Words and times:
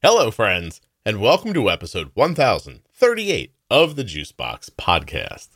Hello, 0.00 0.30
friends, 0.30 0.80
and 1.04 1.20
welcome 1.20 1.52
to 1.52 1.68
episode 1.68 2.12
1038 2.14 3.52
of 3.68 3.96
the 3.96 4.04
Juicebox 4.04 4.70
Podcast. 4.70 5.48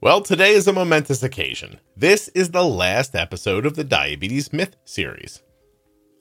Well, 0.00 0.22
today 0.22 0.54
is 0.54 0.66
a 0.66 0.72
momentous 0.72 1.22
occasion. 1.22 1.80
This 1.94 2.28
is 2.28 2.52
the 2.52 2.64
last 2.64 3.14
episode 3.14 3.66
of 3.66 3.76
the 3.76 3.84
Diabetes 3.84 4.54
Myth 4.54 4.74
series. 4.86 5.42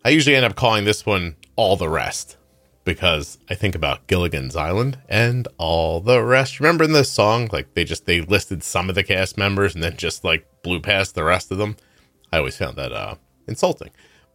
I 0.04 0.10
usually 0.10 0.36
end 0.36 0.44
up 0.44 0.58
calling 0.58 0.84
this 0.84 1.06
one 1.06 1.38
All 1.56 1.78
the 1.78 1.88
Rest 1.88 2.36
because 2.84 3.38
I 3.50 3.56
think 3.56 3.76
about 3.76 4.08
Gilligan's 4.08 4.56
Island 4.56 5.00
and 5.08 5.48
all 5.58 6.00
the 6.02 6.22
rest. 6.24 6.60
Remember 6.60 6.84
in 6.84 6.92
the 6.92 7.04
song, 7.04 7.50
like 7.52 7.74
they 7.74 7.84
just 7.84 8.06
they 8.06 8.22
listed 8.22 8.64
some 8.64 8.90
of 8.90 8.96
the 8.96 9.04
cast 9.04 9.38
members 9.38 9.74
and 9.74 9.84
then 9.84 9.98
just 9.98 10.24
like 10.24 10.46
blew 10.64 10.80
past 10.80 11.16
the 11.16 11.24
rest 11.24 11.52
of 11.52 11.58
them. 11.58 11.78
I 12.32 12.38
always 12.38 12.58
found 12.58 12.78
that 12.78 12.92
uh, 12.92 13.16
insulting, 13.48 13.92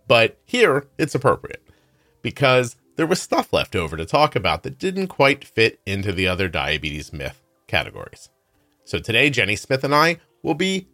but 0.06 0.39
here 0.45 0.87
it's 0.98 1.15
appropriate 1.15 1.62
because 2.23 2.77
there 2.97 3.06
was 3.06 3.20
stuff 3.20 3.53
left 3.53 3.77
over 3.77 3.97
to 3.97 4.05
talk 4.05 4.34
about 4.34 4.62
that 4.62 4.78
didn't 4.78 5.09
quite 5.09 5.45
fit 5.45 5.80
into 5.87 6.12
the 6.12 6.27
other 6.27 6.48
diabetes 6.48 7.12
myth 7.12 7.41
categories. 7.67 8.30
So 8.84 8.98
today, 8.98 9.30
Jenny 9.30 9.56
Smith 9.56 9.84
and 9.84 9.95
I 9.95 10.19
will 10.42 10.55
be 10.55 10.89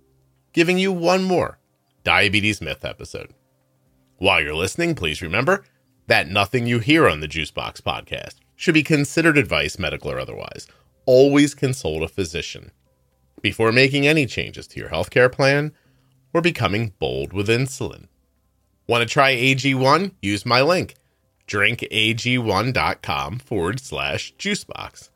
giving 0.52 0.78
you 0.78 0.92
one 0.92 1.22
more 1.22 1.58
diabetes 2.02 2.60
myth 2.60 2.84
episode. 2.84 3.32
While 4.18 4.40
you're 4.40 4.54
listening, 4.54 4.94
please 4.94 5.22
remember 5.22 5.64
that 6.06 6.28
nothing 6.28 6.66
you 6.66 6.78
hear 6.78 7.08
on 7.08 7.20
the 7.20 7.28
Juicebox 7.28 7.80
podcast 7.80 8.34
should 8.56 8.74
be 8.74 8.82
considered 8.82 9.38
advice, 9.38 9.78
medical 9.78 10.10
or 10.10 10.18
otherwise. 10.18 10.66
Always 11.06 11.54
consult 11.54 12.02
a 12.02 12.08
physician 12.08 12.70
before 13.42 13.72
making 13.72 14.06
any 14.06 14.26
changes 14.26 14.66
to 14.68 14.80
your 14.80 14.88
healthcare 14.88 15.30
plan 15.30 15.72
or 16.32 16.40
becoming 16.40 16.92
bold 16.98 17.32
with 17.32 17.48
insulin. 17.48 18.08
Want 18.86 19.02
to 19.02 19.12
try 19.12 19.34
AG1? 19.34 20.12
Use 20.22 20.46
my 20.46 20.62
link 20.62 20.94
drinkag1.com 21.46 23.38
forward 23.38 23.78
slash 23.80 24.34
juicebox. 24.36 25.10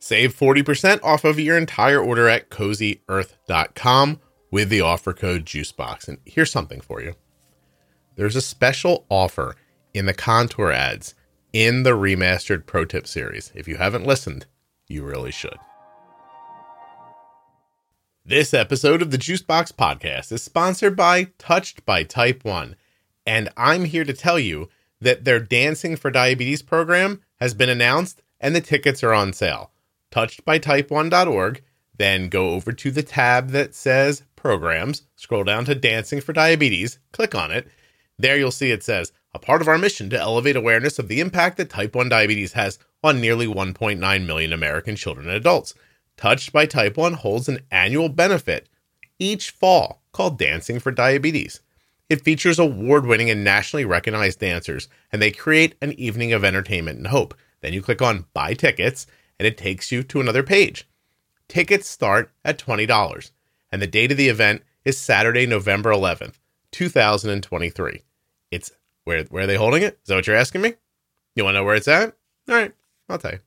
Save 0.00 0.36
40% 0.36 1.02
off 1.02 1.24
of 1.24 1.38
your 1.38 1.56
entire 1.56 2.00
order 2.00 2.28
at 2.28 2.50
cozyearth.com 2.50 4.20
with 4.50 4.68
the 4.68 4.80
offer 4.80 5.12
code 5.12 5.44
JUICEBOX. 5.44 6.08
And 6.08 6.18
here's 6.24 6.50
something 6.50 6.80
for 6.80 7.00
you 7.00 7.14
there's 8.16 8.36
a 8.36 8.40
special 8.40 9.06
offer 9.08 9.56
in 9.94 10.06
the 10.06 10.14
contour 10.14 10.70
ads 10.70 11.14
in 11.52 11.82
the 11.82 11.90
remastered 11.90 12.66
Pro 12.66 12.84
Tip 12.84 13.06
series. 13.06 13.52
If 13.54 13.66
you 13.66 13.76
haven't 13.76 14.06
listened, 14.06 14.46
you 14.88 15.04
really 15.04 15.32
should. 15.32 15.56
This 18.24 18.54
episode 18.54 19.02
of 19.02 19.10
the 19.10 19.18
Juicebox 19.18 19.72
Podcast 19.72 20.30
is 20.30 20.42
sponsored 20.42 20.94
by 20.94 21.28
Touched 21.38 21.84
by 21.84 22.04
Type 22.04 22.44
1. 22.44 22.76
And 23.26 23.48
I'm 23.56 23.86
here 23.86 24.04
to 24.04 24.12
tell 24.12 24.38
you 24.38 24.68
that 25.00 25.24
their 25.24 25.40
Dancing 25.40 25.96
for 25.96 26.10
Diabetes 26.10 26.62
program 26.62 27.22
has 27.40 27.54
been 27.54 27.68
announced 27.68 28.22
and 28.40 28.54
the 28.54 28.60
tickets 28.60 29.02
are 29.02 29.12
on 29.12 29.32
sale 29.32 29.70
touchedbytype1.org, 30.10 31.62
then 31.96 32.28
go 32.28 32.50
over 32.50 32.72
to 32.72 32.90
the 32.90 33.02
tab 33.02 33.50
that 33.50 33.74
says 33.74 34.22
programs, 34.34 35.02
scroll 35.16 35.44
down 35.44 35.64
to 35.64 35.74
Dancing 35.74 36.20
for 36.20 36.32
Diabetes, 36.32 36.98
click 37.12 37.34
on 37.34 37.50
it. 37.50 37.68
There 38.18 38.36
you'll 38.36 38.50
see 38.50 38.70
it 38.70 38.82
says, 38.82 39.12
a 39.32 39.38
part 39.38 39.60
of 39.60 39.68
our 39.68 39.78
mission 39.78 40.10
to 40.10 40.18
elevate 40.18 40.56
awareness 40.56 40.98
of 40.98 41.08
the 41.08 41.20
impact 41.20 41.56
that 41.56 41.70
type 41.70 41.94
1 41.94 42.08
diabetes 42.08 42.52
has 42.52 42.78
on 43.02 43.20
nearly 43.20 43.46
1.9 43.46 44.26
million 44.26 44.52
American 44.52 44.96
children 44.96 45.28
and 45.28 45.36
adults. 45.36 45.74
Touched 46.16 46.52
by 46.52 46.66
Type 46.66 46.96
1 46.96 47.14
holds 47.14 47.48
an 47.48 47.60
annual 47.70 48.08
benefit 48.08 48.68
each 49.18 49.50
fall 49.50 50.02
called 50.12 50.38
Dancing 50.38 50.78
for 50.78 50.90
Diabetes. 50.90 51.60
It 52.08 52.24
features 52.24 52.58
award 52.58 53.06
winning 53.06 53.30
and 53.30 53.44
nationally 53.44 53.84
recognized 53.84 54.40
dancers, 54.40 54.88
and 55.12 55.22
they 55.22 55.30
create 55.30 55.76
an 55.80 55.92
evening 55.92 56.32
of 56.32 56.44
entertainment 56.44 56.98
and 56.98 57.06
hope. 57.06 57.34
Then 57.60 57.72
you 57.72 57.82
click 57.82 58.02
on 58.02 58.26
Buy 58.34 58.54
Tickets, 58.54 59.06
and 59.38 59.46
it 59.46 59.56
takes 59.56 59.92
you 59.92 60.02
to 60.02 60.20
another 60.20 60.42
page. 60.42 60.88
Tickets 61.46 61.88
start 61.88 62.32
at 62.44 62.58
$20, 62.58 63.30
and 63.70 63.80
the 63.80 63.86
date 63.86 64.10
of 64.10 64.18
the 64.18 64.28
event 64.28 64.62
is 64.84 64.98
Saturday, 64.98 65.46
November 65.46 65.90
11th, 65.90 66.34
2023. 66.72 68.02
It's 68.50 68.72
where 69.04 69.24
where 69.24 69.44
are 69.44 69.46
they 69.46 69.56
holding 69.56 69.82
it? 69.82 69.98
Is 70.02 70.08
that 70.08 70.16
what 70.16 70.26
you're 70.26 70.36
asking 70.36 70.62
me? 70.62 70.74
You 71.34 71.44
want 71.44 71.54
to 71.54 71.60
know 71.60 71.64
where 71.64 71.76
it's 71.76 71.88
at? 71.88 72.14
All 72.48 72.54
right, 72.54 72.72
I'll 73.08 73.18
tell 73.18 73.32
you. 73.32 73.38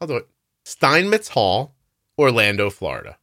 I'll 0.00 0.08
do 0.08 0.16
it. 0.16 0.28
Steinmetz 0.64 1.28
Hall, 1.28 1.74
Orlando, 2.18 2.70
Florida. 2.70 3.18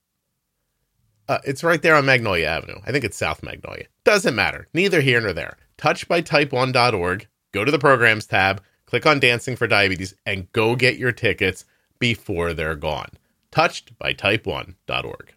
Uh, 1.30 1.40
it's 1.44 1.64
right 1.64 1.82
there 1.82 1.96
on 1.96 2.06
Magnolia 2.06 2.48
Avenue. 2.48 2.80
I 2.86 2.92
think 2.92 3.04
it's 3.04 3.18
South 3.18 3.44
Magnolia. 3.44 3.86
Doesn't 4.04 4.36
matter. 4.36 4.68
Neither 4.74 5.02
here 5.02 5.20
nor 5.20 5.34
there. 5.34 5.58
Touchedbytype1.org. 5.78 7.28
Go 7.52 7.66
to 7.66 7.72
the 7.72 7.80
programs 7.80 8.26
tab, 8.26 8.62
click 8.86 9.06
on 9.06 9.20
Dancing 9.20 9.56
for 9.56 9.68
Diabetes, 9.68 10.16
and 10.26 10.52
go 10.52 10.76
get 10.76 10.98
your 10.98 11.12
tickets 11.12 11.66
before 12.00 12.54
they're 12.54 12.76
gone. 12.76 13.10
Touched 13.52 13.98
by 13.98 14.14
type1.org. 14.14 15.34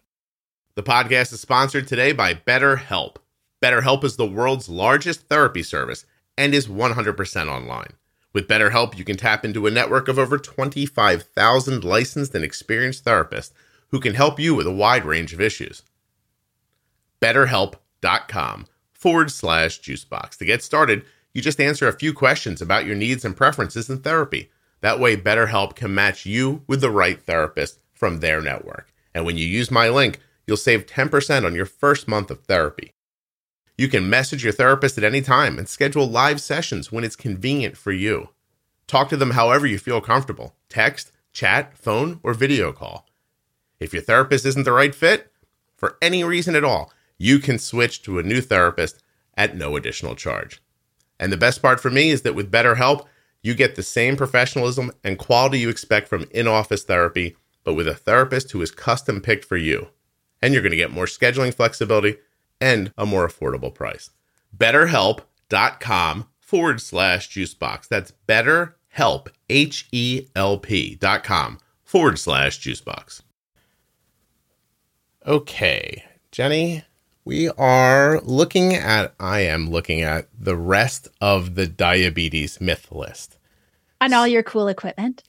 The 0.75 0.83
podcast 0.83 1.33
is 1.33 1.41
sponsored 1.41 1.87
today 1.87 2.13
by 2.13 2.33
BetterHelp. 2.33 3.17
BetterHelp 3.61 4.03
is 4.03 4.15
the 4.15 4.25
world's 4.25 4.69
largest 4.69 5.27
therapy 5.27 5.63
service 5.63 6.05
and 6.41 6.55
is 6.55 6.67
100% 6.67 7.47
online. 7.47 7.93
With 8.33 8.47
BetterHelp, 8.47 8.97
you 8.97 9.03
can 9.03 9.15
tap 9.15 9.45
into 9.45 9.67
a 9.67 9.71
network 9.71 10.07
of 10.07 10.17
over 10.17 10.39
25,000 10.39 11.83
licensed 11.83 12.33
and 12.33 12.43
experienced 12.43 13.05
therapists 13.05 13.51
who 13.89 13.99
can 13.99 14.15
help 14.15 14.39
you 14.39 14.55
with 14.55 14.65
a 14.65 14.71
wide 14.71 15.05
range 15.05 15.33
of 15.33 15.39
issues. 15.39 15.83
BetterHelp.com 17.21 18.65
forward 18.91 19.31
slash 19.31 19.81
juicebox. 19.81 20.35
To 20.37 20.45
get 20.45 20.63
started, 20.63 21.05
you 21.31 21.43
just 21.43 21.59
answer 21.59 21.87
a 21.87 21.93
few 21.93 22.11
questions 22.11 22.59
about 22.59 22.87
your 22.87 22.95
needs 22.95 23.23
and 23.23 23.37
preferences 23.37 23.87
in 23.87 23.99
therapy. 23.99 24.49
That 24.79 24.99
way, 24.99 25.15
BetterHelp 25.15 25.75
can 25.75 25.93
match 25.93 26.25
you 26.25 26.63
with 26.65 26.81
the 26.81 26.89
right 26.89 27.21
therapist 27.21 27.77
from 27.93 28.19
their 28.19 28.41
network. 28.41 28.91
And 29.13 29.27
when 29.27 29.37
you 29.37 29.45
use 29.45 29.69
my 29.69 29.89
link, 29.89 30.19
you'll 30.47 30.57
save 30.57 30.87
10% 30.87 31.45
on 31.45 31.53
your 31.53 31.67
first 31.67 32.07
month 32.07 32.31
of 32.31 32.45
therapy. 32.45 32.93
You 33.77 33.87
can 33.87 34.09
message 34.09 34.43
your 34.43 34.53
therapist 34.53 34.97
at 34.97 35.03
any 35.03 35.21
time 35.21 35.57
and 35.57 35.67
schedule 35.67 36.07
live 36.07 36.41
sessions 36.41 36.91
when 36.91 37.03
it's 37.03 37.15
convenient 37.15 37.77
for 37.77 37.91
you. 37.91 38.29
Talk 38.87 39.09
to 39.09 39.17
them 39.17 39.31
however 39.31 39.65
you 39.65 39.77
feel 39.77 40.01
comfortable 40.01 40.55
text, 40.69 41.11
chat, 41.33 41.77
phone, 41.77 42.19
or 42.23 42.33
video 42.33 42.71
call. 42.71 43.07
If 43.79 43.93
your 43.93 44.03
therapist 44.03 44.45
isn't 44.45 44.63
the 44.63 44.71
right 44.71 44.93
fit, 44.93 45.31
for 45.75 45.97
any 46.01 46.23
reason 46.23 46.55
at 46.55 46.63
all, 46.63 46.93
you 47.17 47.39
can 47.39 47.57
switch 47.57 48.03
to 48.03 48.19
a 48.19 48.23
new 48.23 48.41
therapist 48.41 49.01
at 49.35 49.55
no 49.55 49.75
additional 49.75 50.15
charge. 50.15 50.61
And 51.19 51.31
the 51.31 51.37
best 51.37 51.61
part 51.61 51.79
for 51.79 51.89
me 51.89 52.09
is 52.09 52.21
that 52.23 52.35
with 52.35 52.51
BetterHelp, 52.51 53.05
you 53.41 53.55
get 53.55 53.75
the 53.75 53.83
same 53.83 54.15
professionalism 54.15 54.91
and 55.03 55.17
quality 55.17 55.59
you 55.59 55.69
expect 55.69 56.07
from 56.07 56.27
in 56.31 56.47
office 56.47 56.83
therapy, 56.83 57.35
but 57.63 57.73
with 57.73 57.87
a 57.87 57.95
therapist 57.95 58.51
who 58.51 58.61
is 58.61 58.71
custom 58.71 59.21
picked 59.21 59.45
for 59.45 59.57
you. 59.57 59.87
And 60.41 60.53
you're 60.53 60.61
going 60.61 60.71
to 60.71 60.77
get 60.77 60.91
more 60.91 61.05
scheduling 61.05 61.53
flexibility 61.53 62.17
and 62.61 62.93
a 62.97 63.05
more 63.05 63.27
affordable 63.27 63.73
price. 63.73 64.11
BetterHelp.com 64.55 66.27
forward 66.39 66.79
slash 66.79 67.29
juicebox. 67.29 67.87
That's 67.87 68.13
BetterHelp, 68.27 69.27
H 69.49 69.87
E 69.91 70.27
L 70.35 70.57
P 70.59 70.95
dot 70.95 71.23
com 71.23 71.59
forward 71.83 72.19
slash 72.19 72.59
juicebox. 72.59 73.21
Okay, 75.25 76.03
Jenny, 76.31 76.83
we 77.25 77.49
are 77.49 78.19
looking 78.21 78.73
at, 78.73 79.13
I 79.19 79.41
am 79.41 79.69
looking 79.69 80.01
at 80.01 80.27
the 80.37 80.57
rest 80.57 81.07
of 81.19 81.55
the 81.55 81.67
diabetes 81.67 82.59
myth 82.59 82.91
list. 82.91 83.37
And 83.99 84.13
all 84.13 84.27
your 84.27 84.41
cool 84.41 84.67
equipment. 84.67 85.23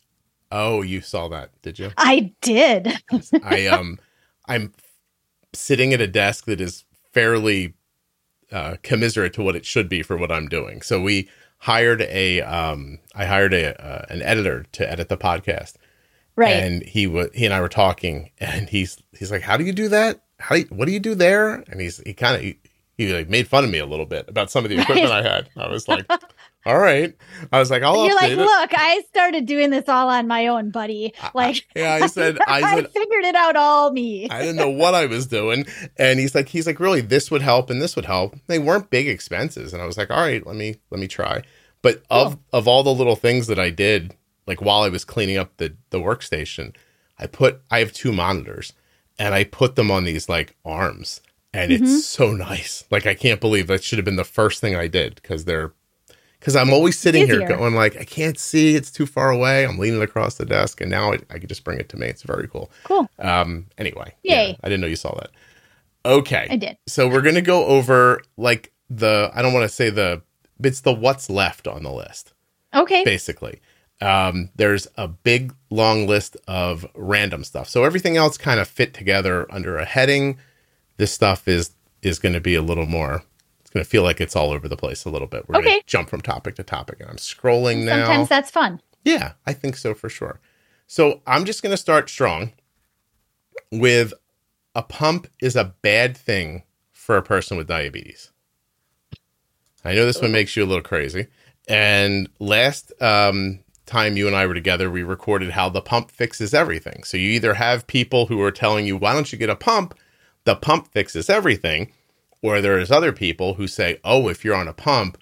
Oh, 0.50 0.82
you 0.82 1.00
saw 1.00 1.28
that, 1.28 1.50
did 1.62 1.78
you? 1.78 1.90
I 1.96 2.32
did. 2.40 2.92
I 3.42 3.66
um 3.66 3.98
I'm 4.46 4.72
sitting 5.52 5.92
at 5.92 6.00
a 6.00 6.06
desk 6.06 6.46
that 6.46 6.60
is 6.60 6.84
fairly 7.12 7.74
uh, 8.50 8.76
commiserate 8.82 9.32
to 9.34 9.42
what 9.42 9.56
it 9.56 9.64
should 9.64 9.88
be 9.88 10.02
for 10.02 10.16
what 10.16 10.30
I'm 10.30 10.48
doing. 10.48 10.82
So 10.82 11.00
we 11.00 11.28
hired 11.58 12.02
a 12.02 12.40
um 12.42 12.98
I 13.14 13.24
hired 13.24 13.54
a 13.54 13.80
uh, 13.82 14.06
an 14.10 14.22
editor 14.22 14.66
to 14.72 14.90
edit 14.90 15.08
the 15.08 15.16
podcast. 15.16 15.74
Right. 16.34 16.50
And 16.50 16.82
he 16.82 17.06
was 17.06 17.28
he 17.34 17.44
and 17.44 17.54
I 17.54 17.60
were 17.60 17.68
talking 17.68 18.30
and 18.38 18.68
he's 18.68 18.98
he's 19.12 19.30
like, 19.30 19.42
"How 19.42 19.56
do 19.56 19.64
you 19.64 19.72
do 19.72 19.88
that? 19.88 20.24
How 20.38 20.54
do 20.54 20.62
you, 20.62 20.66
what 20.70 20.86
do 20.86 20.92
you 20.92 21.00
do 21.00 21.14
there?" 21.14 21.64
And 21.68 21.80
he's 21.80 21.98
he 21.98 22.14
kind 22.14 22.36
of 22.36 22.42
he, 22.42 22.58
he, 22.96 23.12
like 23.12 23.28
made 23.28 23.48
fun 23.48 23.64
of 23.64 23.70
me 23.70 23.78
a 23.78 23.86
little 23.86 24.06
bit 24.06 24.28
about 24.28 24.50
some 24.50 24.64
of 24.64 24.70
the 24.70 24.78
equipment 24.80 25.10
right. 25.10 25.24
I 25.24 25.28
had. 25.28 25.50
I 25.56 25.68
was 25.68 25.88
like, 25.88 26.10
all 26.64 26.78
right. 26.78 27.14
I 27.52 27.58
was 27.58 27.70
like, 27.70 27.82
I'll 27.82 28.06
You're 28.06 28.14
like, 28.14 28.32
it. 28.32 28.38
look, 28.38 28.70
I 28.74 29.02
started 29.08 29.46
doing 29.46 29.70
this 29.70 29.88
all 29.88 30.08
on 30.08 30.26
my 30.28 30.46
own, 30.46 30.70
buddy. 30.70 31.12
Like, 31.34 31.66
I, 31.76 31.78
yeah, 31.78 31.94
I 32.02 32.06
said, 32.06 32.38
I, 32.46 32.60
I 32.62 32.74
said, 32.76 32.90
figured 32.90 33.24
it 33.24 33.34
out 33.34 33.56
all 33.56 33.90
me. 33.92 34.28
I 34.30 34.40
didn't 34.40 34.56
know 34.56 34.70
what 34.70 34.94
I 34.94 35.06
was 35.06 35.26
doing. 35.26 35.66
And 35.98 36.20
he's 36.20 36.34
like, 36.34 36.48
he's 36.48 36.66
like, 36.66 36.78
really, 36.80 37.00
this 37.00 37.30
would 37.30 37.42
help 37.42 37.70
and 37.70 37.80
this 37.82 37.96
would 37.96 38.04
help. 38.06 38.36
They 38.46 38.58
weren't 38.58 38.90
big 38.90 39.08
expenses. 39.08 39.72
And 39.72 39.82
I 39.82 39.86
was 39.86 39.96
like, 39.98 40.10
all 40.10 40.20
right, 40.20 40.46
let 40.46 40.56
me, 40.56 40.76
let 40.90 41.00
me 41.00 41.08
try. 41.08 41.42
But 41.82 42.02
of, 42.10 42.38
of 42.52 42.68
all 42.68 42.82
the 42.84 42.94
little 42.94 43.16
things 43.16 43.48
that 43.48 43.58
I 43.58 43.70
did, 43.70 44.14
like 44.46 44.60
while 44.60 44.82
I 44.82 44.88
was 44.88 45.04
cleaning 45.04 45.36
up 45.38 45.56
the, 45.56 45.74
the 45.90 45.98
workstation, 45.98 46.74
I 47.18 47.26
put 47.26 47.60
I 47.70 47.78
have 47.80 47.92
two 47.92 48.12
monitors 48.12 48.72
and 49.18 49.34
I 49.34 49.44
put 49.44 49.76
them 49.76 49.90
on 49.90 50.04
these 50.04 50.28
like 50.28 50.56
arms 50.64 51.20
and 51.54 51.70
Mhm. 51.70 51.80
it's 51.82 52.06
so 52.06 52.32
nice. 52.32 52.84
Like 52.90 53.06
I 53.06 53.14
can't 53.14 53.40
believe 53.40 53.66
that 53.68 53.84
should 53.84 53.98
have 53.98 54.04
been 54.04 54.16
the 54.16 54.24
first 54.24 54.60
thing 54.60 54.74
I 54.74 54.88
did 54.88 55.16
because 55.16 55.44
they're 55.44 55.72
because 56.42 56.56
I'm 56.56 56.72
always 56.72 56.98
sitting 56.98 57.24
here 57.26 57.46
going 57.46 57.74
like 57.76 57.96
I 57.96 58.02
can't 58.04 58.36
see, 58.36 58.74
it's 58.74 58.90
too 58.90 59.06
far 59.06 59.30
away. 59.30 59.64
I'm 59.64 59.78
leaning 59.78 60.02
across 60.02 60.34
the 60.34 60.44
desk 60.44 60.80
and 60.80 60.90
now 60.90 61.12
I, 61.12 61.18
I 61.30 61.38
can 61.38 61.46
just 61.46 61.62
bring 61.62 61.78
it 61.78 61.88
to 61.90 61.96
me. 61.96 62.08
It's 62.08 62.22
very 62.24 62.48
cool. 62.48 62.68
Cool. 62.82 63.08
Um 63.20 63.66
anyway. 63.78 64.12
Yay. 64.24 64.48
yeah, 64.50 64.56
I 64.64 64.68
didn't 64.68 64.80
know 64.80 64.88
you 64.88 64.96
saw 64.96 65.14
that. 65.14 65.30
Okay. 66.04 66.48
I 66.50 66.56
did. 66.56 66.76
So 66.88 67.06
we're 67.08 67.22
gonna 67.22 67.42
go 67.42 67.64
over 67.66 68.22
like 68.36 68.72
the 68.90 69.30
I 69.32 69.40
don't 69.40 69.52
want 69.52 69.68
to 69.68 69.74
say 69.74 69.88
the 69.88 70.22
it's 70.62 70.80
the 70.80 70.92
what's 70.92 71.30
left 71.30 71.68
on 71.68 71.84
the 71.84 71.92
list 71.92 72.32
Okay. 72.74 73.04
basically. 73.04 73.60
Um, 74.00 74.50
there's 74.56 74.88
a 74.96 75.06
big 75.06 75.54
long 75.70 76.08
list 76.08 76.36
of 76.48 76.84
random 76.96 77.44
stuff. 77.44 77.68
So 77.68 77.84
everything 77.84 78.16
else 78.16 78.36
kind 78.36 78.58
of 78.58 78.66
fit 78.66 78.94
together 78.94 79.46
under 79.48 79.76
a 79.78 79.84
heading. 79.84 80.38
This 80.96 81.12
stuff 81.12 81.46
is 81.46 81.70
is 82.02 82.18
going 82.18 82.32
to 82.32 82.40
be 82.40 82.56
a 82.56 82.62
little 82.62 82.86
more. 82.86 83.22
Going 83.72 83.84
to 83.84 83.88
feel 83.88 84.02
like 84.02 84.20
it's 84.20 84.36
all 84.36 84.50
over 84.50 84.68
the 84.68 84.76
place 84.76 85.04
a 85.04 85.10
little 85.10 85.26
bit. 85.28 85.48
We're 85.48 85.54
going 85.54 85.66
Okay. 85.66 85.80
to 85.80 85.86
jump 85.86 86.10
from 86.10 86.20
topic 86.20 86.56
to 86.56 86.62
topic, 86.62 87.00
and 87.00 87.08
I'm 87.08 87.16
scrolling 87.16 87.84
now. 87.84 88.04
Sometimes 88.06 88.28
that's 88.28 88.50
fun. 88.50 88.80
Yeah, 89.04 89.32
I 89.46 89.52
think 89.54 89.76
so 89.76 89.94
for 89.94 90.08
sure. 90.08 90.40
So 90.86 91.22
I'm 91.26 91.44
just 91.46 91.62
going 91.62 91.70
to 91.70 91.76
start 91.78 92.10
strong 92.10 92.52
with 93.70 94.12
a 94.74 94.82
pump 94.82 95.26
is 95.40 95.56
a 95.56 95.74
bad 95.82 96.16
thing 96.16 96.64
for 96.90 97.16
a 97.16 97.22
person 97.22 97.56
with 97.56 97.66
diabetes. 97.66 98.30
I 99.84 99.94
know 99.94 100.04
this 100.06 100.20
one 100.20 100.32
makes 100.32 100.54
you 100.56 100.64
a 100.64 100.66
little 100.66 100.82
crazy. 100.82 101.26
And 101.66 102.28
last 102.38 102.92
um, 103.00 103.60
time 103.86 104.16
you 104.16 104.26
and 104.26 104.36
I 104.36 104.46
were 104.46 104.54
together, 104.54 104.90
we 104.90 105.02
recorded 105.02 105.50
how 105.50 105.68
the 105.68 105.80
pump 105.80 106.10
fixes 106.10 106.54
everything. 106.54 107.04
So 107.04 107.16
you 107.16 107.30
either 107.30 107.54
have 107.54 107.86
people 107.86 108.26
who 108.26 108.40
are 108.42 108.52
telling 108.52 108.86
you, 108.86 108.96
why 108.96 109.14
don't 109.14 109.32
you 109.32 109.38
get 109.38 109.50
a 109.50 109.56
pump? 109.56 109.94
The 110.44 110.56
pump 110.56 110.88
fixes 110.92 111.28
everything. 111.30 111.92
Or 112.42 112.60
there's 112.60 112.90
other 112.90 113.12
people 113.12 113.54
who 113.54 113.68
say, 113.68 113.98
oh, 114.04 114.28
if 114.28 114.44
you're 114.44 114.56
on 114.56 114.68
a 114.68 114.72
pump, 114.72 115.16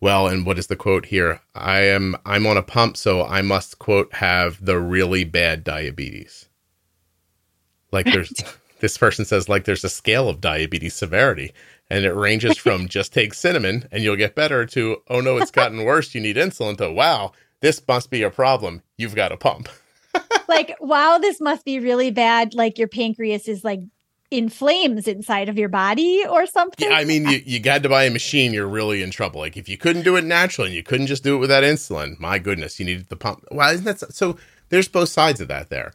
well, 0.00 0.26
and 0.26 0.44
what 0.46 0.58
is 0.58 0.66
the 0.66 0.76
quote 0.76 1.06
here? 1.06 1.40
I 1.54 1.80
am 1.80 2.16
I'm 2.24 2.46
on 2.46 2.56
a 2.56 2.62
pump, 2.62 2.96
so 2.96 3.22
I 3.24 3.42
must 3.42 3.78
quote 3.78 4.14
have 4.14 4.64
the 4.64 4.78
really 4.78 5.24
bad 5.24 5.62
diabetes. 5.62 6.48
Like 7.92 8.06
there's 8.06 8.32
this 8.80 8.96
person 8.96 9.26
says 9.26 9.48
like 9.48 9.64
there's 9.64 9.84
a 9.84 9.90
scale 9.90 10.28
of 10.28 10.40
diabetes 10.40 10.94
severity, 10.94 11.52
and 11.90 12.04
it 12.06 12.14
ranges 12.14 12.56
from 12.58 12.88
just 12.88 13.12
take 13.12 13.34
cinnamon 13.34 13.86
and 13.92 14.02
you'll 14.02 14.16
get 14.16 14.34
better 14.34 14.64
to 14.66 15.02
oh 15.08 15.20
no, 15.20 15.36
it's 15.36 15.50
gotten 15.50 15.84
worse, 15.84 16.14
you 16.14 16.20
need 16.20 16.36
insulin 16.36 16.78
to 16.78 16.90
wow, 16.90 17.32
this 17.60 17.82
must 17.86 18.10
be 18.10 18.22
a 18.22 18.30
problem. 18.30 18.82
You've 18.96 19.14
got 19.14 19.32
a 19.32 19.36
pump. 19.36 19.68
like, 20.48 20.76
wow, 20.80 21.18
this 21.18 21.40
must 21.42 21.64
be 21.66 21.78
really 21.78 22.10
bad. 22.10 22.54
Like 22.54 22.78
your 22.78 22.88
pancreas 22.88 23.48
is 23.48 23.64
like 23.64 23.80
in 24.30 24.48
flames 24.48 25.08
inside 25.08 25.48
of 25.48 25.58
your 25.58 25.68
body 25.68 26.24
or 26.28 26.46
something. 26.46 26.88
Yeah, 26.88 26.96
I 26.96 27.04
mean, 27.04 27.28
you, 27.28 27.42
you 27.44 27.58
got 27.58 27.82
to 27.82 27.88
buy 27.88 28.04
a 28.04 28.10
machine, 28.10 28.52
you're 28.52 28.68
really 28.68 29.02
in 29.02 29.10
trouble. 29.10 29.40
Like, 29.40 29.56
if 29.56 29.68
you 29.68 29.76
couldn't 29.76 30.02
do 30.02 30.16
it 30.16 30.24
naturally 30.24 30.68
and 30.68 30.76
you 30.76 30.82
couldn't 30.82 31.08
just 31.08 31.24
do 31.24 31.34
it 31.34 31.38
without 31.38 31.64
insulin, 31.64 32.18
my 32.20 32.38
goodness, 32.38 32.78
you 32.78 32.86
needed 32.86 33.08
the 33.08 33.16
pump. 33.16 33.44
Well, 33.50 33.70
isn't 33.70 33.84
that 33.84 33.98
so- 33.98 34.06
so? 34.10 34.36
There's 34.68 34.88
both 34.88 35.08
sides 35.08 35.40
of 35.40 35.48
that 35.48 35.68
there 35.68 35.92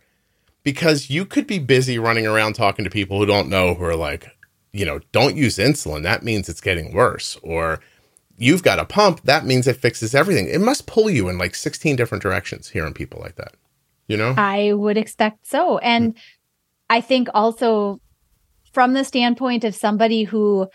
because 0.63 1.09
you 1.09 1.25
could 1.25 1.47
be 1.47 1.59
busy 1.59 1.97
running 1.97 2.27
around 2.27 2.53
talking 2.53 2.83
to 2.83 2.91
people 2.91 3.17
who 3.17 3.25
don't 3.25 3.47
know, 3.47 3.73
who 3.73 3.85
are 3.85 3.95
like, 3.95 4.27
you 4.73 4.85
know, 4.85 4.99
don't 5.13 5.37
use 5.37 5.57
insulin. 5.57 6.03
That 6.03 6.23
means 6.23 6.49
it's 6.49 6.59
getting 6.59 6.93
worse. 6.93 7.37
Or 7.41 7.79
you've 8.37 8.63
got 8.63 8.79
a 8.79 8.85
pump. 8.85 9.21
That 9.23 9.45
means 9.45 9.65
it 9.65 9.77
fixes 9.77 10.13
everything. 10.13 10.49
It 10.49 10.59
must 10.59 10.87
pull 10.87 11.09
you 11.09 11.29
in 11.29 11.37
like 11.37 11.55
16 11.55 11.95
different 11.95 12.21
directions 12.21 12.67
hearing 12.67 12.93
people 12.93 13.21
like 13.21 13.35
that, 13.35 13.53
you 14.07 14.17
know? 14.17 14.33
I 14.35 14.73
would 14.73 14.97
expect 14.97 15.47
so. 15.47 15.77
And 15.77 16.13
hmm. 16.13 16.19
I 16.89 16.99
think 16.99 17.29
also 17.33 18.01
from 18.75 18.91
the 18.93 19.05
standpoint 19.05 19.63
of 19.63 19.73
somebody 19.73 20.23
who 20.23 20.67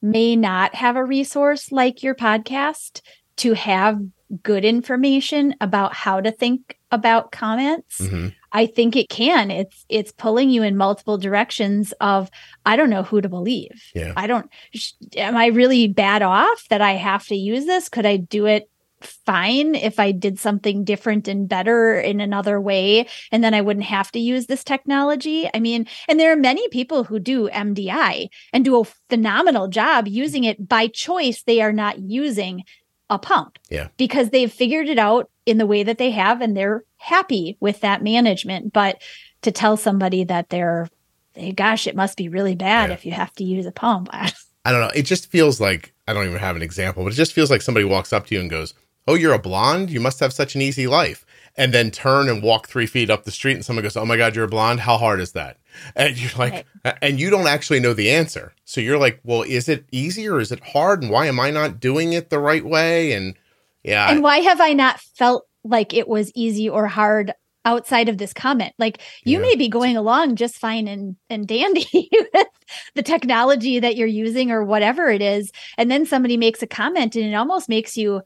may 0.00 0.34
not 0.34 0.74
have 0.74 0.96
a 0.96 1.04
resource 1.04 1.70
like 1.70 2.02
your 2.02 2.14
podcast 2.14 3.02
to 3.36 3.52
have 3.52 4.00
good 4.42 4.64
information 4.64 5.54
about 5.60 5.94
how 5.94 6.20
to 6.22 6.32
think 6.32 6.78
about 6.90 7.30
comments 7.32 7.98
Mhm. 8.00 8.34
i 8.52 8.64
think 8.64 8.96
it 8.96 9.08
can 9.10 9.50
it's 9.50 9.84
it's 9.90 10.10
pulling 10.12 10.48
you 10.48 10.62
in 10.62 10.74
multiple 10.76 11.18
directions 11.18 11.92
of 12.00 12.30
i 12.64 12.76
don't 12.76 12.88
know 12.90 13.02
who 13.02 13.20
to 13.20 13.28
believe 13.28 13.82
Yeah. 13.94 14.12
i 14.16 14.26
don't 14.26 14.50
sh- 14.74 14.92
am 15.16 15.36
i 15.36 15.46
really 15.48 15.86
bad 15.88 16.22
off 16.22 16.64
that 16.70 16.80
i 16.80 16.92
have 16.92 17.26
to 17.26 17.36
use 17.36 17.66
this 17.66 17.88
could 17.90 18.06
i 18.06 18.16
do 18.16 18.46
it 18.46 18.70
fine 19.00 19.74
if 19.74 19.98
i 20.00 20.10
did 20.12 20.38
something 20.38 20.84
different 20.84 21.28
and 21.28 21.48
better 21.48 21.98
in 21.98 22.20
another 22.20 22.60
way 22.60 23.06
and 23.32 23.42
then 23.44 23.54
i 23.54 23.60
wouldn't 23.60 23.86
have 23.86 24.10
to 24.12 24.18
use 24.18 24.46
this 24.46 24.64
technology 24.64 25.48
i 25.54 25.60
mean 25.60 25.86
and 26.08 26.18
there 26.18 26.32
are 26.32 26.36
many 26.36 26.66
people 26.68 27.04
who 27.04 27.18
do 27.18 27.48
mdi 27.50 28.28
and 28.52 28.64
do 28.64 28.80
a 28.80 28.84
phenomenal 29.08 29.68
job 29.68 30.08
using 30.08 30.44
it 30.44 30.68
by 30.68 30.86
choice 30.86 31.42
they 31.42 31.60
are 31.60 31.72
not 31.72 31.98
using 31.98 32.64
a 33.10 33.18
pump 33.18 33.58
Yeah. 33.70 33.88
because 33.96 34.30
they've 34.30 34.52
figured 34.52 34.88
it 34.88 34.98
out 34.98 35.30
in 35.46 35.58
the 35.58 35.66
way 35.66 35.82
that 35.82 35.98
they 35.98 36.10
have 36.10 36.40
and 36.42 36.56
they're 36.56 36.84
happy 36.96 37.56
with 37.60 37.80
that 37.80 38.02
management 38.02 38.72
but 38.72 39.00
to 39.42 39.50
tell 39.52 39.76
somebody 39.76 40.24
that 40.24 40.50
they're 40.50 40.88
hey, 41.34 41.52
gosh 41.52 41.86
it 41.86 41.96
must 41.96 42.16
be 42.18 42.28
really 42.28 42.54
bad 42.56 42.90
Yeah. 42.90 42.94
if 42.94 43.06
you 43.06 43.12
have 43.12 43.32
to 43.34 43.44
use 43.44 43.64
a 43.66 43.72
pump 43.72 44.08
I 44.64 44.72
don't 44.72 44.82
know. 44.82 44.90
It 44.94 45.04
just 45.04 45.30
feels 45.30 45.62
like 45.62 45.94
I 46.06 46.12
don't 46.12 46.26
even 46.26 46.36
have 46.40 46.54
an 46.54 46.60
example, 46.60 47.02
but 47.04 47.12
it 47.14 47.16
just 47.16 47.32
feels 47.32 47.50
like 47.50 47.62
somebody 47.62 47.86
walks 47.86 48.12
up 48.12 48.26
to 48.26 48.34
you 48.34 48.40
and 48.42 48.50
goes, 48.50 48.74
"Oh, 49.08 49.14
you're 49.14 49.32
a 49.32 49.38
blonde. 49.38 49.90
You 49.90 50.00
must 50.00 50.20
have 50.20 50.32
such 50.32 50.54
an 50.54 50.62
easy 50.62 50.86
life." 50.86 51.24
And 51.56 51.74
then 51.74 51.90
turn 51.90 52.28
and 52.28 52.40
walk 52.40 52.68
three 52.68 52.86
feet 52.86 53.10
up 53.10 53.24
the 53.24 53.32
street, 53.32 53.54
and 53.54 53.64
someone 53.64 53.82
goes, 53.82 53.96
"Oh 53.96 54.04
my 54.04 54.16
God, 54.16 54.36
you're 54.36 54.44
a 54.44 54.48
blonde. 54.48 54.80
How 54.80 54.96
hard 54.96 55.20
is 55.20 55.32
that?" 55.32 55.56
And 55.96 56.16
you're 56.16 56.30
like, 56.38 56.66
and 57.02 57.18
you 57.20 57.30
don't 57.30 57.46
actually 57.48 57.80
know 57.80 57.94
the 57.94 58.10
answer. 58.10 58.52
So 58.64 58.80
you're 58.80 58.98
like, 58.98 59.18
"Well, 59.24 59.42
is 59.42 59.68
it 59.68 59.84
easy 59.90 60.28
or 60.28 60.38
is 60.38 60.52
it 60.52 60.60
hard? 60.60 61.02
And 61.02 61.10
why 61.10 61.26
am 61.26 61.40
I 61.40 61.50
not 61.50 61.80
doing 61.80 62.12
it 62.12 62.30
the 62.30 62.38
right 62.38 62.64
way?" 62.64 63.12
And 63.12 63.34
yeah, 63.82 64.10
and 64.10 64.22
why 64.22 64.38
have 64.38 64.60
i 64.60 64.72
not 64.72 65.00
felt 65.00 65.46
like 65.64 65.94
it 65.94 66.08
was 66.08 66.30
easy 66.34 66.68
or 66.68 66.86
hard 66.86 67.32
outside 67.64 68.08
of 68.08 68.18
this 68.18 68.32
comment 68.32 68.72
like 68.78 69.00
you 69.24 69.38
Yeah. 69.38 69.42
may 69.42 69.54
be 69.56 69.68
going 69.68 69.96
along 69.96 70.36
just 70.36 70.56
fine 70.56 70.88
and 70.88 71.16
and 71.28 71.46
dandy 71.46 71.86
with 72.34 72.46
the 72.94 73.02
technology 73.02 73.78
that 73.78 73.96
you're 73.96 74.06
using 74.06 74.50
or 74.50 74.64
whatever 74.64 75.08
it 75.10 75.20
is 75.20 75.52
and 75.76 75.90
then 75.90 76.06
somebody 76.06 76.36
makes 76.36 76.62
a 76.62 76.66
comment 76.66 77.14
and 77.16 77.26
it 77.26 77.34
almost 77.34 77.68
makes 77.68 77.96
you 77.96 78.22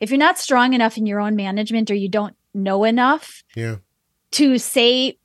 if 0.00 0.10
you're 0.10 0.18
not 0.18 0.38
strong 0.38 0.72
enough 0.74 0.96
in 0.96 1.06
your 1.06 1.20
own 1.20 1.36
management 1.36 1.90
or 1.90 1.94
you 1.94 2.08
don't 2.08 2.36
know 2.54 2.84
enough 2.84 3.42
yeah, 3.54 3.76
to 4.32 4.58
say 4.58 5.18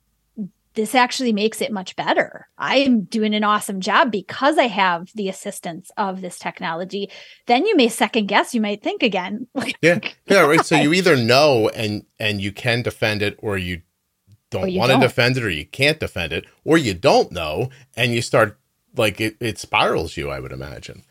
this 0.76 0.94
actually 0.94 1.32
makes 1.32 1.60
it 1.60 1.72
much 1.72 1.96
better. 1.96 2.48
I'm 2.58 3.04
doing 3.04 3.34
an 3.34 3.42
awesome 3.42 3.80
job 3.80 4.12
because 4.12 4.58
I 4.58 4.68
have 4.68 5.08
the 5.14 5.28
assistance 5.28 5.90
of 5.96 6.20
this 6.20 6.38
technology. 6.38 7.10
Then 7.46 7.66
you 7.66 7.74
may 7.76 7.88
second 7.88 8.26
guess, 8.26 8.54
you 8.54 8.60
might 8.60 8.82
think 8.82 9.02
again. 9.02 9.48
yeah, 9.82 9.98
yeah. 10.26 10.40
Right. 10.42 10.64
So 10.64 10.76
you 10.76 10.92
either 10.92 11.16
know 11.16 11.70
and 11.70 12.04
and 12.20 12.40
you 12.40 12.52
can 12.52 12.82
defend 12.82 13.22
it, 13.22 13.38
or 13.42 13.58
you 13.58 13.82
don't 14.50 14.74
want 14.74 14.92
to 14.92 14.98
defend 15.00 15.38
it, 15.38 15.44
or 15.44 15.50
you 15.50 15.64
can't 15.64 15.98
defend 15.98 16.32
it, 16.32 16.44
or 16.64 16.78
you 16.78 16.94
don't 16.94 17.32
know 17.32 17.70
and 17.96 18.12
you 18.12 18.22
start 18.22 18.60
like 18.94 19.20
it, 19.20 19.36
it 19.40 19.58
spirals 19.58 20.16
you. 20.16 20.30
I 20.30 20.40
would 20.40 20.52
imagine, 20.52 21.02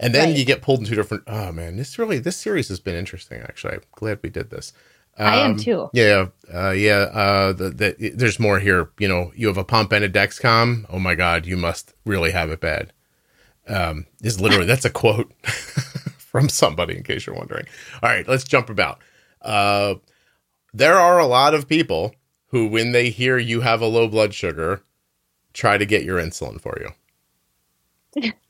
and 0.00 0.14
then 0.14 0.28
Right. 0.30 0.36
you 0.38 0.44
get 0.44 0.62
pulled 0.62 0.80
in 0.80 0.86
two 0.86 0.94
different. 0.94 1.24
Oh 1.26 1.52
man, 1.52 1.76
this 1.76 1.98
really 1.98 2.18
this 2.18 2.36
series 2.36 2.68
has 2.68 2.80
been 2.80 2.94
interesting. 2.94 3.40
Actually, 3.40 3.74
I'm 3.74 3.82
glad 3.92 4.20
we 4.22 4.30
did 4.30 4.50
this. 4.50 4.72
I 5.16 5.36
am 5.38 5.52
Um, 5.52 5.56
too. 5.58 5.90
Yeah, 5.92 6.26
uh, 6.52 6.70
yeah. 6.70 7.08
Uh, 7.12 7.52
the, 7.52 7.70
the, 7.70 8.10
there's 8.16 8.40
more 8.40 8.58
here. 8.58 8.90
You 8.98 9.06
know, 9.06 9.30
you 9.36 9.46
have 9.46 9.56
a 9.56 9.62
pump 9.64 9.92
and 9.92 10.04
a 10.04 10.08
Dexcom. 10.08 10.86
Oh 10.88 10.98
my 10.98 11.14
God, 11.14 11.46
you 11.46 11.56
must 11.56 11.94
really 12.04 12.32
have 12.32 12.50
it 12.50 12.60
bad. 12.60 12.92
Um, 13.68 14.06
is 14.22 14.40
literally 14.40 14.66
that's 14.66 14.84
a 14.84 14.90
quote 14.90 15.32
from 16.18 16.48
somebody. 16.48 16.96
In 16.96 17.04
case 17.04 17.26
you're 17.26 17.36
wondering. 17.36 17.66
All 18.02 18.10
right, 18.10 18.26
let's 18.26 18.44
jump 18.44 18.68
about. 18.70 18.98
Uh, 19.40 19.94
there 20.72 20.98
are 20.98 21.20
a 21.20 21.26
lot 21.26 21.54
of 21.54 21.68
people 21.68 22.14
who, 22.48 22.66
when 22.66 22.90
they 22.92 23.10
hear 23.10 23.38
you 23.38 23.60
have 23.60 23.80
a 23.80 23.86
low 23.86 24.08
blood 24.08 24.34
sugar, 24.34 24.82
try 25.52 25.78
to 25.78 25.86
get 25.86 26.02
your 26.02 26.18
insulin 26.20 26.60
for 26.60 26.76
you. 26.80 28.32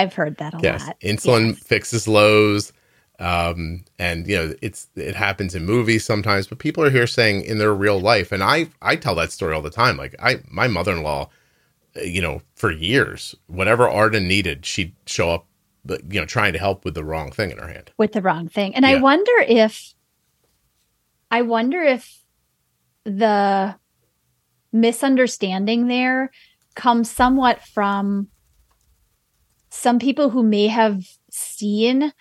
I've 0.00 0.14
heard 0.14 0.36
that 0.38 0.54
a 0.54 0.60
yes, 0.62 0.86
lot. 0.86 1.00
insulin 1.00 1.48
Yes. 1.48 1.62
fixes 1.62 2.08
lows. 2.08 2.72
Um, 3.18 3.84
and 3.98 4.26
you 4.26 4.36
know, 4.36 4.54
it's 4.62 4.88
it 4.96 5.14
happens 5.14 5.54
in 5.54 5.66
movies 5.66 6.04
sometimes, 6.06 6.46
but 6.46 6.58
people 6.58 6.82
are 6.82 6.90
here 6.90 7.06
saying 7.06 7.42
in 7.42 7.58
their 7.58 7.74
real 7.74 8.00
life, 8.00 8.32
and 8.32 8.42
I 8.42 8.68
I 8.80 8.96
tell 8.96 9.14
that 9.16 9.30
story 9.30 9.54
all 9.54 9.60
the 9.62 9.70
time. 9.70 9.96
Like 9.98 10.14
I, 10.18 10.36
my 10.50 10.68
mother 10.68 10.92
in 10.92 11.02
law, 11.02 11.28
you 12.02 12.22
know, 12.22 12.40
for 12.54 12.70
years, 12.70 13.34
whatever 13.46 13.86
Arden 13.88 14.26
needed, 14.26 14.64
she'd 14.64 14.94
show 15.06 15.30
up, 15.30 15.46
but 15.84 16.00
you 16.10 16.18
know, 16.18 16.26
trying 16.26 16.54
to 16.54 16.58
help 16.58 16.84
with 16.84 16.94
the 16.94 17.04
wrong 17.04 17.30
thing 17.30 17.50
in 17.50 17.58
her 17.58 17.68
hand. 17.68 17.90
with 17.98 18.12
the 18.12 18.22
wrong 18.22 18.48
thing. 18.48 18.74
And 18.74 18.86
I 18.86 18.96
wonder 18.96 19.32
if 19.46 19.92
I 21.30 21.42
wonder 21.42 21.82
if 21.82 22.22
the 23.04 23.76
misunderstanding 24.72 25.88
there 25.88 26.30
comes 26.74 27.10
somewhat 27.10 27.60
from 27.62 28.28
some 29.80 29.98
people 29.98 30.28
who 30.30 30.42
may 30.42 30.66
have 30.66 31.06
seen 31.30 32.12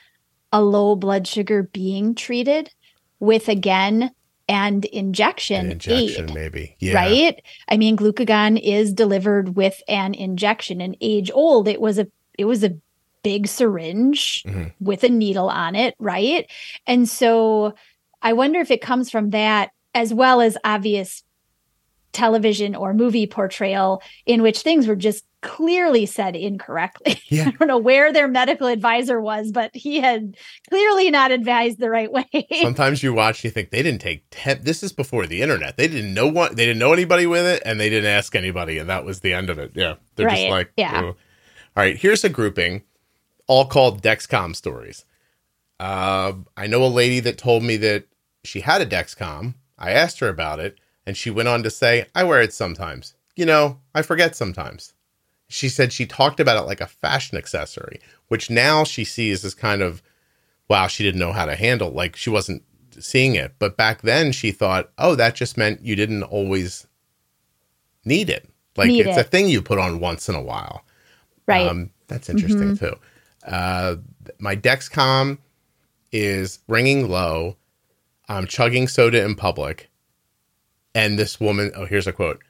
a 0.52 0.62
low 0.62 0.96
blood 0.96 1.28
sugar 1.28 1.64
being 1.64 2.16
treated 2.16 2.72
with 3.20 3.50
again 3.50 4.12
and 4.48 4.86
injection, 4.86 5.66
An 5.66 5.72
injection, 5.74 6.30
aid, 6.30 6.34
maybe. 6.34 6.76
Yeah. 6.80 6.94
right? 6.96 7.44
I 7.68 7.76
mean, 7.78 7.98
glucagon 7.98 8.60
is 8.60 8.94
delivered 8.94 9.56
with 9.58 9.82
an 9.90 10.14
injection. 10.16 10.80
And 10.82 10.96
age 11.02 11.30
old, 11.34 11.68
it 11.68 11.82
was 11.82 12.00
a 12.00 12.08
it 12.38 12.46
was 12.46 12.64
a 12.64 12.78
big 13.24 13.46
syringe 13.48 14.44
Mhm. 14.48 14.72
with 14.80 15.04
a 15.04 15.10
needle 15.10 15.50
on 15.50 15.76
it, 15.76 15.94
right? 16.00 16.50
And 16.88 17.08
so 17.10 17.74
I 18.22 18.32
wonder 18.32 18.60
if 18.62 18.72
it 18.72 18.82
comes 18.82 19.12
from 19.12 19.32
that 19.32 19.72
as 19.94 20.14
well 20.14 20.40
as 20.40 20.58
obvious 20.64 21.24
television 22.12 22.76
or 22.76 22.94
movie 22.94 23.28
portrayal 23.28 24.02
in 24.26 24.42
which 24.42 24.60
things 24.60 24.88
were 24.88 24.96
just 24.96 25.26
clearly 25.42 26.06
said 26.06 26.36
incorrectly. 26.36 27.16
Yeah. 27.32 27.46
I 27.48 27.52
don't 27.52 27.68
know 27.68 27.78
where 27.78 28.12
their 28.12 28.28
medical 28.28 28.66
advisor 28.66 29.22
was, 29.22 29.52
but 29.52 29.70
he 29.76 30.00
had 30.00 30.36
clearly 30.68 31.12
not 31.12 31.32
advised 31.32 31.78
the 31.78 31.92
right 31.92 32.12
way. 32.12 32.26
Sometimes 32.62 33.04
you 33.04 33.14
watch, 33.14 33.44
you 33.44 33.52
think 33.52 33.70
they 33.70 33.84
didn't 33.84 34.02
take 34.02 34.24
ten. 34.32 34.64
This 34.64 34.82
is 34.82 34.92
before 34.92 35.28
the 35.28 35.44
internet. 35.44 35.78
They 35.78 35.88
didn't 35.88 36.16
know 36.16 36.28
what 36.28 36.56
they 36.56 36.66
didn't 36.66 36.80
know 36.80 36.92
anybody 36.92 37.28
with 37.28 37.46
it, 37.46 37.62
and 37.66 37.80
they 37.80 37.88
didn't 37.88 38.10
ask 38.10 38.36
anybody, 38.36 38.80
and 38.80 38.90
that 38.90 39.06
was 39.06 39.20
the 39.20 39.34
end 39.34 39.52
of 39.52 39.60
it. 39.60 39.74
Yeah, 39.76 39.96
they're 40.16 40.28
just 40.28 40.50
like, 40.50 40.72
yeah. 40.76 41.02
"Oh." 41.04 41.08
All 41.10 41.16
right, 41.76 41.96
here's 41.96 42.24
a 42.24 42.30
grouping, 42.30 42.82
all 43.46 43.68
called 43.68 44.02
Dexcom 44.02 44.56
stories. 44.56 45.06
Uh, 45.80 46.34
I 46.58 46.66
know 46.66 46.84
a 46.84 46.88
lady 46.88 47.20
that 47.20 47.38
told 47.38 47.62
me 47.62 47.78
that 47.78 48.06
she 48.44 48.62
had 48.62 48.82
a 48.82 48.88
Dexcom. 48.88 49.54
I 49.78 49.92
asked 49.92 50.20
her 50.20 50.30
about 50.30 50.60
it, 50.60 50.80
and 51.10 51.18
she 51.18 51.32
went 51.32 51.50
on 51.50 51.64
to 51.64 51.72
say, 51.72 52.06
"I 52.14 52.24
wear 52.24 52.40
it 52.40 52.54
sometimes. 52.54 53.16
You 53.36 53.48
know, 53.48 53.80
I 53.96 54.04
forget 54.04 54.36
sometimes." 54.36 54.94
She 55.48 55.68
said 55.68 55.92
she 55.92 56.06
talked 56.06 56.40
about 56.40 56.62
it 56.62 56.68
like 56.68 56.82
a 56.82 56.86
fashion 56.86 57.36
accessory, 57.36 58.00
which 58.28 58.52
now 58.52 58.84
she 58.84 59.04
sees 59.04 59.44
as 59.44 59.56
kind 59.56 59.82
of 59.82 60.04
wow, 60.70 60.86
she 60.86 61.04
didn't 61.04 61.20
know 61.20 61.32
how 61.32 61.48
to 61.48 61.56
handle. 61.56 61.90
Like 61.90 62.16
she 62.16 62.30
wasn't 62.30 62.62
seeing 63.00 63.34
it. 63.34 63.56
But 63.58 63.76
back 63.76 64.04
then 64.04 64.32
she 64.32 64.52
thought, 64.52 64.92
oh, 65.00 65.16
that 65.16 65.34
just 65.34 65.58
meant 65.58 65.84
you 65.84 65.96
didn't 65.96 66.22
always 66.22 66.86
need 68.06 68.30
it. 68.30 68.48
Like 68.78 68.90
Need 68.90 69.08
it's 69.08 69.18
it. 69.18 69.22
a 69.22 69.24
thing 69.24 69.50
you 69.50 69.64
put 69.64 69.80
on 69.80 70.00
once 70.00 70.30
in 70.30 70.36
a 70.36 70.42
while. 70.44 70.86
right. 71.48 71.68
Um, 71.68 71.90
that's 72.08 72.30
interesting 72.30 72.78
too. 72.78 72.96
Uh, 73.44 73.96
my 74.38 74.56
Dexcom 74.56 75.40
is 76.12 76.60
ringing 76.68 77.10
low. 77.10 77.58
I'm 78.28 78.46
chugging 78.46 78.88
soda 78.88 79.26
in 79.26 79.34
public. 79.34 79.89
And 80.94 81.18
this 81.18 81.40
woman, 81.40 81.72
oh, 81.76 81.86
here's 81.86 82.08
a 82.08 82.14
quote. 82.14 82.42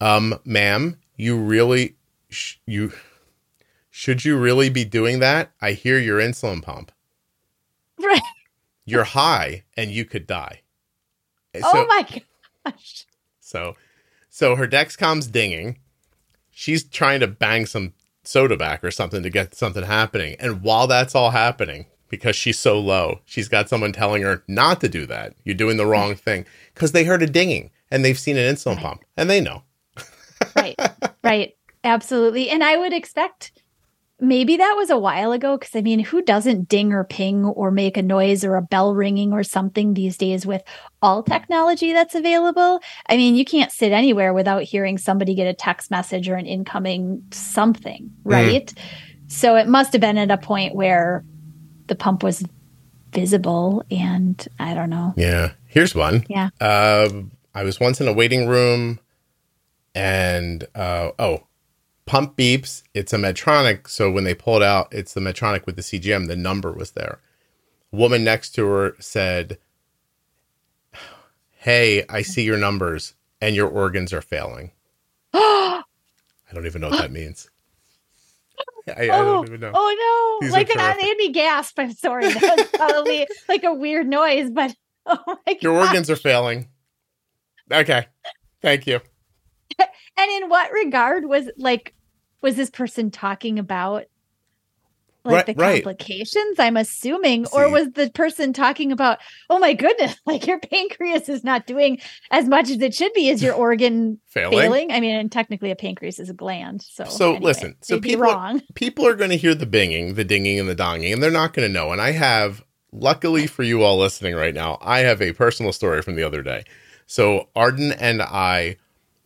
Um, 0.00 0.38
ma'am, 0.44 0.98
you 1.16 1.38
really, 1.38 1.96
sh- 2.28 2.56
you, 2.66 2.92
should 3.90 4.24
you 4.24 4.36
really 4.36 4.68
be 4.68 4.84
doing 4.84 5.20
that? 5.20 5.52
I 5.60 5.72
hear 5.72 5.98
your 5.98 6.20
insulin 6.20 6.62
pump. 6.62 6.92
right. 7.98 8.20
You're 8.84 9.04
high 9.04 9.64
and 9.76 9.90
you 9.90 10.04
could 10.04 10.26
die. 10.26 10.60
So, 11.54 11.62
oh 11.64 11.86
my 11.86 12.06
gosh. 12.66 13.06
so, 13.40 13.74
so 14.28 14.56
her 14.56 14.68
Dexcom's 14.68 15.26
dinging. 15.26 15.78
She's 16.50 16.84
trying 16.84 17.20
to 17.20 17.26
bang 17.26 17.66
some 17.66 17.94
soda 18.22 18.56
back 18.56 18.84
or 18.84 18.90
something 18.90 19.22
to 19.22 19.30
get 19.30 19.54
something 19.54 19.84
happening. 19.84 20.36
And 20.38 20.62
while 20.62 20.86
that's 20.86 21.14
all 21.14 21.30
happening, 21.30 21.86
because 22.08 22.36
she's 22.36 22.58
so 22.58 22.78
low, 22.78 23.20
she's 23.24 23.48
got 23.48 23.68
someone 23.68 23.92
telling 23.92 24.22
her 24.22 24.42
not 24.46 24.80
to 24.82 24.88
do 24.88 25.06
that. 25.06 25.34
You're 25.44 25.54
doing 25.54 25.76
the 25.76 25.86
wrong 25.86 26.14
thing 26.14 26.46
because 26.74 26.92
they 26.92 27.04
heard 27.04 27.22
a 27.22 27.26
dinging 27.26 27.70
and 27.90 28.04
they've 28.04 28.18
seen 28.18 28.36
an 28.36 28.54
insulin 28.54 28.76
Right. 28.76 28.82
pump 28.84 29.04
and 29.16 29.28
they 29.30 29.40
know. 29.40 29.62
right 30.56 30.76
right 31.24 31.56
absolutely 31.84 32.50
and 32.50 32.62
i 32.64 32.76
would 32.76 32.92
expect 32.92 33.52
maybe 34.20 34.56
that 34.56 34.74
was 34.76 34.88
a 34.90 34.98
while 34.98 35.32
ago 35.32 35.56
because 35.58 35.74
i 35.76 35.80
mean 35.80 35.98
who 36.00 36.20
doesn't 36.22 36.68
ding 36.68 36.92
or 36.92 37.04
ping 37.04 37.44
or 37.44 37.70
make 37.70 37.96
a 37.96 38.02
noise 38.02 38.44
or 38.44 38.56
a 38.56 38.62
bell 38.62 38.94
ringing 38.94 39.32
or 39.32 39.42
something 39.42 39.92
these 39.94 40.16
days 40.16 40.46
with 40.46 40.62
all 41.02 41.22
technology 41.22 41.92
that's 41.92 42.14
available 42.14 42.80
i 43.08 43.16
mean 43.16 43.34
you 43.34 43.44
can't 43.44 43.70
sit 43.72 43.92
anywhere 43.92 44.32
without 44.34 44.62
hearing 44.62 44.96
somebody 44.98 45.34
get 45.34 45.46
a 45.46 45.54
text 45.54 45.90
message 45.90 46.28
or 46.28 46.34
an 46.36 46.46
incoming 46.46 47.22
something 47.30 48.10
right 48.24 48.72
so 49.28 49.56
it 49.56 49.66
must 49.68 49.92
have 49.92 50.00
been 50.00 50.18
at 50.18 50.30
a 50.30 50.38
point 50.38 50.74
where 50.74 51.24
the 51.88 51.94
pump 51.94 52.22
was 52.22 52.42
visible 53.12 53.82
and 53.90 54.48
i 54.58 54.74
don't 54.74 54.90
know 54.90 55.14
Yeah. 55.16 55.52
Here's 55.68 55.94
one. 55.94 56.24
yeah 56.28 56.48
Um, 56.60 57.32
I 57.56 57.64
was 57.64 57.80
once 57.80 58.02
in 58.02 58.06
a 58.06 58.12
waiting 58.12 58.46
room 58.46 59.00
and, 59.94 60.66
uh, 60.74 61.12
oh, 61.18 61.46
pump 62.04 62.36
beeps. 62.36 62.82
It's 62.92 63.14
a 63.14 63.16
Medtronic. 63.16 63.88
So 63.88 64.10
when 64.10 64.24
they 64.24 64.34
pulled 64.34 64.62
out, 64.62 64.88
it's 64.92 65.14
the 65.14 65.22
Medtronic 65.22 65.64
with 65.64 65.76
the 65.76 65.82
CGM. 65.82 66.26
The 66.26 66.36
number 66.36 66.70
was 66.70 66.90
there. 66.90 67.18
Woman 67.90 68.22
next 68.22 68.50
to 68.56 68.66
her 68.66 68.94
said, 69.00 69.56
Hey, 71.52 72.04
I 72.10 72.20
see 72.20 72.42
your 72.42 72.58
numbers 72.58 73.14
and 73.40 73.56
your 73.56 73.68
organs 73.68 74.12
are 74.12 74.20
failing. 74.20 74.72
I 75.32 75.82
don't 76.52 76.66
even 76.66 76.82
know 76.82 76.90
what 76.90 76.98
that 76.98 77.10
means. 77.10 77.48
I, 78.86 79.06
I 79.06 79.08
oh, 79.08 79.24
don't 79.24 79.48
even 79.48 79.60
know. 79.60 79.72
oh 79.74 80.38
no! 80.40 80.46
These 80.46 80.52
like 80.52 80.68
that 80.68 80.76
terrific. 80.76 81.02
made 81.02 81.16
me 81.16 81.32
gasp. 81.32 81.78
I'm 81.78 81.92
sorry. 81.92 82.28
That 82.28 82.56
was 82.56 82.68
probably 82.68 83.26
like 83.48 83.64
a 83.64 83.74
weird 83.74 84.06
noise, 84.06 84.50
but 84.50 84.76
oh 85.06 85.18
my 85.26 85.54
god! 85.54 85.62
Your 85.62 85.74
organs 85.74 86.08
are 86.08 86.16
failing. 86.16 86.68
Okay. 87.72 88.06
Thank 88.62 88.86
you. 88.86 89.00
And 90.18 90.30
in 90.42 90.48
what 90.48 90.72
regard 90.72 91.26
was 91.26 91.50
like 91.58 91.92
was 92.40 92.56
this 92.56 92.70
person 92.70 93.10
talking 93.10 93.58
about? 93.58 94.04
Like 95.24 95.34
Right- 95.34 95.46
the 95.46 95.54
right. 95.60 95.82
complications, 95.84 96.58
I'm 96.60 96.76
assuming, 96.76 97.46
or 97.52 97.68
was 97.68 97.90
the 97.90 98.08
person 98.10 98.52
talking 98.52 98.92
about, 98.92 99.18
oh 99.50 99.58
my 99.58 99.72
goodness, 99.74 100.14
like 100.26 100.46
your 100.46 100.60
pancreas 100.60 101.28
is 101.28 101.42
not 101.42 101.66
doing 101.66 101.98
as 102.30 102.46
much 102.48 102.70
as 102.70 102.80
it 102.80 102.94
should 102.94 103.12
be? 103.12 103.28
Is 103.28 103.42
your 103.42 103.52
organ 103.66 104.20
Failing. 104.28 104.56
failing? 104.58 104.92
I 104.92 105.00
mean, 105.00 105.16
and 105.16 105.30
technically 105.32 105.72
a 105.72 105.76
pancreas 105.76 106.20
is 106.20 106.30
a 106.30 106.34
gland. 106.34 106.80
So, 106.82 107.04
So, 107.04 107.30
anyway, 107.30 107.44
listen, 107.44 107.76
so 107.82 108.00
people- 108.00 108.22
wrong. 108.22 108.62
people 108.74 109.04
are 109.06 109.16
going 109.16 109.30
to 109.30 109.36
hear 109.36 109.54
the 109.54 109.66
binging, 109.66 110.14
the 110.14 110.24
dinging, 110.24 110.60
and 110.60 110.68
the 110.68 110.76
donging, 110.76 111.12
and 111.12 111.20
they're 111.22 111.30
not 111.32 111.52
going 111.54 111.66
to 111.68 111.72
know. 111.74 111.90
And 111.90 112.00
I 112.00 112.12
have, 112.12 112.62
luckily 112.92 113.48
for 113.48 113.64
you 113.64 113.82
all 113.82 113.98
listening 113.98 114.34
right 114.36 114.54
now, 114.54 114.78
I 114.80 115.00
have 115.00 115.20
a 115.20 115.32
personal 115.32 115.72
story 115.72 116.00
from 116.02 116.14
the 116.14 116.22
other 116.22 116.42
day. 116.42 116.62
So 117.06 117.48
Arden 117.54 117.92
and 117.92 118.22
I 118.22 118.76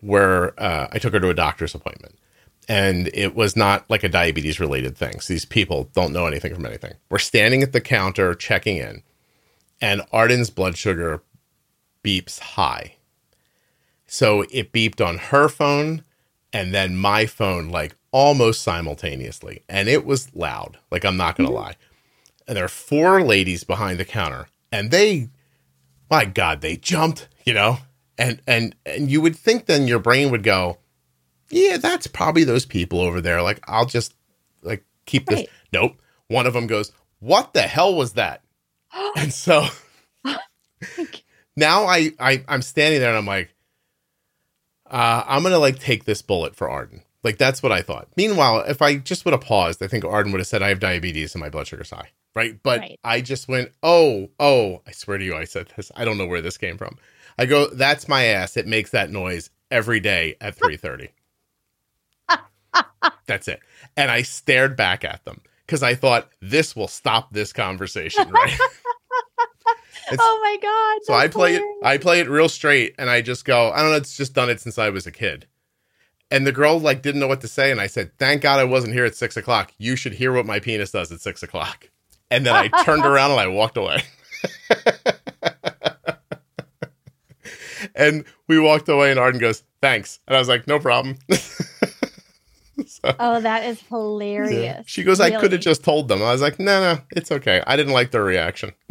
were, 0.03 0.55
uh, 0.59 0.89
I 0.93 0.99
took 0.99 1.13
her 1.13 1.21
to 1.21 1.31
a 1.31 1.35
doctor's 1.35 1.75
appointment, 1.75 2.19
and 2.69 3.11
it 3.15 3.35
was 3.35 3.57
not 3.57 3.89
like 3.91 4.05
a 4.05 4.09
diabetes 4.09 4.61
related 4.61 4.97
thing. 4.97 5.21
So 5.21 5.33
these 5.33 5.45
people 5.45 5.91
don't 5.95 6.13
know 6.13 6.27
anything 6.27 6.55
from 6.55 6.67
anything. 6.67 6.95
We're 7.09 7.19
standing 7.19 7.63
at 7.63 7.73
the 7.73 7.81
counter 7.81 8.35
checking 8.35 8.77
in, 8.77 9.03
and 9.81 10.03
Arden's 10.13 10.51
blood 10.51 10.77
sugar 10.77 11.23
beeps 12.05 12.39
high. 12.39 12.97
So 14.07 14.45
it 14.51 14.73
beeped 14.73 15.05
on 15.05 15.19
her 15.19 15.49
phone 15.49 16.05
and 16.53 16.75
then 16.75 16.97
my 16.97 17.27
phone 17.27 17.69
like 17.69 17.95
almost 18.11 18.63
simultaneously. 18.63 19.63
And 19.69 19.89
it 19.89 20.05
was 20.05 20.35
loud. 20.35 20.79
Like 20.91 21.05
I'm 21.05 21.17
not 21.17 21.37
gonna 21.37 21.51
lie. 21.51 21.77
And 22.47 22.57
there 22.57 22.65
are 22.65 22.69
four 22.69 23.23
ladies 23.23 23.65
behind 23.65 23.99
the 23.99 24.05
counter, 24.05 24.49
and 24.73 24.91
they 24.91 25.29
my 26.11 26.25
God, 26.25 26.61
they 26.61 26.77
jumped, 26.77 27.29
you 27.45 27.55
know? 27.55 27.79
And 28.19 28.41
and 28.47 28.75
and 28.85 29.11
you 29.11 29.21
would 29.21 29.37
think 29.37 29.67
then 29.67 29.89
your 29.89 29.99
brain 29.99 30.31
would 30.31 30.43
go, 30.43 30.79
Yeah, 31.51 31.79
that's 31.79 32.07
probably 32.07 32.45
those 32.45 32.67
people 32.67 33.01
over 33.01 33.21
there. 33.21 33.43
Like, 33.43 33.61
I'll 33.67 33.87
just 33.87 34.15
like 34.63 34.85
keep 35.07 35.27
this. 35.27 35.47
Nope. 35.73 36.01
One 36.29 36.47
of 36.47 36.53
them 36.53 36.67
goes, 36.67 36.93
What 37.19 37.55
the 37.55 37.63
hell 37.63 37.95
was 37.95 38.15
that? 38.15 38.43
and 39.17 39.33
so 39.33 39.67
now 41.57 41.85
I, 41.85 42.13
I 42.19 42.45
I'm 42.49 42.63
standing 42.63 43.01
there 43.01 43.11
and 43.11 43.19
I'm 43.19 43.27
like, 43.27 43.55
uh, 44.91 45.23
I'm 45.27 45.43
gonna 45.43 45.59
like 45.59 45.79
take 45.79 46.05
this 46.05 46.23
bullet 46.23 46.57
for 46.57 46.69
Arden. 46.69 47.03
Like 47.23 47.39
that's 47.39 47.63
what 47.63 47.73
I 47.73 47.83
thought. 47.83 48.09
Meanwhile, 48.17 48.65
if 48.67 48.81
I 48.83 48.97
just 48.97 49.25
would 49.25 49.33
have 49.33 49.43
paused, 49.43 49.83
I 49.83 49.87
think 49.87 50.05
Arden 50.05 50.33
would 50.33 50.41
have 50.41 50.47
said 50.47 50.63
I 50.63 50.69
have 50.69 50.81
diabetes 50.81 51.35
and 51.35 51.41
my 51.41 51.51
blood 51.51 51.67
sugar's 51.67 51.91
high. 51.91 52.11
Right. 52.35 52.61
But 52.63 52.81
Right. 52.81 53.01
I 53.05 53.21
just 53.21 53.49
went, 53.49 53.73
oh, 53.83 54.29
oh, 54.39 54.83
I 54.87 54.93
swear 54.93 55.19
to 55.19 55.25
you, 55.25 55.35
I 55.37 55.45
said 55.45 55.73
this. 55.77 55.91
I 55.97 56.05
don't 56.05 56.17
know 56.17 56.27
where 56.27 56.41
this 56.41 56.57
came 56.57 56.79
from. 56.79 56.97
I 57.41 57.47
go, 57.47 57.69
that's 57.69 58.07
my 58.07 58.25
ass. 58.27 58.59
It 58.59 58.67
makes 58.67 58.91
that 58.91 59.11
noise 59.11 59.49
every 59.71 59.99
day 59.99 60.37
at 60.43 60.57
3:30. 60.59 61.09
that's 63.27 63.49
it. 63.49 63.61
And 63.97 64.11
I 64.11 64.23
stared 64.23 64.77
back 64.77 65.05
at 65.05 65.25
them 65.25 65.41
because 65.65 65.83
I 65.83 65.95
thought 65.95 66.29
this 66.43 66.77
will 66.77 66.87
stop 66.89 67.33
this 67.33 67.53
conversation, 67.53 68.29
right? 68.31 68.59
Oh 70.13 70.41
my 70.43 70.57
god! 70.61 71.07
So 71.07 71.15
I 71.15 71.29
play 71.29 71.55
it. 71.57 71.63
I 71.83 71.97
play 71.97 72.21
it 72.21 72.29
real 72.29 72.49
straight, 72.49 72.95
and 72.99 73.09
I 73.09 73.23
just 73.23 73.45
go. 73.45 73.71
I 73.71 73.81
don't 73.81 73.91
know. 73.91 73.97
It's 73.97 74.17
just 74.17 74.35
done 74.35 74.51
it 74.51 74.61
since 74.61 74.77
I 74.77 74.91
was 74.91 75.07
a 75.07 75.13
kid. 75.13 75.47
And 76.33 76.47
the 76.47 76.53
girl 76.53 76.79
like 76.79 77.01
didn't 77.01 77.21
know 77.21 77.27
what 77.29 77.41
to 77.43 77.49
say, 77.49 77.71
and 77.71 77.81
I 77.81 77.87
said, 77.87 78.11
"Thank 78.19 78.43
God 78.43 78.59
I 78.59 78.65
wasn't 78.65 78.93
here 78.93 79.05
at 79.05 79.15
six 79.15 79.37
o'clock. 79.37 79.73
You 79.79 79.97
should 79.97 80.15
hear 80.15 80.33
what 80.33 80.47
my 80.47 80.59
penis 80.61 80.91
does 80.91 81.11
at 81.13 81.21
six 81.21 81.43
o'clock." 81.43 81.89
And 82.31 82.45
then 82.45 82.55
I 82.55 82.69
turned 82.85 83.07
around 83.07 83.31
and 83.31 83.41
I 83.41 83.47
walked 83.47 83.77
away. 83.77 84.03
And 87.95 88.25
we 88.49 88.59
walked 88.59 88.89
away, 88.89 89.11
and 89.11 89.19
Arden 89.21 89.41
goes, 89.41 89.63
"Thanks," 89.83 90.21
and 90.27 90.37
I 90.37 90.39
was 90.39 90.49
like, 90.49 90.67
"No 90.67 90.79
problem." 90.79 91.17
So, 92.87 93.15
Oh, 93.21 93.41
that 93.43 93.65
is 93.67 93.79
yeah. 93.79 93.89
hilarious. 93.91 94.85
She 94.87 95.03
goes, 95.03 95.21
"I 95.21 95.31
could 95.39 95.53
have 95.53 95.61
just 95.61 95.85
told 95.85 96.09
them." 96.09 96.23
I 96.23 96.33
was 96.33 96.41
like, 96.41 96.59
"No, 96.59 96.81
no, 96.81 97.01
it's 97.15 97.31
okay. 97.31 97.63
I 97.67 97.77
didn't 97.77 97.93
like 97.93 98.11
their 98.11 98.25
reaction. 98.25 98.73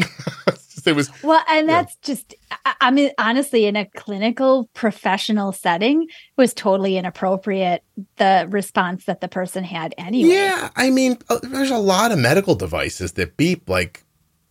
it 0.86 0.96
was 0.96 1.10
Well, 1.24 1.44
and 1.50 1.68
Yeah. 1.68 1.82
that's 1.82 1.96
just, 2.04 2.36
I, 2.66 2.76
I 2.82 2.92
mean, 2.92 3.10
honestly, 3.18 3.66
in 3.66 3.76
a 3.76 3.86
clinical 3.96 4.70
professional 4.74 5.52
setting, 5.52 6.04
it 6.04 6.10
was 6.38 6.54
totally 6.54 6.98
inappropriate, 6.98 7.84
the 8.18 8.48
response 8.52 9.06
that 9.06 9.22
the 9.22 9.28
person 9.28 9.64
had 9.64 9.96
anyway. 9.98 10.36
Yeah, 10.36 10.70
I 10.76 10.92
mean, 10.92 11.18
uh, 11.30 11.40
there's 11.42 11.72
a 11.72 11.78
lot 11.78 12.12
of 12.12 12.20
medical 12.20 12.54
devices 12.56 13.14
that 13.14 13.38
beep. 13.38 13.68
Like, 13.68 14.04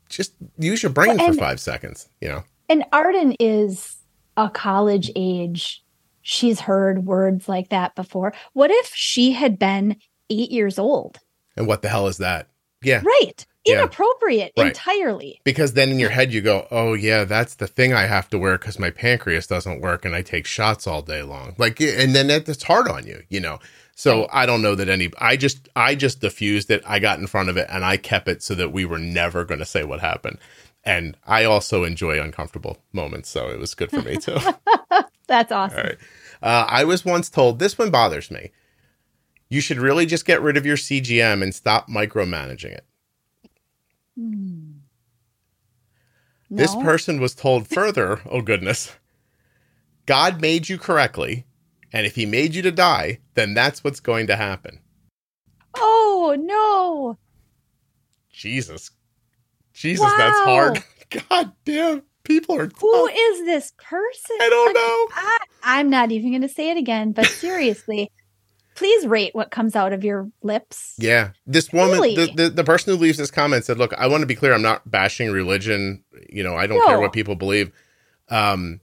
just 0.08 0.34
use 0.58 0.82
your 0.82 0.90
brain 0.90 1.16
Well, 1.16 1.28
for 1.28 1.34
five 1.34 1.60
seconds. 1.60 2.08
You 2.20 2.28
know, 2.28 2.44
And 2.68 2.84
Arden 2.92 3.36
is 3.38 3.97
a 4.38 4.48
college 4.48 5.10
age. 5.16 5.84
She's 6.22 6.60
heard 6.60 7.04
words 7.04 7.48
like 7.48 7.68
that 7.70 7.94
before. 7.94 8.32
What 8.54 8.70
if 8.70 8.92
she 8.94 9.32
had 9.32 9.58
been 9.58 9.96
eight 10.30 10.50
years 10.50 10.78
old? 10.78 11.18
and 11.56 11.66
what 11.66 11.82
the 11.82 11.88
hell 11.88 12.06
is 12.06 12.18
that? 12.18 12.48
Yeah, 12.82 13.02
Right. 13.04 13.44
Yeah. 13.64 13.80
Inappropriate 13.80 14.52
Right. 14.56 14.68
entirely. 14.68 15.40
because 15.44 15.72
then 15.72 15.90
in 15.90 15.98
your 15.98 16.10
head 16.10 16.32
you 16.32 16.40
go, 16.40 16.66
"Oh 16.70 16.94
yeah, 16.94 17.24
that's 17.24 17.56
the 17.56 17.66
thing 17.66 17.92
I 17.92 18.06
have 18.06 18.30
to 18.30 18.38
wear 18.38 18.56
because 18.56 18.78
my 18.78 18.90
pancreas 18.90 19.46
doesn't 19.48 19.80
work 19.80 20.04
and 20.04 20.14
I 20.14 20.22
take 20.22 20.46
shots 20.46 20.86
all 20.86 21.02
day 21.02 21.22
long." 21.22 21.54
Like, 21.58 21.80
eh, 21.80 21.96
and 22.02 22.14
then 22.14 22.28
that's 22.28 22.62
hard 22.62 22.86
on 22.88 23.06
you, 23.06 23.24
you 23.28 23.40
know. 23.40 23.58
So 23.96 24.20
Right. 24.20 24.28
I 24.32 24.46
don't 24.46 24.62
know 24.62 24.76
that 24.76 24.88
any. 24.88 25.10
I 25.18 25.36
just 25.36 25.68
I 25.74 25.96
just 25.96 26.20
diffused 26.20 26.70
it. 26.70 26.82
I 26.86 27.00
got 27.00 27.18
in 27.18 27.26
front 27.26 27.48
of 27.48 27.56
it 27.56 27.66
and 27.68 27.84
I 27.84 27.96
kept 27.96 28.28
it 28.28 28.42
so 28.44 28.54
that 28.54 28.70
we 28.72 28.84
were 28.84 28.98
never 29.00 29.44
going 29.44 29.58
to 29.60 29.66
say 29.66 29.82
what 29.82 29.98
happened. 30.00 30.38
And 30.84 31.16
I 31.26 31.44
also 31.44 31.84
enjoy 31.84 32.20
uncomfortable 32.20 32.78
moments, 32.92 33.28
so 33.28 33.48
it 33.50 33.58
was 33.58 33.74
good 33.74 33.90
for 33.90 34.02
me 34.02 34.16
too. 34.16 34.38
That's 35.26 35.52
awesome. 35.52 35.78
All 35.78 35.84
right. 35.84 35.98
Uh, 36.40 36.66
I 36.68 36.84
was 36.84 37.04
once 37.04 37.28
told 37.28 37.58
this 37.58 37.76
one 37.76 37.90
bothers 37.90 38.30
me. 38.30 38.52
You 39.50 39.60
should 39.60 39.78
really 39.78 40.06
just 40.06 40.24
get 40.24 40.42
rid 40.42 40.56
of 40.56 40.66
your 40.66 40.76
CGM 40.76 41.42
and 41.42 41.54
stop 41.54 41.88
micromanaging 41.88 42.72
it. 42.72 42.86
Hmm. 44.16 44.72
This 46.50 46.74
person 46.76 47.20
was 47.20 47.34
told 47.34 47.68
further, 47.68 48.20
oh 48.30 48.40
goodness, 48.40 48.96
God 50.06 50.40
made 50.40 50.68
you 50.68 50.78
correctly, 50.78 51.44
and 51.92 52.06
if 52.06 52.14
he 52.14 52.24
made 52.24 52.54
you 52.54 52.62
to 52.62 52.72
die, 52.72 53.20
then 53.34 53.52
that's 53.52 53.84
what's 53.84 54.00
going 54.00 54.26
to 54.28 54.36
happen. 54.36 54.80
Oh, 55.76 56.34
no. 56.38 57.18
Jesus. 58.32 58.90
Jesus, 59.78 60.10
that's 60.16 60.38
hard. 60.40 60.82
God 61.30 61.52
damn, 61.64 62.02
people 62.24 62.56
are 62.56 62.66
Who 62.80 63.06
tough. 63.08 63.16
is 63.16 63.44
this 63.44 63.72
person? 63.78 64.36
I 64.40 64.48
don't 64.48 64.74
know. 64.74 65.06
I, 65.16 65.38
I'm 65.62 65.88
not 65.88 66.10
even 66.10 66.30
going 66.30 66.42
to 66.42 66.48
say 66.48 66.70
it 66.70 66.76
again, 66.76 67.12
but 67.12 67.26
seriously, 67.26 68.10
please 68.74 69.06
rate 69.06 69.34
what 69.34 69.50
comes 69.50 69.76
out 69.76 69.92
of 69.92 70.02
your 70.04 70.30
lips. 70.42 70.94
Yeah. 70.98 71.30
This 71.46 71.72
woman, 71.72 71.92
Really? 72.00 72.16
the, 72.16 72.32
the, 72.34 72.50
the 72.50 72.64
person 72.64 72.92
who 72.92 72.98
leaves 73.00 73.18
this 73.18 73.30
comment 73.30 73.64
said, 73.64 73.78
Look, 73.78 73.94
I 73.94 74.08
want 74.08 74.22
to 74.22 74.26
be 74.26 74.34
clear. 74.34 74.52
I'm 74.52 74.62
not 74.62 74.90
bashing 74.90 75.30
religion. 75.30 76.02
You 76.28 76.42
know, 76.42 76.56
I 76.56 76.66
don't 76.66 76.84
care 76.84 77.00
what 77.00 77.12
people 77.12 77.36
believe. 77.36 77.70
Um, 78.28 78.80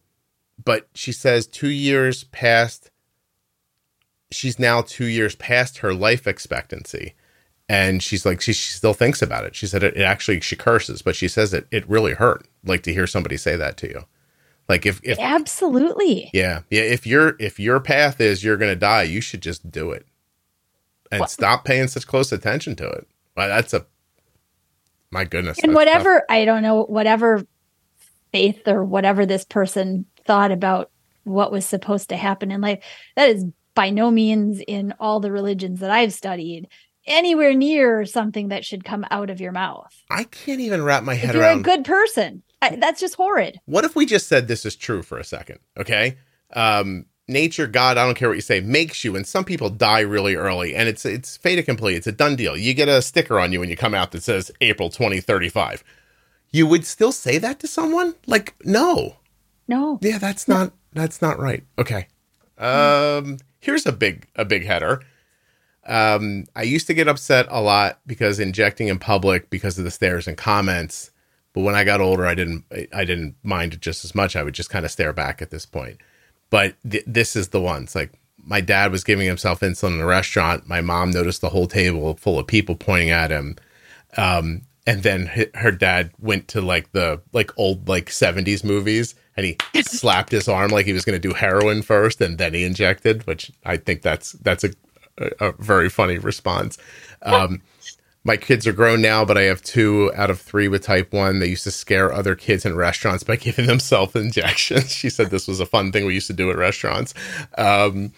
but 0.64 0.88
she 0.96 1.12
says 1.12 1.46
two 1.46 1.70
years 1.70 2.24
past, 2.26 2.90
she's 4.32 4.58
now 4.58 4.82
two 4.82 5.06
years 5.06 5.36
past 5.36 5.80
her 5.80 5.94
life 5.94 6.26
expectancy. 6.26 7.14
And 7.68 8.04
she's 8.04 8.26
like, 8.26 8.42
she, 8.42 8.54
she 8.54 8.74
still 8.74 8.94
thinks 8.94 9.22
about 9.22 9.46
it. 9.46 9.56
She 9.56 9.66
said 9.66 9.84
it, 9.84 9.98
it 9.98 10.04
actually, 10.04 10.40
she 10.42 10.56
curses, 10.56 11.02
but 11.02 11.16
she 11.16 11.28
says 11.28 11.54
it, 11.54 11.68
it 11.72 11.88
really 11.90 12.14
hurt. 12.14 12.48
Like 12.64 12.84
to 12.84 12.94
hear 12.94 13.08
somebody 13.08 13.38
say 13.38 13.56
that 13.56 13.76
to 13.78 13.88
you. 13.88 14.06
Like 14.70 14.86
if, 14.86 15.00
if, 15.04 15.20
Absolutely. 15.20 16.30
yeah, 16.34 16.62
yeah. 16.72 16.82
If 16.82 17.06
your 17.06 17.36
if 17.40 17.60
your 17.60 17.80
path 17.80 18.20
is 18.20 18.44
you're 18.44 18.58
going 18.58 18.72
to 18.72 18.76
die, 18.76 19.04
you 19.04 19.22
should 19.22 19.42
just 19.42 19.70
do 19.70 19.92
it, 19.92 20.08
and 21.12 21.20
Well- 21.20 21.28
stop 21.28 21.66
paying 21.66 21.88
such 21.88 22.08
close 22.08 22.32
attention 22.32 22.76
to 22.78 22.88
it. 22.90 23.08
Well, 23.38 23.48
that's 23.48 23.74
a 23.76 23.86
my 25.12 25.24
goodness. 25.24 25.60
and 25.62 25.76
whatever, 25.76 26.24
I 26.30 26.46
don't 26.46 26.64
know, 26.64 26.84
whatever 26.84 27.46
faith 28.32 28.68
or 28.68 28.84
whatever 28.84 29.26
this 29.28 29.46
person 29.46 30.06
thought 30.26 30.52
about 30.52 30.90
what 31.26 31.52
was 31.52 31.66
supposed 31.66 32.10
to 32.10 32.18
happen 32.18 32.50
in 32.50 32.60
life, 32.62 32.84
that 33.16 33.30
is 33.30 33.46
by 33.76 33.92
no 33.92 34.10
means 34.10 34.62
in 34.68 34.96
all 35.00 35.20
the 35.20 35.32
religions 35.32 35.80
that 35.80 35.92
I've 35.92 36.14
studied 36.14 36.68
anywhere 37.08 37.54
near 37.54 38.06
something 38.06 38.48
that 38.50 38.66
should 38.66 38.84
come 38.84 39.06
out 39.12 39.30
of 39.30 39.40
your 39.42 39.52
mouth. 39.52 39.94
I 40.10 40.24
can't 40.26 40.60
even 40.62 40.84
wrap 40.84 41.04
my 41.04 41.16
head 41.16 41.30
If 41.30 41.36
you're 41.36 41.44
around. 41.44 41.60
a 41.60 41.64
good 41.64 41.86
person, 41.86 42.44
I, 42.62 42.76
that's 42.78 43.00
just 43.00 43.16
horrid. 43.16 43.60
what 43.66 43.86
if 43.86 43.96
we 43.96 44.06
just 44.06 44.28
said 44.28 44.48
this 44.48 44.66
is 44.66 44.76
true 44.76 45.04
for 45.04 45.18
a 45.18 45.24
second? 45.24 45.60
Okay, 45.78 46.18
um, 46.54 47.06
nature, 47.28 47.68
God, 47.68 47.98
I 47.98 48.06
don't 48.06 48.16
care 48.16 48.30
what 48.30 48.36
you 48.38 48.42
say, 48.42 48.60
makes 48.62 49.04
you, 49.04 49.16
and 49.16 49.26
some 49.28 49.44
people 49.44 49.70
die 49.70 50.00
really 50.02 50.36
early, 50.36 50.76
and 50.76 50.88
it's 50.90 51.06
it's 51.06 51.38
fait 51.38 51.58
accompli. 51.60 51.96
It's 51.96 52.08
a 52.08 52.12
done 52.12 52.36
deal. 52.36 52.56
You 52.58 52.74
get 52.74 52.88
a 52.88 53.02
sticker 53.02 53.40
on 53.40 53.52
you 53.52 53.60
when 53.60 53.70
you 53.70 53.76
come 53.78 53.94
out 53.94 54.12
that 54.12 54.24
says 54.24 54.52
April 54.62 54.90
twenty 54.90 55.20
thirty 55.22 55.50
five. 55.50 55.84
You 56.52 56.66
would 56.68 56.86
still 56.86 57.12
say 57.12 57.38
that 57.40 57.60
to 57.60 57.68
someone? 57.68 58.16
Like, 58.28 58.56
no. 58.64 59.18
No. 59.68 60.00
Yeah, 60.02 60.20
that's 60.20 60.48
not 60.48 60.72
that's 60.94 61.22
not 61.22 61.38
right. 61.40 61.64
Okay. 61.78 62.08
Um 62.58 63.38
here's 63.60 63.86
a 63.86 63.92
big 63.92 64.28
a 64.36 64.46
big 64.46 64.66
header. 64.66 65.02
Um 65.86 66.46
I 66.56 66.64
used 66.64 66.88
to 66.88 66.94
get 66.94 67.08
upset 67.08 67.48
a 67.50 67.62
lot 67.62 68.00
because 68.08 68.40
injecting 68.40 68.88
in 68.88 69.00
public 69.00 69.50
because 69.50 69.78
of 69.78 69.84
the 69.84 69.92
stares 69.92 70.28
and 70.28 70.38
comments, 70.38 71.12
but 71.54 71.62
when 71.62 71.76
I 71.76 71.84
got 71.84 72.02
older 72.02 72.26
I 72.26 72.36
didn't 72.36 72.66
I 72.94 73.06
didn't 73.06 73.36
mind 73.44 73.74
it 73.74 73.82
just 73.82 74.06
as 74.06 74.16
much. 74.16 74.36
I 74.36 74.44
would 74.44 74.54
just 74.56 74.70
kind 74.70 74.86
of 74.86 74.92
stare 74.92 75.14
back 75.14 75.42
at 75.42 75.52
this 75.52 75.66
point. 75.66 76.00
But 76.50 76.76
th- 76.90 77.04
this 77.08 77.36
is 77.36 77.50
the 77.50 77.62
one. 77.62 77.84
It's 77.84 77.96
like 77.96 78.14
my 78.38 78.62
dad 78.62 78.92
was 78.92 79.04
giving 79.04 79.26
himself 79.28 79.62
insulin 79.62 79.96
in 79.96 80.02
a 80.02 80.06
restaurant. 80.06 80.68
My 80.68 80.82
mom 80.82 81.12
noticed 81.12 81.42
the 81.42 81.50
whole 81.50 81.68
table 81.68 82.16
full 82.16 82.38
of 82.40 82.48
people 82.48 82.76
pointing 82.76 83.10
at 83.10 83.32
him. 83.32 83.56
Um, 84.18 84.62
and 84.88 85.04
then 85.04 85.26
hi- 85.28 85.50
her 85.56 85.72
dad 85.72 86.12
went 86.20 86.48
to 86.50 86.62
like 86.62 86.92
the 86.92 87.22
like 87.34 87.52
old 87.58 87.88
like 87.88 88.08
70s 88.08 88.64
movies 88.64 89.16
and 89.36 89.46
he 89.46 89.58
slapped 89.82 90.32
his 90.32 90.48
arm 90.48 90.72
like 90.72 90.86
he 90.86 90.94
was 90.94 91.06
going 91.06 91.20
to 91.20 91.28
do 91.28 91.34
heroin 91.34 91.82
first 91.82 92.22
and 92.22 92.38
then 92.38 92.54
he 92.54 92.64
injected 92.64 93.26
which 93.28 93.52
i 93.66 93.78
think 93.78 94.02
that's 94.02 94.34
that's 94.34 94.64
a, 94.64 94.70
a, 95.18 95.32
a 95.40 95.52
very 95.54 95.90
funny 95.90 96.18
response. 96.18 96.78
Um, 97.22 97.62
my 98.26 98.36
kids 98.36 98.66
are 98.68 98.74
grown 98.74 99.02
now 99.02 99.24
but 99.24 99.38
i 99.38 99.44
have 99.44 99.62
two 99.62 100.12
out 100.16 100.30
of 100.30 100.42
three 100.42 100.68
with 100.68 100.84
type 100.84 101.14
1 101.14 101.40
they 101.40 101.48
used 101.48 101.64
to 101.64 101.72
scare 101.72 102.12
other 102.12 102.36
kids 102.36 102.66
in 102.66 102.76
restaurants 102.76 103.24
by 103.24 103.36
giving 103.48 103.68
them 103.68 103.80
self 103.80 104.16
injections 104.16 104.92
she 104.92 105.10
said 105.10 105.30
this 105.30 105.48
was 105.48 105.62
a 105.62 105.66
fun 105.66 105.92
thing 105.92 106.06
we 106.06 106.16
used 106.16 106.28
to 106.28 106.34
do 106.34 106.50
at 106.50 106.58
restaurants. 106.58 107.14
Um, 107.58 108.12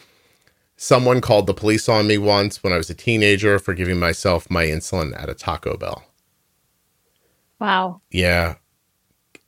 someone 0.78 1.22
called 1.22 1.46
the 1.46 1.54
police 1.54 1.88
on 1.88 2.08
me 2.08 2.18
once 2.18 2.64
when 2.64 2.74
i 2.74 2.78
was 2.78 2.90
a 2.90 2.96
teenager 2.96 3.60
for 3.60 3.74
giving 3.76 4.00
myself 4.00 4.50
my 4.50 4.66
insulin 4.66 5.20
at 5.22 5.30
a 5.30 5.36
taco 5.36 5.78
bell. 5.78 6.04
Wow. 7.60 8.02
yeah, 8.12 8.56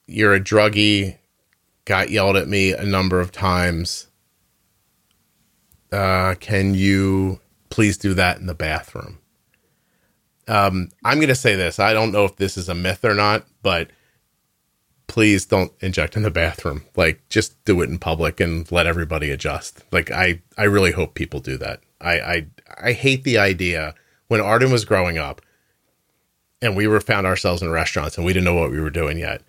you're 0.08 0.34
a 0.34 0.40
druggie, 0.40 1.20
got 1.86 2.10
yelled 2.10 2.36
at 2.36 2.48
me 2.48 2.74
a 2.74 2.84
number 2.84 3.20
of 3.20 3.32
times. 3.32 4.09
Uh, 5.92 6.36
can 6.40 6.76
you 6.76 7.40
please 7.70 7.98
do 7.98 8.14
that 8.14 8.38
in 8.38 8.46
the 8.46 8.54
bathroom? 8.54 9.20
Um, 10.48 10.90
I'm 11.06 11.18
going 11.18 11.30
to 11.30 11.36
say 11.36 11.56
this. 11.56 11.80
I 11.80 11.94
don't 11.94 12.12
know 12.12 12.26
if 12.26 12.36
this 12.38 12.58
is 12.58 12.70
a 12.70 12.76
myth 12.76 13.06
or 13.06 13.14
not, 13.14 13.46
but 13.62 13.92
please 15.08 15.46
don't 15.46 15.72
inject 15.80 16.16
in 16.16 16.24
the 16.24 16.32
bathroom. 16.32 16.84
Like, 16.96 17.28
just 17.30 17.64
do 17.66 17.82
it 17.82 17.90
in 17.90 18.00
public 18.00 18.40
and 18.40 18.72
let 18.72 18.88
everybody 18.88 19.30
adjust. 19.32 19.84
Like, 19.92 20.12
I, 20.12 20.42
I 20.58 20.64
really 20.64 20.92
hope 20.92 21.14
people 21.14 21.40
do 21.40 21.58
that. 21.58 21.82
I, 22.02 22.20
I, 22.20 22.48
I 22.82 22.92
hate 22.94 23.24
the 23.24 23.38
idea 23.38 23.94
when 24.28 24.42
Arden 24.42 24.72
was 24.72 24.86
growing 24.86 25.18
up 25.18 25.42
and 26.62 26.76
we 26.76 26.88
were 26.88 27.02
found 27.02 27.28
ourselves 27.28 27.62
in 27.62 27.70
restaurants 27.70 28.18
and 28.18 28.26
we 28.26 28.34
didn't 28.34 28.46
know 28.46 28.56
what 28.56 28.72
we 28.72 28.80
were 28.80 28.90
doing 28.90 29.18
yet. 29.18 29.42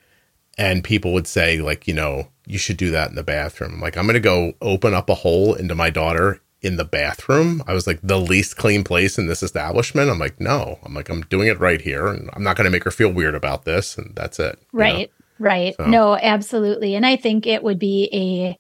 And 0.60 0.84
people 0.84 1.12
would 1.14 1.26
say, 1.26 1.60
like, 1.60 1.88
you 1.88 1.94
know, 1.94 2.28
you 2.46 2.58
should 2.58 2.76
do 2.76 2.90
that 2.90 3.08
in 3.08 3.14
the 3.16 3.22
bathroom. 3.22 3.74
I'm 3.74 3.80
like, 3.80 3.96
I'm 3.96 4.04
going 4.04 4.14
to 4.14 4.20
go 4.20 4.52
open 4.60 4.92
up 4.94 5.08
a 5.08 5.14
hole 5.14 5.54
into 5.54 5.74
my 5.74 5.90
daughter 5.90 6.40
in 6.62 6.76
the 6.76 6.84
bathroom. 6.84 7.62
I 7.66 7.72
was 7.72 7.86
like, 7.86 7.98
the 8.02 8.18
least 8.20 8.56
clean 8.58 8.84
place 8.84 9.16
in 9.18 9.26
this 9.26 9.42
establishment. 9.42 10.10
I'm 10.10 10.18
like, 10.18 10.38
no, 10.40 10.78
I'm 10.84 10.92
like, 10.94 11.08
I'm 11.08 11.22
doing 11.22 11.48
it 11.48 11.58
right 11.58 11.80
here. 11.80 12.06
And 12.08 12.28
I'm 12.34 12.42
not 12.42 12.56
going 12.56 12.66
to 12.66 12.70
make 12.70 12.84
her 12.84 12.90
feel 12.90 13.10
weird 13.10 13.34
about 13.34 13.64
this. 13.64 13.96
And 13.96 14.14
that's 14.14 14.38
it. 14.38 14.58
you 14.72 14.78
know? 14.78 14.84
Right. 14.84 15.10
Right. 15.38 15.74
So- 15.76 15.86
No, 15.86 16.16
absolutely. 16.16 16.94
And 16.94 17.06
I 17.06 17.16
think 17.16 17.46
it 17.46 17.62
would 17.62 17.78
be 17.78 18.10
a, 18.12 18.58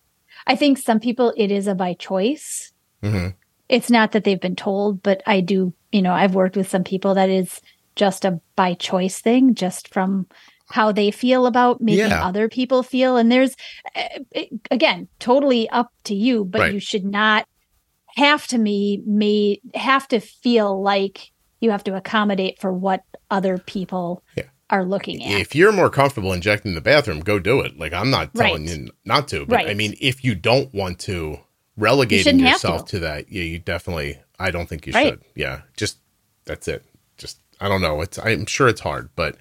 I 0.50 0.56
think 0.56 0.78
some 0.78 1.00
people, 1.00 1.34
it 1.36 1.50
is 1.50 1.66
a 1.66 1.74
by 1.74 1.92
choice. 1.94 2.72
Mhm. 3.02 3.34
It's 3.68 3.90
not 3.90 4.12
that 4.12 4.24
they've 4.24 4.40
been 4.40 4.56
told, 4.56 5.02
but 5.02 5.22
I 5.26 5.40
do, 5.40 5.74
you 5.92 6.00
know, 6.02 6.14
I've 6.14 6.34
worked 6.34 6.56
with 6.56 6.68
some 6.70 6.84
people 6.84 7.14
that 7.14 7.28
is 7.28 7.60
just 7.94 8.24
a 8.24 8.40
by 8.56 8.72
choice 8.74 9.20
thing, 9.20 9.54
just 9.54 9.92
from 9.92 10.26
how 10.70 10.92
they 10.92 11.10
feel 11.10 11.46
about 11.46 11.80
making 11.80 12.06
Yeah. 12.08 12.24
other 12.24 12.48
people 12.48 12.82
feel. 12.82 13.16
And 13.16 13.30
there's, 13.30 13.56
uh, 13.96 14.42
again, 14.70 15.08
totally 15.18 15.68
up 15.70 15.92
to 16.04 16.14
you, 16.14 16.44
but 16.44 16.60
Right. 16.60 16.74
you 16.74 16.80
should 16.80 17.04
not 17.04 17.46
have 18.16 18.46
to 18.48 18.58
me, 18.58 19.02
may 19.06 19.60
have 19.74 20.06
to 20.08 20.20
feel 20.20 20.80
like 20.82 21.30
you 21.60 21.70
have 21.70 21.84
to 21.84 21.94
accommodate 21.96 22.60
for 22.60 22.72
what 22.72 23.02
other 23.30 23.58
people 23.58 24.22
Yeah. 24.36 24.44
are 24.70 24.84
looking 24.84 25.22
at. 25.24 25.40
If 25.40 25.54
you're 25.54 25.72
more 25.72 25.90
comfortable 25.90 26.32
injecting 26.32 26.70
in 26.70 26.74
the 26.74 26.80
bathroom, 26.80 27.20
go 27.20 27.38
do 27.38 27.60
it. 27.60 27.78
Like 27.78 27.92
I'm 27.92 28.10
not 28.10 28.34
telling 28.34 28.66
Right. 28.66 28.78
you 28.78 28.88
not 29.04 29.28
to, 29.28 29.46
but 29.46 29.68
I 29.68 29.74
mean, 29.74 29.94
if 30.00 30.24
you 30.24 30.34
don't 30.34 30.72
want 30.74 30.98
to 31.00 31.38
relegating 31.76 32.24
shouldn't 32.24 32.42
yourself 32.42 32.84
to. 32.86 32.96
to. 32.96 33.00
that, 33.00 33.30
yeah, 33.32 33.42
you 33.42 33.58
definitely. 33.58 34.18
I 34.38 34.50
don't 34.50 34.68
think 34.68 34.86
you 34.86 34.92
Right. 34.92 35.08
should. 35.10 35.20
Yeah, 35.34 35.62
just 35.76 35.98
that's 36.46 36.66
it. 36.68 36.84
Just 37.18 37.38
I 37.60 37.68
don't 37.68 37.82
know. 37.82 38.00
It's 38.00 38.18
I'm 38.18 38.46
sure 38.46 38.68
it's 38.68 38.80
hard, 38.80 39.10
but 39.16 39.36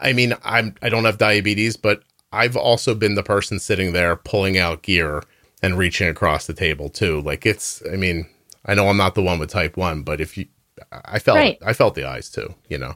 I 0.00 0.12
mean, 0.12 0.34
I'm 0.44 0.74
I 0.82 0.88
don't 0.88 1.04
have 1.04 1.18
diabetes, 1.18 1.76
but 1.76 2.02
I've 2.32 2.56
also 2.56 2.94
been 2.94 3.14
the 3.14 3.22
person 3.22 3.58
sitting 3.58 3.92
there 3.92 4.16
pulling 4.16 4.56
out 4.58 4.82
gear 4.82 5.22
and 5.62 5.76
reaching 5.76 6.08
across 6.08 6.46
the 6.46 6.54
table 6.54 6.88
too. 6.88 7.20
Like 7.20 7.44
it's, 7.44 7.82
I 7.92 7.96
mean, 7.96 8.28
I 8.66 8.74
know 8.74 8.88
I'm 8.88 8.96
not 8.96 9.14
the 9.14 9.22
one 9.22 9.38
with 9.38 9.50
type 9.50 9.76
one, 9.76 10.02
but 10.02 10.20
if 10.20 10.38
you, 10.38 10.46
I 10.92 11.18
felt, 11.18 11.36
Right. 11.36 11.58
I 11.64 11.72
felt 11.72 11.94
the 11.94 12.04
eyes 12.04 12.30
too. 12.30 12.54
You 12.68 12.78
know. 12.78 12.94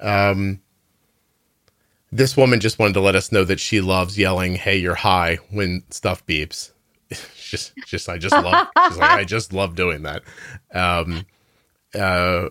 Um, 0.00 0.60
this 2.10 2.36
woman 2.36 2.60
just 2.60 2.78
wanted 2.78 2.94
to 2.94 3.00
let 3.00 3.14
us 3.14 3.32
know 3.32 3.44
that 3.44 3.60
she 3.60 3.80
loves 3.80 4.18
yelling, 4.18 4.56
"Hey, 4.56 4.76
you're 4.76 4.94
high!" 4.94 5.38
when 5.50 5.82
stuff 5.90 6.24
beeps. 6.26 6.72
just, 7.10 7.72
just, 7.86 8.08
I 8.08 8.18
just 8.18 8.34
love. 8.34 8.68
like, 8.76 9.00
I 9.00 9.24
just 9.24 9.52
love 9.52 9.74
doing 9.74 10.02
that. 10.02 10.22
Um, 10.74 11.26
uh, 11.94 12.48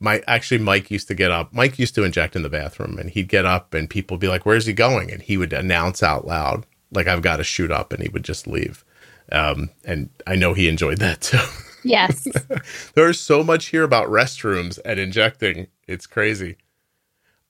my 0.00 0.22
actually 0.26 0.58
Mike 0.58 0.90
used 0.90 1.08
to 1.08 1.14
get 1.14 1.30
up. 1.30 1.52
Mike 1.52 1.78
used 1.78 1.94
to 1.96 2.04
inject 2.04 2.36
in 2.36 2.42
the 2.42 2.48
bathroom, 2.48 2.98
and 2.98 3.10
he'd 3.10 3.28
get 3.28 3.44
up, 3.44 3.74
and 3.74 3.88
people 3.88 4.14
would 4.14 4.20
be 4.20 4.28
like, 4.28 4.46
"Where's 4.46 4.66
he 4.66 4.72
going?" 4.72 5.10
And 5.10 5.22
he 5.22 5.36
would 5.36 5.52
announce 5.52 6.02
out 6.02 6.26
loud, 6.26 6.66
like, 6.92 7.06
"I've 7.06 7.22
got 7.22 7.38
to 7.38 7.44
shoot 7.44 7.70
up," 7.70 7.92
and 7.92 8.02
he 8.02 8.08
would 8.08 8.24
just 8.24 8.46
leave. 8.46 8.84
Um, 9.30 9.70
and 9.84 10.10
I 10.26 10.36
know 10.36 10.54
he 10.54 10.68
enjoyed 10.68 10.98
that 10.98 11.20
too. 11.20 11.38
Yes. 11.84 12.26
There's 12.94 13.20
so 13.20 13.42
much 13.42 13.66
here 13.66 13.84
about 13.84 14.08
restrooms 14.08 14.78
and 14.84 14.98
injecting. 14.98 15.68
It's 15.86 16.06
crazy. 16.06 16.56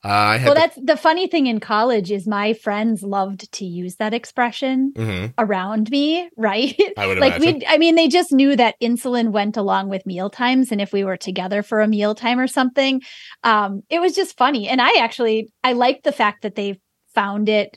Uh, 0.05 0.39
well, 0.45 0.55
that's 0.55 0.79
the 0.81 0.97
funny 0.97 1.27
thing 1.27 1.49
in 1.49 1.59
college 1.59 2.13
is 2.13 2.27
my 2.27 2.53
friends 2.53 3.03
loved 3.03 3.51
to 3.53 3.65
use 3.65 3.97
that 3.97 4.15
expression 4.15 4.93
Mhm. 4.97 5.35
around 5.39 5.91
me, 5.91 6.31
right? 6.37 6.77
I 6.97 7.07
would 7.07 7.19
like 7.19 7.39
we 7.39 7.61
I 7.67 7.79
mean 7.79 7.97
they 7.97 8.07
just 8.09 8.33
knew 8.33 8.55
that 8.57 8.77
insulin 8.81 9.33
went 9.33 9.57
along 9.57 9.89
with 9.89 10.07
meal 10.07 10.31
times 10.31 10.71
and 10.71 10.81
if 10.81 10.93
we 10.93 11.03
were 11.03 11.17
together 11.17 11.63
for 11.63 11.81
a 11.81 11.89
meal 11.89 12.15
time 12.15 12.39
or 12.39 12.47
something, 12.47 13.03
um 13.43 13.83
it 13.91 14.01
was 14.01 14.15
just 14.15 14.37
funny. 14.37 14.69
And 14.69 14.81
I 14.81 14.99
actually 14.99 15.51
I 15.65 15.73
liked 15.73 16.05
the 16.05 16.13
fact 16.13 16.43
that 16.43 16.55
they 16.55 16.81
found 17.15 17.49
it 17.49 17.77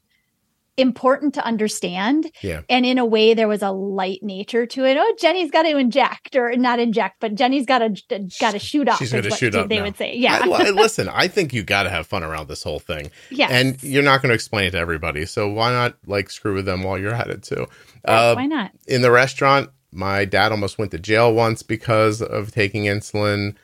important 0.77 1.33
to 1.33 1.45
understand 1.45 2.31
Yeah. 2.41 2.61
and 2.69 2.85
in 2.85 2.97
a 2.97 3.05
way 3.05 3.33
there 3.33 3.47
was 3.47 3.61
a 3.61 3.71
light 3.71 4.19
nature 4.23 4.65
to 4.65 4.85
it 4.85 4.97
oh 4.97 5.15
jenny's 5.19 5.51
got 5.51 5.63
to 5.63 5.77
inject 5.77 6.35
or 6.35 6.55
not 6.55 6.79
inject 6.79 7.17
but 7.19 7.35
jenny's 7.35 7.65
got 7.65 7.79
to 7.79 8.29
got 8.39 8.51
to 8.51 8.59
shoot 8.59 8.87
up 8.87 8.97
She's 8.97 9.11
gonna 9.11 9.29
shoot 9.31 9.53
up 9.53 9.67
they 9.69 9.77
now. 9.77 9.83
would 9.83 9.97
say 9.97 10.15
yeah 10.15 10.39
I, 10.43 10.69
listen, 10.71 11.09
I 11.09 11.27
think 11.27 11.53
you 11.53 11.61
got 11.63 11.83
to 11.83 11.89
have 11.89 12.07
fun 12.07 12.23
around 12.23 12.47
this 12.47 12.63
whole 12.63 12.79
thing. 12.79 13.11
yeah 13.29 13.47
And 13.51 13.81
you're 13.83 14.01
not 14.03 14.21
going 14.21 14.29
to 14.29 14.33
explain 14.35 14.67
it 14.67 14.71
to 14.71 14.77
everybody. 14.77 15.25
So 15.25 15.49
why 15.49 15.71
not 15.71 15.97
like 16.07 16.29
screw 16.29 16.53
with 16.55 16.65
them 16.65 16.83
while 16.83 16.97
you're 16.97 17.13
at 17.13 17.27
it 17.27 17.43
too? 17.43 17.67
Uh, 18.05 18.33
why 18.33 18.45
not 18.45 18.71
in 18.87 19.01
the 19.01 19.11
restaurant, 19.11 19.69
my 19.91 20.23
dad 20.25 20.51
almost 20.51 20.77
went 20.79 20.91
to 20.91 20.99
jail 20.99 21.33
once 21.33 21.63
because 21.63 22.21
of 22.21 22.51
taking 22.51 22.83
insulin 22.85 23.55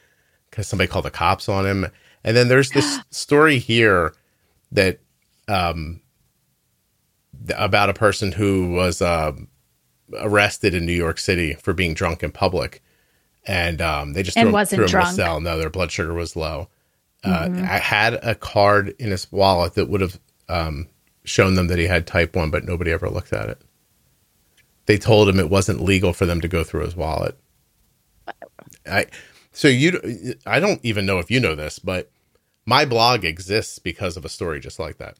because 0.49 0.67
somebody 0.67 0.87
called 0.89 1.05
the 1.05 1.11
cops 1.11 1.47
on 1.47 1.65
him. 1.65 1.87
And 2.23 2.35
then 2.35 2.47
there's 2.49 2.69
this 2.71 2.99
story 3.11 3.59
here 3.59 4.13
that 4.73 4.99
um 5.47 6.01
about 7.55 7.89
a 7.89 7.93
person 7.93 8.31
who 8.33 8.71
was 8.71 9.01
um 9.01 9.47
arrested 10.13 10.73
in 10.73 10.85
New 10.85 10.93
York 10.93 11.19
City 11.19 11.53
for 11.53 11.73
being 11.73 11.93
drunk 11.93 12.23
in 12.23 12.31
public. 12.31 12.81
And 13.45 13.81
um, 13.81 14.13
they 14.13 14.23
just 14.23 14.37
And 14.37 14.43
threw, 14.45 14.49
him- 14.49 14.53
wasn't 14.53 14.77
threw 14.79 14.85
him 14.85 14.89
in 14.89 15.07
a 15.07 15.13
cell. 15.15 15.39
No, 15.41 15.57
their 15.57 15.69
blood 15.69 15.91
sugar 15.91 16.13
was 16.13 16.35
low. 16.35 16.69
Uh, 17.23 17.47
Mhm. 17.47 17.67
I 17.67 17.79
had 17.79 18.13
a 18.15 18.35
card 18.35 18.93
in 18.99 19.09
his 19.11 19.31
wallet 19.31 19.73
that 19.75 19.89
would 19.89 20.01
have 20.01 20.19
um, 20.49 20.87
shown 21.23 21.55
them 21.55 21.67
that 21.67 21.77
he 21.79 21.85
had 21.87 22.05
type 22.07 22.35
1, 22.35 22.49
but 22.51 22.63
nobody 22.65 22.91
ever 22.91 23.09
looked 23.09 23.33
at 23.33 23.49
it. 23.49 23.61
They 24.85 24.97
told 24.97 25.27
him 25.27 25.39
it 25.39 25.49
wasn't 25.49 25.81
legal 25.81 26.13
for 26.13 26.25
them 26.25 26.39
to 26.41 26.47
go 26.47 26.63
through 26.63 26.85
his 26.85 26.95
wallet. 26.95 27.37
I 28.85 29.05
so 29.51 29.67
you 29.67 30.35
I 30.45 30.59
don't 30.59 30.79
even 30.83 31.05
know 31.05 31.19
if 31.19 31.31
you 31.31 31.39
know 31.39 31.55
this, 31.55 31.79
but 31.79 32.11
my 32.65 32.85
blog 32.85 33.23
exists 33.25 33.79
because 33.79 34.15
of 34.17 34.25
a 34.25 34.29
story 34.29 34.59
just 34.59 34.79
like 34.79 34.97
that. 34.97 35.17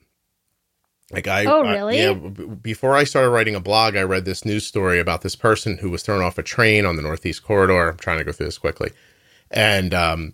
Like 1.12 1.28
I 1.28 1.46
Oh, 1.46 1.64
I- 1.64 1.74
really? 1.76 1.98
yeah, 2.00 2.14
b- 2.14 2.46
before 2.62 2.94
I 2.96 3.04
started 3.06 3.30
writing 3.30 3.56
a 3.56 3.60
blog, 3.62 3.96
I 3.96 4.02
read 4.04 4.26
this 4.26 4.44
news 4.44 4.66
story 4.66 5.00
about 5.00 5.22
this 5.22 5.36
person 5.36 5.78
who 5.78 5.90
was 5.90 6.04
thrown 6.04 6.22
off 6.22 6.38
a 6.38 6.44
train 6.44 6.86
on 6.86 6.96
the 6.98 7.02
Northeast 7.02 7.44
Corridor. 7.44 7.90
I'm 7.92 7.98
trying 7.98 8.18
to 8.18 8.24
go 8.26 8.32
through 8.34 8.48
this 8.48 8.58
quickly. 8.58 8.92
And 9.50 9.94
um 9.94 10.34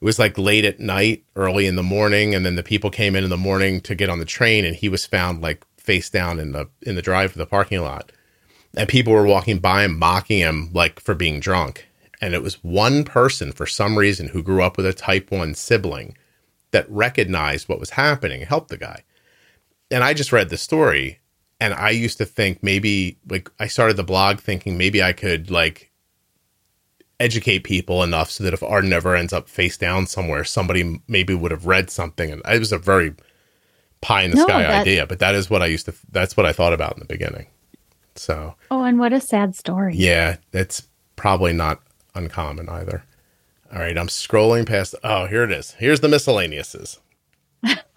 it 0.00 0.04
was 0.04 0.18
like 0.18 0.36
late 0.38 0.64
at 0.64 0.80
night, 0.80 1.22
early 1.36 1.66
in 1.66 1.76
the 1.76 1.82
morning, 1.82 2.34
and 2.34 2.44
then 2.44 2.56
the 2.56 2.62
people 2.64 2.90
came 2.90 3.14
in 3.14 3.22
in 3.24 3.30
the 3.30 3.36
morning 3.36 3.80
to 3.82 3.94
get 3.94 4.08
on 4.10 4.18
the 4.18 4.24
train, 4.24 4.64
and 4.64 4.74
he 4.76 4.88
was 4.88 5.06
found 5.06 5.40
like 5.42 5.64
face 5.76 6.08
down 6.10 6.38
in 6.40 6.52
the 6.52 6.68
in 6.82 6.94
the 6.96 7.02
drive 7.02 7.30
of 7.32 7.36
the 7.38 7.46
parking 7.46 7.80
lot, 7.80 8.10
and 8.76 8.88
people 8.88 9.12
were 9.12 9.26
walking 9.26 9.58
by 9.58 9.84
him, 9.84 9.98
mocking 9.98 10.38
him 10.38 10.70
like 10.72 11.00
for 11.00 11.14
being 11.14 11.40
drunk. 11.40 11.86
And 12.20 12.34
it 12.34 12.42
was 12.42 12.62
one 12.62 13.02
person 13.02 13.50
for 13.50 13.66
some 13.66 13.98
reason 13.98 14.28
who 14.28 14.42
grew 14.44 14.62
up 14.62 14.76
with 14.76 14.86
a 14.86 14.92
type 14.92 15.32
one 15.32 15.54
sibling 15.54 16.16
that 16.70 16.88
recognized 16.88 17.68
what 17.68 17.80
was 17.80 17.90
happening 17.90 18.40
and 18.40 18.48
helped 18.48 18.68
the 18.70 18.76
guy. 18.76 19.02
And 19.92 20.02
I 20.02 20.14
just 20.14 20.32
read 20.32 20.48
the 20.48 20.56
story, 20.56 21.20
and 21.60 21.74
I 21.74 21.90
used 21.90 22.18
to 22.18 22.24
think 22.24 22.62
maybe 22.62 23.18
like 23.28 23.50
I 23.60 23.66
started 23.66 23.96
the 23.96 24.02
blog 24.04 24.40
thinking 24.40 24.76
maybe 24.78 25.02
I 25.02 25.12
could 25.12 25.50
like 25.50 25.90
educate 27.20 27.60
people 27.60 28.02
enough 28.02 28.30
so 28.30 28.42
that 28.42 28.52
if 28.54 28.62
Arden 28.62 28.92
ever 28.92 29.14
ends 29.14 29.32
up 29.32 29.48
face 29.48 29.76
down 29.76 30.06
somewhere, 30.06 30.42
somebody 30.44 31.00
maybe 31.06 31.34
would 31.34 31.50
have 31.52 31.66
read 31.66 31.88
something. 31.90 32.32
And 32.32 32.42
it 32.46 32.58
was 32.58 32.72
a 32.72 32.78
very 32.78 33.14
pie 34.00 34.22
in 34.22 34.30
the 34.32 34.38
No, 34.38 34.46
sky 34.46 34.62
that- 34.62 34.80
idea, 34.80 35.06
but 35.06 35.20
that 35.20 35.34
is 35.36 35.48
what 35.48 35.62
I 35.62 35.66
used 35.66 35.86
to, 35.86 35.94
that's 36.10 36.36
what 36.36 36.46
I 36.46 36.52
thought 36.52 36.72
about 36.72 36.94
in 36.94 36.98
the 36.98 37.04
beginning. 37.04 37.46
So, 38.16 38.56
oh 38.70 38.82
and 38.82 38.98
what 38.98 39.12
a 39.12 39.20
sad 39.20 39.54
story 39.54 39.94
yeah, 39.96 40.36
that's 40.50 40.88
probably 41.16 41.52
not 41.52 41.80
uncommon 42.14 42.68
either. 42.68 43.04
All 43.72 43.78
right, 43.78 43.96
I'm 43.96 44.08
scrolling 44.08 44.66
past. 44.66 44.94
Oh, 45.04 45.26
here 45.26 45.44
it 45.44 45.52
is. 45.52 45.70
Here's 45.78 46.00
the 46.00 46.08
miscellaneouses. 46.08 46.98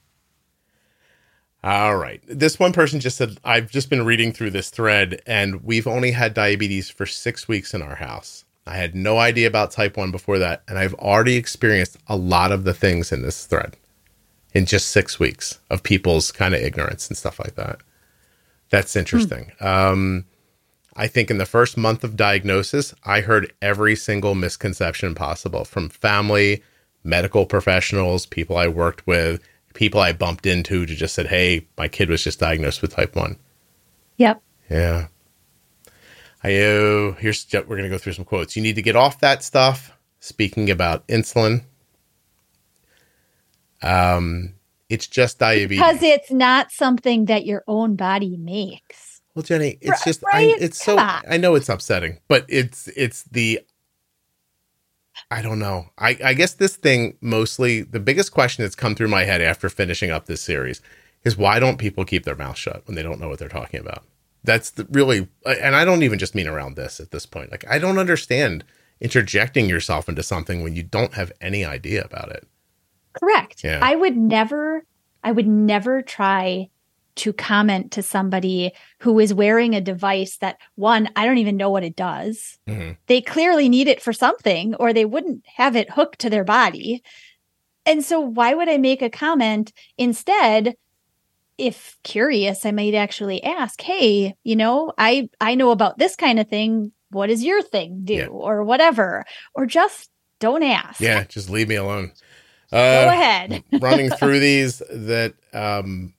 All 1.65 1.97
right. 1.97 2.21
This 2.27 2.59
one 2.59 2.73
person 2.73 2.99
just 2.99 3.17
said, 3.17 3.39
I've 3.43 3.71
just 3.71 3.89
been 3.89 4.05
reading 4.05 4.31
through 4.31 4.51
this 4.51 4.69
thread 4.69 5.19
and 5.25 5.63
we've 5.63 5.87
only 5.87 6.11
had 6.11 6.35
diabetes 6.35 6.91
for 6.91 7.07
six 7.07 7.47
weeks 7.47 7.73
in 7.73 7.81
our 7.81 7.95
house. 7.95 8.45
I 8.67 8.77
had 8.77 8.93
no 8.93 9.17
idea 9.17 9.47
about 9.47 9.71
type 9.71 9.97
1 9.97 10.11
before 10.11 10.39
that, 10.39 10.63
and 10.67 10.77
I've 10.79 10.95
already 10.95 11.35
experienced 11.35 11.97
a 12.07 12.15
lot 12.15 12.51
of 12.51 12.65
the 12.65 12.73
things 12.73 13.11
in 13.11 13.23
this 13.23 13.45
thread 13.45 13.77
in 14.53 14.65
just 14.65 14.89
six 14.89 15.19
weeks 15.19 15.59
of 15.71 15.83
people's 15.83 16.31
kind 16.31 16.53
of 16.53 16.61
ignorance 16.61 17.07
and 17.07 17.17
stuff 17.17 17.39
like 17.39 17.55
that. 17.55 17.81
That's 18.69 18.95
interesting. 18.95 19.51
Um, 19.59 20.25
I 20.95 21.07
think 21.07 21.29
in 21.29 21.39
the 21.39 21.45
first 21.45 21.77
month 21.77 22.03
of 22.03 22.15
diagnosis, 22.15 22.93
I 23.03 23.21
heard 23.21 23.51
every 23.61 23.95
single 23.95 24.33
misconception 24.33 25.13
possible 25.13 25.65
from 25.65 25.89
family, 25.89 26.63
medical 27.03 27.45
professionals, 27.45 28.25
people 28.25 28.55
I 28.55 28.67
worked 28.67 29.05
with, 29.05 29.41
people 29.75 29.99
I 30.01 30.13
bumped 30.13 30.45
into 30.47 30.85
to 30.87 30.95
just 30.95 31.13
said, 31.13 31.27
"Hey, 31.27 31.67
my 31.77 31.87
kid 31.87 32.09
was 32.09 32.23
just 32.23 32.39
diagnosed 32.39 32.81
with 32.81 32.95
type 32.95 33.15
1." 33.15 33.37
yep 34.17 34.41
Yeah. 34.69 35.07
I 36.43 36.57
oh, 36.61 37.15
here's 37.19 37.45
we're 37.53 37.63
going 37.63 37.83
to 37.83 37.89
go 37.89 37.97
through 37.97 38.13
some 38.13 38.25
quotes. 38.25 38.55
You 38.55 38.61
need 38.61 38.75
to 38.75 38.81
get 38.81 38.95
off 38.95 39.19
that 39.19 39.43
stuff. 39.43 39.91
Speaking 40.19 40.69
about 40.71 41.07
insulin. 41.07 41.63
Um 43.81 44.53
it's 44.89 45.07
just 45.07 45.39
diabetes. 45.39 45.79
because 45.79 46.03
it's 46.03 46.31
not 46.31 46.71
something 46.71 47.25
that 47.25 47.45
your 47.45 47.63
own 47.67 47.95
body 47.95 48.37
makes 48.37 49.21
Well, 49.33 49.43
Jenny, 49.43 49.77
it's 49.81 50.03
just 50.03 50.23
I, 50.31 50.37
right? 50.37 50.55
it's 50.61 50.83
so 50.83 50.95
Come 50.97 51.09
on. 51.09 51.23
I 51.29 51.37
know 51.37 51.55
it's 51.55 51.69
upsetting, 51.69 52.19
but 52.27 52.45
it's 52.47 52.87
it's 52.95 53.23
the 53.23 53.61
I 55.31 55.41
don't 55.41 55.59
know. 55.59 55.87
I 55.97 56.17
I 56.23 56.33
guess 56.33 56.53
this 56.53 56.75
thing 56.75 57.17
mostly 57.21 57.81
the 57.81 57.99
biggest 57.99 58.31
question 58.31 58.63
that's 58.63 58.75
come 58.75 58.95
through 58.95 59.07
my 59.07 59.23
head 59.23 59.41
after 59.41 59.69
finishing 59.69 60.11
up 60.11 60.25
this 60.25 60.41
series 60.41 60.81
is 61.23 61.37
why 61.37 61.59
don't 61.59 61.77
people 61.77 62.05
keep 62.05 62.23
their 62.25 62.35
mouth 62.35 62.57
shut 62.57 62.83
when 62.85 62.95
they 62.95 63.03
don't 63.03 63.19
know 63.19 63.27
what 63.29 63.39
they're 63.39 63.49
talking 63.49 63.79
about? 63.79 64.03
That's 64.43 64.71
the, 64.71 64.85
really 64.91 65.27
uh, 65.45 65.55
and 65.61 65.75
I 65.75 65.85
don't 65.85 66.03
even 66.03 66.19
just 66.19 66.35
mean 66.35 66.47
around 66.47 66.75
this 66.75 66.99
at 66.99 67.11
this 67.11 67.25
point. 67.25 67.51
Like 67.51 67.65
I 67.69 67.79
don't 67.79 67.97
understand 67.97 68.63
interjecting 69.01 69.69
yourself 69.69 70.07
into 70.07 70.23
something 70.23 70.63
when 70.63 70.75
you 70.75 70.83
don't 70.83 71.13
have 71.13 71.31
any 71.41 71.65
idea 71.65 72.03
about 72.03 72.29
it. 72.31 72.47
Correct. 73.13 73.63
Yeah. 73.63 73.79
I 73.81 73.95
would 73.95 74.17
never, 74.17 74.85
I 75.23 75.31
would 75.31 75.47
never 75.47 76.01
try 76.01 76.69
to 77.17 77.31
comment 77.33 77.91
to 77.93 78.01
somebody 78.03 78.71
who 78.99 79.19
is 79.19 79.33
wearing 79.33 79.73
a 79.73 79.81
device 79.81 80.37
that 80.37 80.57
one, 80.75 81.09
I 81.15 81.25
don't 81.25 81.37
even 81.37 81.57
know 81.57 81.69
what 81.69 81.83
it 81.83 81.95
does. 81.95 82.57
Mhm. 82.67 82.97
They 83.07 83.21
clearly 83.21 83.69
need 83.69 83.87
it 83.87 84.01
for 84.01 84.13
something 84.13 84.75
or 84.75 84.91
they 84.93 85.05
wouldn't 85.05 85.43
have 85.55 85.75
it 85.75 85.91
hooked 85.91 86.19
to 86.19 86.29
their 86.29 86.43
body. 86.43 87.01
And 87.85 88.03
so 88.03 88.19
why 88.19 88.53
would 88.53 88.67
I 88.67 88.77
make 88.77 89.01
a 89.01 89.09
comment 89.09 89.71
instead? 89.97 90.75
If 91.57 91.97
curious, 92.03 92.65
I 92.65 92.71
might 92.71 92.95
actually 92.95 93.41
ask, 93.43 93.79
"Hey, 93.81 94.35
you 94.43 94.57
know, 94.57 94.91
I 94.97 95.29
I 95.39 95.55
know 95.55 95.71
about 95.71 95.97
this 95.97 96.17
kind 96.17 96.37
of 96.39 96.49
thing. 96.49 96.91
What 97.11 97.27
does 97.27 97.45
your 97.45 97.61
thing 97.61 98.01
do 98.03 98.13
Yeah. 98.15 98.25
or 98.27 98.63
whatever?" 98.65 99.23
Or 99.53 99.65
just 99.65 100.09
don't 100.39 100.63
ask. 100.63 100.99
Yeah, 100.99 101.23
just 101.23 101.49
leave 101.49 101.69
me 101.69 101.75
alone. 101.75 102.11
uh, 102.73 103.05
Go 103.05 103.09
ahead. 103.11 103.63
running 103.79 104.09
through 104.19 104.39
these 104.39 104.81
that 104.91 105.35
um 105.53 106.14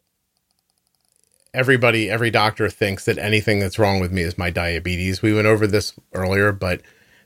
everybody 1.56 2.08
every 2.10 2.30
doctor 2.30 2.68
thinks 2.68 3.04
that 3.04 3.18
anything 3.18 3.58
that's 3.58 3.78
wrong 3.78 3.98
with 3.98 4.12
me 4.12 4.22
is 4.22 4.38
my 4.38 4.50
diabetes 4.50 5.22
we 5.22 5.34
went 5.34 5.46
over 5.46 5.66
this 5.66 5.94
earlier 6.12 6.52
but 6.52 6.80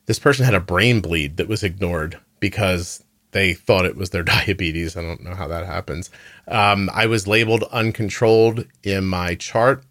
this 0.06 0.18
person 0.18 0.44
had 0.44 0.54
a 0.54 0.60
brain 0.60 1.00
bleed 1.00 1.36
that 1.36 1.48
was 1.48 1.62
ignored 1.62 2.18
because 2.40 3.04
they 3.32 3.54
thought 3.54 3.84
it 3.84 3.96
was 3.96 4.10
their 4.10 4.22
diabetes. 4.24 4.96
I 4.96 5.02
don't 5.02 5.22
know 5.22 5.34
how 5.34 5.48
that 5.48 5.66
happens. 5.66 6.10
Um, 6.48 6.90
I 6.92 7.06
was 7.06 7.26
labeled 7.26 7.64
uncontrolled 7.70 8.66
in 8.82 9.04
my 9.04 9.34
chart, 9.34 9.84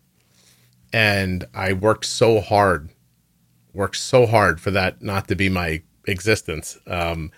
and 0.91 1.45
I 1.53 1.73
worked 1.73 2.05
so 2.05 2.41
hard, 2.41 2.89
worked 3.73 3.97
so 3.97 4.25
hard 4.25 4.59
for 4.59 4.71
that 4.71 5.01
not 5.01 5.27
to 5.29 5.35
be 5.35 5.49
my 5.49 5.81
existence. 6.05 6.77
Um, 6.87 7.31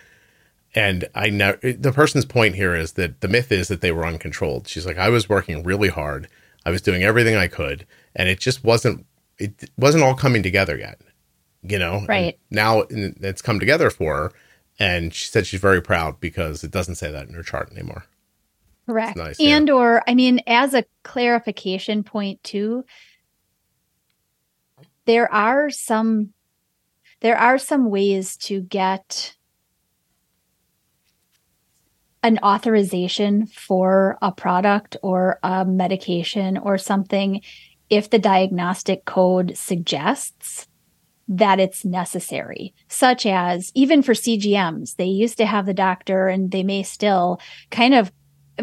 and 0.74 1.08
I 1.14 1.30
know 1.30 1.58
the 1.62 1.92
person's 1.92 2.26
point 2.26 2.56
here 2.56 2.74
is 2.74 2.94
that 2.94 3.20
the 3.20 3.28
myth 3.28 3.52
is 3.52 3.68
that 3.68 3.82
they 3.82 3.92
were 3.92 4.06
uncontrolled. 4.06 4.68
She's 4.68 4.86
like, 4.86 4.98
I 4.98 5.10
was 5.10 5.28
working 5.28 5.64
really 5.64 5.90
hard. 5.90 6.30
I 6.66 6.72
was 6.72 6.82
doing 6.82 7.04
everything 7.04 7.36
I 7.36 7.48
could, 7.48 7.86
and 8.16 8.30
it 8.30 8.40
just 8.40 8.64
wasn't. 8.64 9.06
It 9.38 9.70
wasn't 9.78 10.04
all 10.04 10.16
coming 10.16 10.44
together 10.44 10.78
yet. 10.78 11.02
You 11.64 11.80
know, 11.80 12.06
right 12.08 12.40
and 12.50 12.56
now 12.56 12.84
it's 12.90 13.42
come 13.42 13.60
together 13.60 13.90
for 13.90 14.16
her, 14.16 14.32
and 14.80 15.14
she 15.14 15.26
said 15.26 15.46
she's 15.46 15.60
very 15.60 15.82
proud 15.82 16.20
because 16.20 16.64
it 16.64 16.72
doesn't 16.72 16.96
say 16.96 17.12
that 17.12 17.28
in 17.28 17.34
her 17.34 17.44
chart 17.44 17.72
anymore. 17.72 18.06
Correct. 18.88 19.16
Nice, 19.16 19.40
and 19.40 19.68
yeah. 19.68 19.74
or 19.74 20.04
I 20.08 20.16
mean, 20.16 20.42
as 20.48 20.74
a 20.74 20.86
clarification 21.04 22.04
point 22.04 22.44
too, 22.44 22.84
there 25.06 25.32
are 25.32 25.70
some 25.70 26.34
there 27.22 27.38
are 27.38 27.58
some 27.58 27.90
ways 27.90 28.36
to 28.38 28.62
get 28.62 29.36
an 32.24 32.40
authorization 32.44 33.48
for 33.48 34.18
a 34.22 34.32
product 34.32 34.96
or 35.02 35.40
a 35.44 35.66
medication 35.66 36.58
or 36.58 36.78
something 36.78 37.42
if 37.90 38.10
the 38.10 38.20
diagnostic 38.20 39.06
code 39.06 39.58
suggests 39.58 40.68
that 41.28 41.60
it's 41.60 41.86
necessary, 41.86 42.74
such 42.88 43.26
as 43.26 43.72
even 43.74 44.02
for 44.02 44.14
CGMs, 44.14 44.96
they 44.96 45.06
used 45.06 45.38
to 45.38 45.46
have 45.46 45.66
the 45.66 45.74
doctor 45.74 46.28
and 46.28 46.52
they 46.52 46.64
may 46.64 46.84
still 46.84 47.40
kind 47.70 47.94
of 47.94 48.12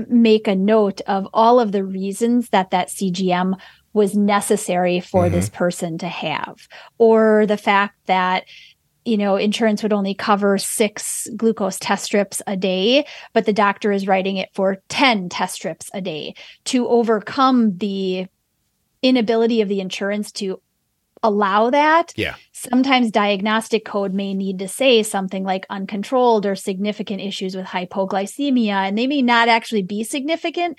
make 0.08 0.46
a 0.46 0.54
note 0.54 1.00
of 1.06 1.26
all 1.32 1.60
of 1.60 1.72
the 1.72 1.84
reasons 1.84 2.50
that 2.50 2.70
that 2.70 2.88
CGM 2.88 3.58
was 3.92 4.14
necessary 4.14 5.00
for 5.00 5.24
mm-hmm. 5.24 5.34
this 5.34 5.48
person 5.48 5.98
to 5.98 6.08
have, 6.08 6.68
or 6.98 7.46
the 7.46 7.56
fact 7.56 7.96
that 8.06 8.44
you 9.08 9.16
know, 9.16 9.36
insurance 9.36 9.82
would 9.82 9.92
only 9.92 10.14
cover 10.14 10.58
six 10.58 11.28
glucose 11.36 11.78
test 11.78 12.04
strips 12.04 12.42
a 12.46 12.56
day, 12.56 13.06
but 13.32 13.46
the 13.46 13.52
doctor 13.52 13.90
is 13.90 14.06
writing 14.06 14.36
it 14.36 14.50
for 14.54 14.82
10 14.88 15.30
test 15.30 15.54
strips 15.54 15.90
a 15.94 16.00
day 16.00 16.34
to 16.64 16.86
overcome 16.88 17.78
the 17.78 18.26
inability 19.02 19.62
of 19.62 19.68
the 19.68 19.80
insurance 19.80 20.30
to 20.32 20.60
allow 21.22 21.70
that. 21.70 22.12
Yeah. 22.16 22.34
Sometimes 22.52 23.10
diagnostic 23.10 23.84
code 23.84 24.12
may 24.12 24.34
need 24.34 24.58
to 24.58 24.68
say 24.68 25.02
something 25.02 25.42
like 25.42 25.66
uncontrolled 25.70 26.46
or 26.46 26.54
significant 26.54 27.20
issues 27.20 27.56
with 27.56 27.66
hypoglycemia, 27.66 28.88
and 28.88 28.98
they 28.98 29.06
may 29.06 29.22
not 29.22 29.48
actually 29.48 29.82
be 29.82 30.04
significant 30.04 30.78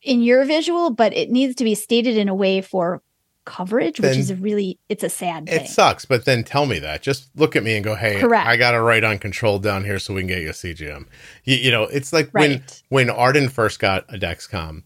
in 0.00 0.22
your 0.22 0.44
visual, 0.44 0.90
but 0.90 1.14
it 1.14 1.30
needs 1.30 1.54
to 1.56 1.64
be 1.64 1.74
stated 1.74 2.16
in 2.16 2.28
a 2.28 2.34
way 2.34 2.60
for 2.60 3.02
coverage, 3.44 3.98
then 3.98 4.10
which 4.10 4.18
is 4.18 4.30
a 4.30 4.36
really 4.36 4.78
it's 4.88 5.02
a 5.02 5.08
sad 5.08 5.46
thing. 5.46 5.60
It 5.60 5.68
sucks, 5.68 6.04
but 6.04 6.24
then 6.24 6.44
tell 6.44 6.66
me 6.66 6.78
that. 6.78 7.02
Just 7.02 7.28
look 7.36 7.56
at 7.56 7.62
me 7.62 7.74
and 7.74 7.84
go, 7.84 7.94
"Hey, 7.94 8.20
Correct. 8.20 8.46
I 8.46 8.56
got 8.56 8.72
to 8.72 8.80
write-on 8.80 9.18
control 9.18 9.58
down 9.58 9.84
here 9.84 9.98
so 9.98 10.14
we 10.14 10.20
can 10.22 10.28
get 10.28 10.42
you 10.42 10.50
a 10.50 10.52
CGM." 10.52 11.06
You, 11.44 11.56
you 11.56 11.70
know, 11.70 11.84
it's 11.84 12.12
like 12.12 12.30
right. 12.32 12.60
when 12.88 13.08
when 13.08 13.10
Arden 13.10 13.48
first 13.48 13.78
got 13.78 14.04
a 14.08 14.18
Dexcom, 14.18 14.82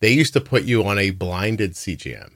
they 0.00 0.10
used 0.10 0.32
to 0.34 0.40
put 0.40 0.64
you 0.64 0.84
on 0.84 0.98
a 0.98 1.10
blinded 1.10 1.72
CGM. 1.72 2.32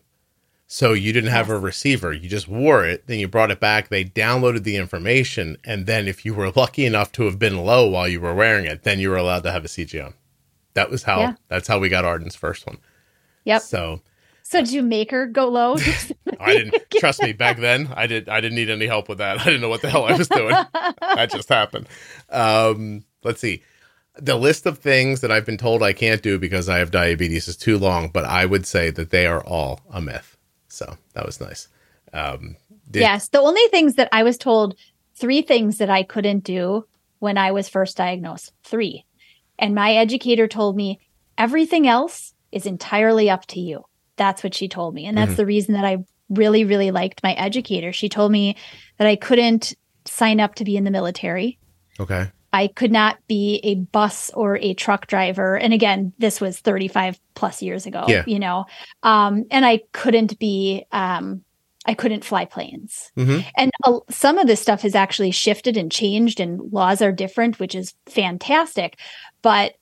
So 0.67 0.93
you 0.93 1.13
didn't 1.13 1.31
have 1.31 1.49
yes. 1.49 1.57
a 1.57 1.61
receiver. 1.61 2.13
You 2.13 2.29
just 2.29 2.49
wore 2.49 2.85
it, 2.85 3.07
then 3.07 3.21
you 3.21 3.29
brought 3.29 3.51
it 3.51 3.61
back, 3.61 3.91
they 3.91 4.05
downloaded 4.05 4.65
the 4.65 4.77
information, 4.77 5.57
and 5.63 5.87
then 5.87 6.09
if 6.09 6.25
you 6.25 6.35
were 6.35 6.51
lucky 6.57 6.85
enough 6.85 7.13
to 7.13 7.25
have 7.25 7.39
been 7.39 7.65
low 7.65 7.87
while 7.87 8.09
you 8.09 8.21
were 8.21 8.35
wearing 8.35 8.65
it, 8.65 8.83
then 8.83 8.99
you 8.99 9.11
were 9.11 9.17
allowed 9.17 9.45
to 9.45 9.53
have 9.53 9.65
a 9.65 9.69
CGM. 9.69 10.15
That 10.73 10.91
was 10.91 11.05
how 11.05 11.21
yeah. 11.21 11.35
that's 11.49 11.69
how 11.69 11.79
we 11.79 11.89
got 11.89 12.05
Arden's 12.05 12.35
first 12.35 12.67
one. 12.67 12.79
Yep. 13.45 13.63
So 13.63 14.01
so 14.45 14.61
did 14.61 14.71
you 14.73 14.83
make 14.83 15.11
her 15.11 15.27
go 15.27 15.49
low? 15.49 15.77
I 16.41 16.55
didn't 16.55 16.77
trust 16.99 17.23
me 17.23 17.33
back 17.33 17.59
then. 17.59 17.93
I 17.97 18.07
did. 18.07 18.29
I 18.29 18.41
didn't 18.41 18.57
need 18.57 18.71
any 18.71 18.87
help 18.87 19.09
with 19.09 19.19
that. 19.19 19.41
I 19.41 19.45
didn't 19.45 19.61
know 19.63 19.69
what 19.69 19.83
the 19.83 19.91
hell 19.91 20.05
I 20.05 20.17
was 20.17 20.29
doing. 20.29 20.55
that 21.01 21.31
just 21.31 21.49
happened. 21.49 21.89
Um, 22.31 23.05
let's 23.25 23.41
see. 23.41 23.63
The 24.17 24.37
list 24.37 24.67
of 24.67 24.79
things 24.79 25.23
that 25.23 25.33
I've 25.33 25.45
been 25.47 25.57
told 25.59 25.83
I 25.83 25.93
can't 25.93 26.23
do 26.23 26.39
because 26.39 26.69
I 26.69 26.79
have 26.79 26.93
diabetes 26.93 27.49
is 27.49 27.57
too 27.57 27.79
long, 27.79 28.09
but 28.09 28.25
I 28.25 28.45
would 28.45 28.65
say 28.67 28.91
that 28.91 29.11
they 29.11 29.27
are 29.27 29.43
all 29.45 29.81
a 29.91 30.01
myth. 30.01 30.37
So 30.69 30.97
that 31.15 31.27
was 31.27 31.41
nice. 31.41 31.69
Um, 32.13 32.57
did- 32.91 33.01
yes, 33.01 33.29
the 33.29 33.41
only 33.41 33.67
things 33.69 33.95
that 33.95 34.09
I 34.13 34.23
was 34.23 34.39
told 34.39 34.77
three 35.17 35.43
things 35.43 35.79
that 35.79 35.91
I 35.91 36.03
couldn't 36.05 36.45
do 36.45 36.87
when 37.19 37.39
I 37.39 37.51
was 37.53 37.69
first 37.69 37.97
diagnosed. 37.97 38.53
Three, 38.63 39.05
and 39.59 39.75
my 39.75 39.95
educator 39.95 40.47
told 40.47 40.77
me 40.77 41.01
everything 41.39 41.89
else 41.89 42.35
is 42.53 42.67
entirely 42.67 43.29
up 43.31 43.47
to 43.47 43.61
you. 43.61 43.85
That's 44.17 44.43
what 44.43 44.55
she 44.55 44.69
told 44.69 44.95
me. 44.95 45.07
And 45.07 45.17
that's 45.17 45.31
mm-hmm. 45.33 45.37
the 45.37 45.47
reason 45.47 45.75
that 45.75 45.85
I 45.85 45.99
really, 46.29 46.65
really 46.65 46.91
liked 46.91 47.23
my 47.23 47.33
educator. 47.35 47.93
She 47.93 48.09
told 48.09 48.33
me 48.33 48.57
that 48.99 49.07
I 49.07 49.17
couldn't 49.17 49.75
sign 50.05 50.41
up 50.41 50.55
to 50.57 50.65
be 50.65 50.77
in 50.77 50.85
the 50.85 50.91
military. 50.91 51.59
Okay. 51.99 52.31
I 52.53 52.69
could 52.69 52.93
not 52.93 53.19
be 53.27 53.61
a 53.65 53.75
bus 53.75 54.31
or 54.33 54.57
a 54.59 54.75
truck 54.75 55.09
driver. 55.09 55.57
And 55.57 55.73
again, 55.73 56.13
this 56.19 56.41
was 56.41 56.61
35 56.61 57.19
plus 57.35 57.61
years 57.63 57.85
ago, 57.85 58.05
yeah. 58.07 58.23
you 58.27 58.39
know. 58.39 58.67
Um, 59.03 59.45
and 59.51 59.67
I 59.67 59.81
couldn't 59.93 60.39
be 60.39 60.87
um, 60.93 61.43
I 61.87 61.95
couldn't 61.95 62.25
fly 62.25 62.45
planes. 62.45 63.11
Mm-hmm. 63.17 63.41
And 63.57 63.71
uh, 63.85 63.99
some 64.09 64.39
of 64.39 64.47
this 64.47 64.61
stuff 64.61 64.83
has 64.83 64.95
actually 64.95 65.33
shifted 65.33 65.77
and 65.77 65.91
changed 65.91 66.41
and 66.41 66.73
laws 66.73 67.03
are 67.03 67.13
different, 67.13 67.59
which 67.59 67.75
is 67.75 67.95
fantastic. 68.07 68.99
But 69.43 69.75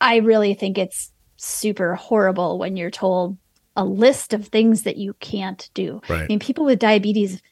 I 0.00 0.16
really 0.16 0.54
think 0.54 0.78
it's 0.78 1.12
super 1.36 1.94
horrible 1.94 2.58
when 2.58 2.76
you're 2.76 2.90
told 2.90 3.38
a 3.76 3.84
list 3.84 4.34
of 4.34 4.48
things 4.48 4.82
that 4.82 4.96
you 4.96 5.14
can't 5.14 5.70
do. 5.74 6.00
Right. 6.08 6.22
I 6.22 6.26
mean, 6.26 6.38
people 6.38 6.64
with 6.64 6.78
diabetes 6.78 7.42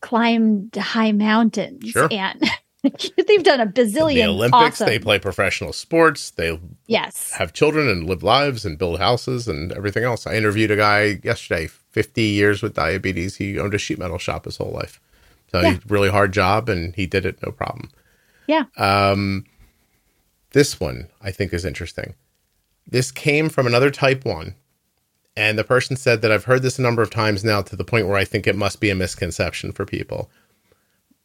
climb 0.00 0.70
high 0.76 1.12
mountains 1.12 1.88
sure. 1.88 2.08
and 2.10 2.42
they've 2.82 3.42
done 3.42 3.60
a 3.60 3.66
bazillion. 3.66 4.14
The 4.14 4.24
Olympics, 4.24 4.80
awesome. 4.80 4.86
they 4.86 4.98
play 4.98 5.18
professional 5.18 5.72
sports. 5.72 6.30
They 6.30 6.58
yes 6.86 7.32
have 7.32 7.52
children 7.52 7.88
and 7.88 8.06
live 8.08 8.22
lives 8.22 8.64
and 8.64 8.78
build 8.78 8.98
houses 8.98 9.48
and 9.48 9.72
everything 9.72 10.04
else. 10.04 10.26
I 10.26 10.34
interviewed 10.34 10.70
a 10.70 10.76
guy 10.76 11.20
yesterday, 11.24 11.66
fifty 11.66 12.22
years 12.22 12.62
with 12.62 12.74
diabetes. 12.74 13.36
He 13.36 13.58
owned 13.58 13.74
a 13.74 13.78
sheet 13.78 13.98
metal 13.98 14.18
shop 14.18 14.44
his 14.44 14.56
whole 14.58 14.70
life, 14.70 15.00
so 15.50 15.60
yeah. 15.60 15.72
he 15.72 15.80
really 15.88 16.10
hard 16.10 16.32
job 16.32 16.68
and 16.68 16.94
he 16.94 17.06
did 17.06 17.26
it 17.26 17.42
no 17.44 17.50
problem. 17.50 17.90
Yeah. 18.46 18.64
Um, 18.76 19.44
this 20.52 20.78
one 20.78 21.08
I 21.20 21.32
think 21.32 21.52
is 21.52 21.64
interesting. 21.64 22.14
This 22.86 23.10
came 23.10 23.48
from 23.48 23.66
another 23.66 23.90
type 23.90 24.24
one 24.24 24.54
and 25.38 25.56
the 25.56 25.62
person 25.62 25.94
said 25.94 26.20
that 26.22 26.32
I've 26.32 26.46
heard 26.46 26.62
this 26.62 26.80
a 26.80 26.82
number 26.82 27.00
of 27.00 27.10
times 27.10 27.44
now 27.44 27.62
to 27.62 27.76
the 27.76 27.84
point 27.84 28.08
where 28.08 28.16
I 28.16 28.24
think 28.24 28.48
it 28.48 28.56
must 28.56 28.80
be 28.80 28.90
a 28.90 28.96
misconception 28.96 29.70
for 29.70 29.86
people. 29.86 30.28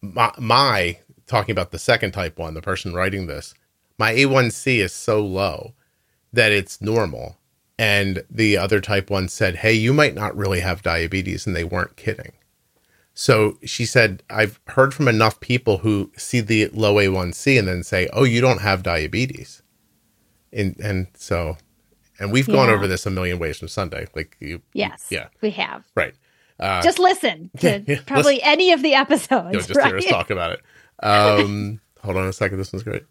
My, 0.02 0.32
my 0.38 0.99
talking 1.26 1.52
about 1.52 1.71
the 1.71 1.80
second 1.80 2.12
type 2.12 2.38
one, 2.38 2.54
the 2.54 2.62
person 2.62 2.93
writing 2.93 3.26
this, 3.26 3.56
my 3.97 4.13
A1C 4.13 4.78
is 4.78 4.93
so 4.93 5.19
low 5.26 5.73
that 6.32 6.52
it's 6.52 6.80
normal. 6.80 7.39
And 7.80 8.23
the 8.30 8.56
other 8.56 8.80
type 8.80 9.10
one 9.10 9.30
said, 9.30 9.56
Hey, 9.56 9.73
you 9.73 9.95
might 9.95 10.13
not 10.13 10.38
really 10.38 10.60
have 10.60 10.84
diabetes. 10.84 11.47
And 11.47 11.56
they 11.56 11.63
weren't 11.63 11.95
kidding. 11.95 12.34
So 13.15 13.58
she 13.65 13.84
said, 13.84 14.21
I've 14.30 14.60
heard 14.67 14.93
from 14.93 15.08
enough 15.08 15.39
people 15.39 15.80
who 15.80 16.12
see 16.15 16.39
the 16.39 16.67
low 16.67 16.97
A1C 16.97 17.58
and 17.58 17.67
then 17.67 17.82
say, 17.82 18.08
Oh, 18.13 18.26
you 18.26 18.41
don't 18.41 18.62
have 18.62 18.84
diabetes. 18.84 19.63
And, 20.52 20.80
and 20.80 21.08
so 21.15 21.58
and 22.19 22.32
we've 22.32 22.47
yeah. 22.47 22.56
gone 22.56 22.69
over 22.69 22.88
this 22.88 23.06
a 23.06 23.10
million 23.10 23.39
ways 23.39 23.60
from 23.60 23.67
Sunday. 23.67 24.08
Like 24.15 24.38
you, 24.39 24.62
yes, 24.73 25.08
yeah, 25.10 25.28
we 25.41 25.52
have. 25.52 25.84
Right. 25.95 26.13
Uh, 26.60 26.82
just 26.82 26.99
listen 26.99 27.49
to 27.60 27.84
yeah, 27.88 27.99
probably 28.06 28.36
listen. 28.36 28.49
any 28.49 28.71
of 28.71 28.82
the 28.82 28.93
episodes. 28.93 29.47
You 29.52 29.60
know, 29.60 29.65
just 29.65 29.76
right? 29.76 29.88
hear 29.88 29.97
us 29.97 30.06
talk 30.06 30.30
about 30.30 30.52
it. 30.52 30.62
Um, 31.02 31.82
hold 32.02 32.17
on 32.17 32.28
a 32.28 32.34
second. 32.34 32.58
This 32.58 32.71
one's 32.71 32.84
great. 32.84 33.04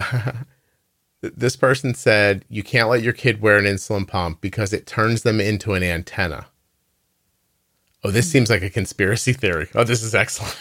this 1.20 1.56
person 1.56 1.94
said 1.94 2.44
you 2.48 2.62
can't 2.62 2.88
let 2.88 3.02
your 3.02 3.12
kid 3.12 3.40
wear 3.40 3.56
an 3.56 3.64
insulin 3.64 4.06
pump 4.06 4.40
because 4.40 4.72
it 4.72 4.86
turns 4.86 5.22
them 5.22 5.40
into 5.40 5.74
an 5.74 5.82
antenna. 5.82 6.46
Oh, 8.04 8.10
this 8.10 8.26
mm-hmm. 8.26 8.32
seems 8.32 8.50
like 8.50 8.62
a 8.62 8.70
conspiracy 8.70 9.32
theory. 9.32 9.68
Oh, 9.74 9.84
this 9.84 10.02
is 10.02 10.14
excellent. 10.14 10.58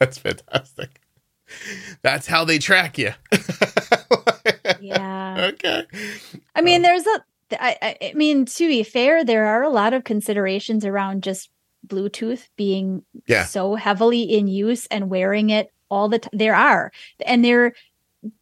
That's 0.00 0.18
fantastic. 0.18 1.00
That's 2.02 2.26
how 2.26 2.44
they 2.44 2.58
track 2.58 2.98
you. 2.98 3.12
yeah. 4.80 5.50
Okay. 5.52 5.84
I 6.54 6.62
mean, 6.62 6.76
um, 6.76 6.82
there's 6.82 7.06
a. 7.06 7.24
I, 7.52 7.96
I 8.00 8.12
mean, 8.14 8.46
to 8.46 8.68
be 8.68 8.82
fair, 8.82 9.24
there 9.24 9.46
are 9.46 9.62
a 9.62 9.68
lot 9.68 9.92
of 9.92 10.04
considerations 10.04 10.84
around 10.84 11.22
just 11.22 11.50
Bluetooth 11.86 12.48
being 12.56 13.04
yeah. 13.26 13.44
so 13.44 13.74
heavily 13.74 14.22
in 14.22 14.48
use 14.48 14.86
and 14.86 15.10
wearing 15.10 15.50
it 15.50 15.70
all 15.90 16.08
the 16.08 16.18
time. 16.18 16.30
There 16.32 16.54
are, 16.54 16.90
and 17.24 17.44
there, 17.44 17.74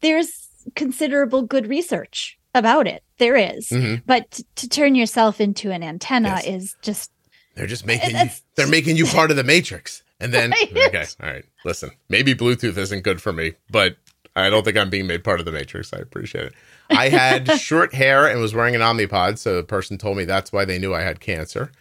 there's 0.01 0.49
considerable 0.75 1.43
good 1.43 1.67
research 1.67 2.39
about 2.55 2.87
it. 2.87 3.03
There 3.19 3.37
is. 3.37 3.69
Mm-hmm. 3.69 4.03
but 4.07 4.31
t- 4.31 4.45
to 4.57 4.69
turn 4.69 4.95
yourself 4.95 5.41
into 5.41 5.71
an 5.71 5.83
antenna 5.83 6.41
yes. 6.43 6.47
is 6.47 6.77
just. 6.83 7.11
They're 7.55 7.67
just 7.67 7.87
making 7.87 8.17
you. 8.17 8.31
They're 8.55 8.67
making 8.69 8.97
you 8.97 9.07
part 9.07 9.31
of 9.31 9.37
the 9.37 9.45
matrix 9.45 10.03
And 10.23 10.33
then, 10.33 10.51
Right. 10.73 10.87
okay, 10.89 11.05
all 11.23 11.29
right, 11.29 11.45
listen, 11.65 11.91
maybe 12.09 12.35
Bluetooth 12.35 12.77
isn't 12.79 13.03
good 13.03 13.21
for 13.21 13.33
me, 13.33 13.55
but 13.71 13.97
I 14.37 14.49
don't 14.49 14.65
think 14.65 14.77
I'm 14.77 14.89
being 14.89 15.07
made 15.07 15.25
part 15.25 15.41
of 15.41 15.47
the 15.47 15.53
Matrix. 15.53 15.93
I 15.93 15.99
appreciate 15.99 16.47
it. 16.47 16.55
I 16.91 17.09
had 17.09 17.51
short 17.61 17.93
hair 17.93 18.27
and 18.27 18.41
was 18.41 18.55
wearing 18.55 18.75
an 18.75 18.81
Omnipod, 18.81 19.39
so 19.39 19.57
the 19.57 19.63
person 19.63 19.99
told 19.99 20.17
me 20.17 20.25
that's 20.25 20.53
why 20.53 20.65
they 20.65 20.79
knew 20.79 20.95
I 20.95 21.03
had 21.03 21.21
cancer. 21.21 21.73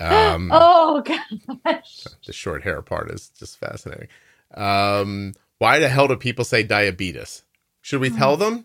Um, 0.00 0.50
oh 0.54 1.02
gosh. 1.02 2.04
the 2.26 2.32
short 2.32 2.64
hair 2.64 2.82
part 2.82 3.10
is 3.10 3.28
just 3.28 3.58
fascinating. 3.58 4.08
Um, 4.54 5.34
why 5.58 5.78
the 5.78 5.88
hell 5.88 6.08
do 6.08 6.16
people 6.16 6.44
say 6.44 6.62
diabetes? 6.62 7.42
Should 7.82 8.00
we 8.00 8.10
tell 8.10 8.36
them? 8.36 8.64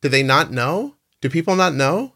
Do 0.00 0.08
they 0.08 0.22
not 0.22 0.50
know? 0.52 0.94
Do 1.20 1.28
people 1.28 1.56
not 1.56 1.74
know? 1.74 2.14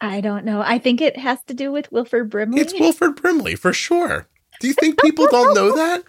I 0.00 0.20
don't 0.20 0.44
know. 0.44 0.60
I 0.60 0.78
think 0.78 1.00
it 1.00 1.16
has 1.18 1.42
to 1.44 1.54
do 1.54 1.72
with 1.72 1.90
Wilford 1.90 2.28
Brimley. 2.30 2.60
It's 2.60 2.74
Wilford 2.78 3.16
Brimley 3.16 3.54
for 3.56 3.72
sure. 3.72 4.26
Do 4.60 4.68
you 4.68 4.74
think 4.74 5.00
people 5.02 5.26
don't 5.30 5.54
know 5.54 5.76
that? 5.76 6.02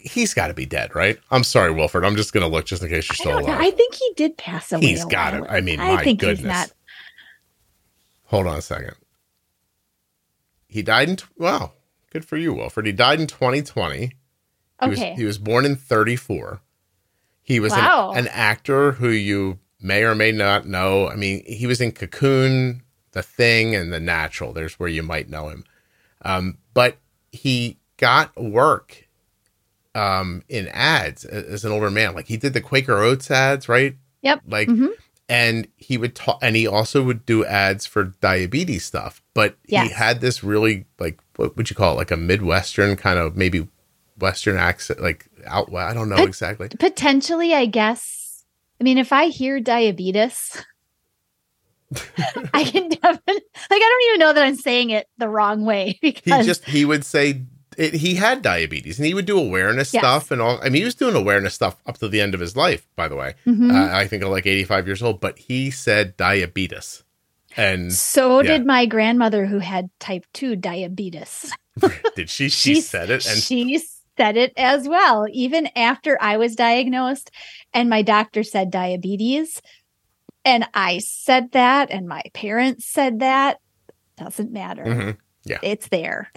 He's 0.00 0.34
got 0.34 0.48
to 0.48 0.54
be 0.54 0.66
dead, 0.66 0.94
right? 0.94 1.18
I'm 1.30 1.42
sorry, 1.44 1.72
Wilford. 1.72 2.04
I'm 2.04 2.14
just 2.16 2.32
going 2.32 2.42
to 2.42 2.48
look 2.48 2.64
just 2.66 2.82
in 2.82 2.88
case 2.88 3.08
you're 3.08 3.16
still 3.16 3.32
know. 3.40 3.46
alive. 3.46 3.60
I 3.60 3.70
think 3.72 3.94
he 3.94 4.12
did 4.16 4.36
pass 4.36 4.72
away. 4.72 4.86
He's 4.86 5.04
got 5.04 5.34
it. 5.34 5.44
I 5.48 5.60
mean, 5.60 5.80
ago. 5.80 5.94
my 5.96 6.04
think 6.04 6.20
goodness. 6.20 6.44
not. 6.44 6.70
Hold 8.26 8.46
on 8.46 8.56
a 8.58 8.62
second. 8.62 8.94
He 10.68 10.82
died 10.82 11.08
in, 11.08 11.16
tw- 11.16 11.26
wow, 11.38 11.72
good 12.12 12.24
for 12.24 12.36
you, 12.36 12.52
Wilford. 12.52 12.86
He 12.86 12.92
died 12.92 13.20
in 13.20 13.26
2020. 13.26 13.98
He, 13.98 14.12
Okay. 14.80 14.90
was, 14.90 15.00
he 15.18 15.24
was 15.24 15.38
born 15.38 15.64
in 15.64 15.74
34. 15.76 16.60
He 17.42 17.58
was 17.58 17.72
Wow. 17.72 18.12
an, 18.12 18.18
an 18.18 18.28
actor 18.28 18.92
who 18.92 19.08
you 19.08 19.58
may 19.80 20.04
or 20.04 20.14
may 20.14 20.30
not 20.30 20.66
know. 20.66 21.08
I 21.08 21.16
mean, 21.16 21.42
he 21.46 21.66
was 21.66 21.80
in 21.80 21.92
Cocoon, 21.92 22.82
The 23.12 23.22
Thing, 23.22 23.74
and 23.74 23.92
The 23.92 23.98
Natural. 24.00 24.52
There's 24.52 24.78
where 24.78 24.88
you 24.88 25.02
might 25.02 25.28
know 25.30 25.48
him. 25.48 25.64
Um, 26.22 26.58
but 26.74 26.98
he 27.32 27.78
got 27.96 28.34
work 28.40 29.06
um, 29.94 30.42
in 30.48 30.68
ads 30.68 31.24
as 31.24 31.64
an 31.64 31.72
older 31.72 31.90
man. 31.90 32.14
Like 32.14 32.26
he 32.28 32.36
did 32.36 32.52
the 32.52 32.60
Quaker 32.60 32.98
Oats 32.98 33.30
ads, 33.30 33.68
right? 33.68 33.96
Yep. 34.22 34.42
Like, 34.46 34.68
Mhm. 34.68 34.90
and 35.28 35.66
he 35.76 35.96
would 35.98 36.14
talk, 36.14 36.38
and 36.42 36.54
he 36.56 36.66
also 36.66 37.02
would 37.02 37.26
do 37.26 37.44
ads 37.44 37.86
for 37.86 38.04
diabetes 38.20 38.84
stuff. 38.84 39.22
But 39.34 39.56
he 39.66 39.76
had 39.76 40.20
this 40.20 40.42
really 40.44 40.84
like 40.98 41.18
what 41.36 41.56
would 41.56 41.70
you 41.70 41.76
call 41.76 41.94
it? 41.94 41.96
Like 41.96 42.10
a 42.10 42.16
Midwestern 42.16 42.96
kind 42.96 43.18
of 43.18 43.36
maybe 43.36 43.68
Western 44.18 44.56
accent, 44.56 45.00
like 45.00 45.26
out. 45.46 45.72
I 45.74 45.94
don't 45.94 46.08
know 46.08 46.16
But- 46.16 46.28
exactly. 46.28 46.68
Potentially, 46.78 47.54
I 47.54 47.66
guess. 47.66 48.44
I 48.80 48.84
mean, 48.84 48.98
if 48.98 49.12
I 49.12 49.26
hear 49.26 49.58
diabetes, 49.60 50.64
I 52.54 52.64
can 52.64 52.88
definitely 52.88 53.34
like. 53.34 53.42
I 53.70 53.78
don't 53.78 54.10
even 54.10 54.18
know 54.20 54.32
that 54.34 54.44
I'm 54.44 54.56
saying 54.56 54.90
it 54.90 55.06
the 55.18 55.28
wrong 55.28 55.64
way 55.64 55.98
because 56.02 56.42
He 56.42 56.46
just 56.46 56.64
he 56.64 56.84
would 56.84 57.04
say 57.04 57.42
it, 57.76 57.94
he 57.94 58.16
had 58.16 58.42
diabetes, 58.42 58.98
and 58.98 59.06
he 59.06 59.14
would 59.14 59.24
do 59.26 59.38
awareness 59.38 59.94
Yes. 59.94 60.02
stuff 60.02 60.30
and 60.30 60.40
all. 60.42 60.58
I 60.60 60.64
mean, 60.64 60.80
he 60.82 60.84
was 60.84 60.94
doing 60.94 61.14
awareness 61.14 61.54
stuff 61.54 61.76
up 61.86 61.98
to 61.98 62.08
the 62.08 62.20
end 62.20 62.34
of 62.34 62.40
his 62.40 62.56
life. 62.56 62.86
By 62.96 63.08
the 63.08 63.16
way, 63.16 63.34
Mhm. 63.46 63.72
uh, 63.72 63.94
I 63.96 64.06
think 64.06 64.22
like 64.24 64.46
eighty 64.46 64.64
five 64.64 64.86
years 64.86 65.02
old, 65.02 65.20
but 65.20 65.38
he 65.38 65.70
said 65.70 66.16
diabetes, 66.16 67.04
and 67.56 67.92
so 67.92 68.42
yeah. 68.42 68.52
did 68.58 68.66
my 68.66 68.84
grandmother 68.86 69.46
who 69.46 69.60
had 69.60 69.90
type 70.00 70.24
two 70.34 70.56
diabetes. 70.56 71.52
did 72.16 72.28
she? 72.28 72.48
She 72.48 72.74
She's- 72.74 72.86
said 72.88 73.10
it, 73.10 73.24
and 73.26 73.38
she 73.40 73.78
said 74.18 74.36
it 74.36 74.52
as 74.56 74.88
well, 74.88 75.26
even 75.32 75.68
after 75.76 76.18
I 76.20 76.36
was 76.38 76.56
diagnosed 76.56 77.30
and 77.72 77.88
my 77.88 78.02
doctor 78.02 78.42
said 78.42 78.68
diabetes. 78.72 79.62
And 80.48 80.66
I 80.72 80.96
said 80.98 81.52
that, 81.52 81.90
and 81.90 82.08
my 82.08 82.22
parents 82.32 82.86
said 82.86 83.18
that. 83.20 83.60
Doesn't 84.16 84.50
matter. 84.50 84.82
Mhm. 84.82 85.16
Yeah. 85.44 85.58
It's 85.62 85.88
there. 85.88 86.32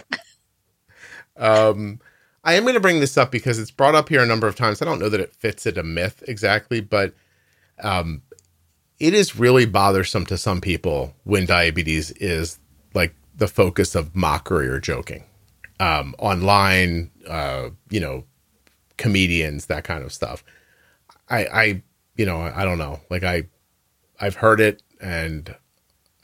Um, 1.34 1.98
I 2.44 2.54
am 2.54 2.64
going 2.64 2.74
to 2.74 2.80
bring 2.80 3.00
this 3.00 3.16
up 3.16 3.30
because 3.32 3.58
it's 3.58 3.70
brought 3.70 3.94
up 3.94 4.10
here 4.10 4.22
a 4.22 4.26
number 4.26 4.46
of 4.46 4.54
times. 4.54 4.82
I 4.82 4.84
don't 4.84 4.98
know 4.98 5.08
that 5.08 5.18
it 5.20 5.34
fits 5.34 5.64
it 5.64 5.78
a 5.78 5.82
myth 5.82 6.22
exactly, 6.28 6.80
but 6.82 7.14
um, 7.82 8.20
it 9.00 9.14
is 9.14 9.34
really 9.38 9.64
bothersome 9.64 10.26
to 10.26 10.36
some 10.36 10.60
people 10.60 11.14
when 11.24 11.46
diabetes 11.46 12.10
is 12.12 12.58
like 12.92 13.14
the 13.34 13.48
focus 13.48 13.94
of 13.94 14.14
mockery 14.14 14.68
or 14.68 14.78
joking 14.78 15.24
um, 15.80 16.14
online. 16.18 17.10
Uh, 17.26 17.70
you 17.88 17.98
know, 18.00 18.24
comedians, 18.98 19.66
that 19.66 19.84
kind 19.84 20.04
of 20.04 20.12
stuff. 20.12 20.44
I, 21.30 21.46
I, 21.46 21.82
you 22.16 22.26
know, 22.26 22.42
I 22.42 22.64
don't 22.66 22.78
know. 22.78 23.00
Like 23.08 23.22
I, 23.22 23.44
I've 24.22 24.36
heard 24.36 24.60
it, 24.60 24.82
and 25.02 25.54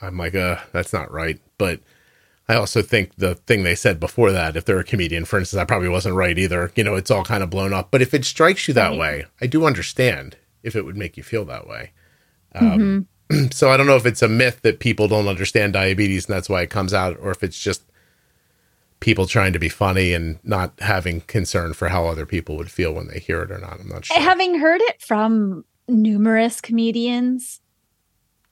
I'm 0.01 0.17
like, 0.17 0.33
uh, 0.33 0.57
that's 0.71 0.93
not 0.93 1.11
right, 1.11 1.39
but. 1.57 1.81
I 2.51 2.55
also 2.55 2.81
think 2.81 3.13
the 3.17 3.35
thing 3.35 3.61
they 3.61 3.75
said 3.75 3.99
before 3.99 4.31
that, 4.31 4.55
if 4.57 4.65
they're 4.65 4.79
a 4.79 4.83
comedian, 4.83 5.23
for 5.25 5.37
instance, 5.37 5.59
that 5.59 5.67
probably 5.67 5.87
wasn't 5.87 6.15
right 6.15 6.35
either. 6.35 6.71
You 6.75 6.83
know, 6.83 6.95
it's 6.95 7.11
all 7.11 7.23
kind 7.23 7.43
of 7.43 7.51
blown 7.51 7.73
up. 7.73 7.91
But 7.91 8.01
if 8.01 8.11
it 8.11 8.25
strikes 8.25 8.67
you 8.67 8.73
that 8.73 8.89
Right. 8.89 8.97
way, 8.97 9.25
I 9.39 9.45
do 9.45 9.65
understand 9.65 10.35
if 10.63 10.75
it 10.75 10.83
would 10.83 10.97
make 10.97 11.15
you 11.15 11.21
feel 11.21 11.45
that 11.45 11.67
way. 11.67 11.91
Um, 12.55 13.07
So 13.51 13.69
I 13.69 13.77
don't 13.77 13.85
know 13.85 13.97
if 13.97 14.07
it's 14.07 14.23
a 14.23 14.27
myth 14.27 14.61
that 14.63 14.79
people 14.79 15.07
don't 15.07 15.27
understand 15.27 15.73
diabetes 15.73 16.25
and 16.25 16.33
that's 16.35 16.49
why 16.49 16.63
it 16.63 16.71
comes 16.71 16.91
out, 16.91 17.17
or 17.21 17.29
if 17.29 17.43
it's 17.43 17.59
just 17.59 17.83
people 18.99 19.27
trying 19.27 19.53
to 19.53 19.59
be 19.59 19.69
funny 19.69 20.13
and 20.13 20.39
not 20.43 20.73
having 20.79 21.21
concern 21.21 21.73
for 21.73 21.89
how 21.89 22.07
other 22.07 22.25
people 22.25 22.57
would 22.57 22.71
feel 22.71 22.93
when 22.93 23.09
they 23.09 23.19
hear 23.19 23.43
it 23.43 23.51
or 23.51 23.59
not. 23.59 23.79
I'm 23.79 23.89
not 23.89 24.05
sure. 24.05 24.19
Having 24.19 24.57
heard 24.59 24.81
it 24.81 25.03
from 25.03 25.65
numerous 25.87 26.61
comedians, 26.61 27.61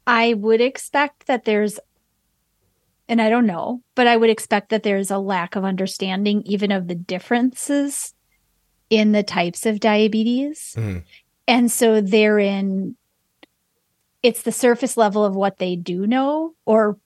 I 0.08 0.34
would 0.34 0.62
expect 0.62 1.28
that 1.28 1.44
there's, 1.44 1.80
and 3.10 3.22
I 3.22 3.30
don't 3.30 3.46
know, 3.46 3.82
but 3.94 4.08
I 4.08 4.16
would 4.16 4.30
expect 4.30 4.70
that 4.70 4.84
there's 4.84 5.12
a 5.12 5.20
lack 5.20 5.56
of 5.58 5.66
understanding 5.66 6.42
even 6.46 6.72
of 6.72 6.88
the 6.88 6.96
differences 6.96 8.14
in 8.90 9.12
the 9.12 9.24
types 9.24 9.66
of 9.66 9.82
diabetes. 9.82 10.74
Mhm. 10.78 11.04
And 11.46 11.70
so 11.70 12.00
therein, 12.00 12.96
it's 14.24 14.44
the 14.44 14.52
surface 14.52 14.96
level 14.96 15.26
of 15.26 15.36
what 15.36 15.58
they 15.58 15.76
do 15.76 16.08
know 16.08 16.54
or 16.66 16.98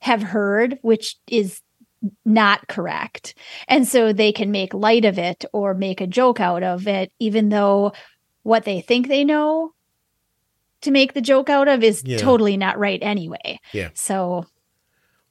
have 0.00 0.22
heard, 0.22 0.78
which 0.82 1.16
is 1.26 1.62
not 2.24 2.68
correct. 2.68 3.34
And 3.68 3.86
so 3.88 4.12
they 4.12 4.32
can 4.32 4.50
make 4.50 4.72
light 4.74 5.04
of 5.04 5.18
it 5.18 5.44
or 5.52 5.74
make 5.74 6.00
a 6.00 6.06
joke 6.06 6.40
out 6.40 6.62
of 6.62 6.86
it, 6.86 7.12
even 7.18 7.48
though 7.48 7.92
what 8.42 8.64
they 8.64 8.80
think 8.80 9.08
they 9.08 9.24
know 9.24 9.72
to 10.82 10.90
make 10.90 11.12
the 11.14 11.20
joke 11.20 11.48
out 11.50 11.68
of 11.68 11.82
is 11.82 12.02
Yeah. 12.04 12.18
totally 12.18 12.56
not 12.56 12.78
right 12.78 12.98
anyway. 13.02 13.60
Yeah. 13.72 13.90
So 13.94 14.46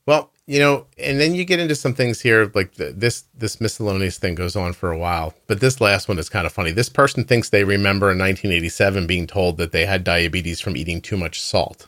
Well, 0.06 0.32
you 0.48 0.58
know, 0.60 0.88
and 0.98 1.20
then 1.20 1.36
you 1.36 1.46
get 1.46 1.60
into 1.60 1.76
some 1.76 1.94
things 1.94 2.22
here, 2.22 2.52
like 2.56 2.74
the, 2.76 2.92
this 2.92 3.26
this 3.38 3.62
miscellaneous 3.62 4.18
thing 4.18 4.34
goes 4.36 4.56
on 4.56 4.74
for 4.74 4.92
a 4.92 4.98
while, 4.98 5.36
but 5.46 5.60
this 5.60 5.80
last 5.80 6.08
one 6.08 6.18
is 6.18 6.30
kind 6.30 6.48
of 6.48 6.52
funny. 6.54 6.72
This 6.72 6.90
person 6.90 7.24
thinks 7.24 7.50
they 7.50 7.64
remember 7.64 8.08
in 8.12 8.18
1987 8.18 9.06
being 9.06 9.28
told 9.28 9.58
that 9.58 9.72
they 9.72 9.86
had 9.86 10.04
diabetes 10.04 10.60
from 10.60 10.76
eating 10.76 11.02
too 11.02 11.18
much 11.18 11.40
salt. 11.40 11.88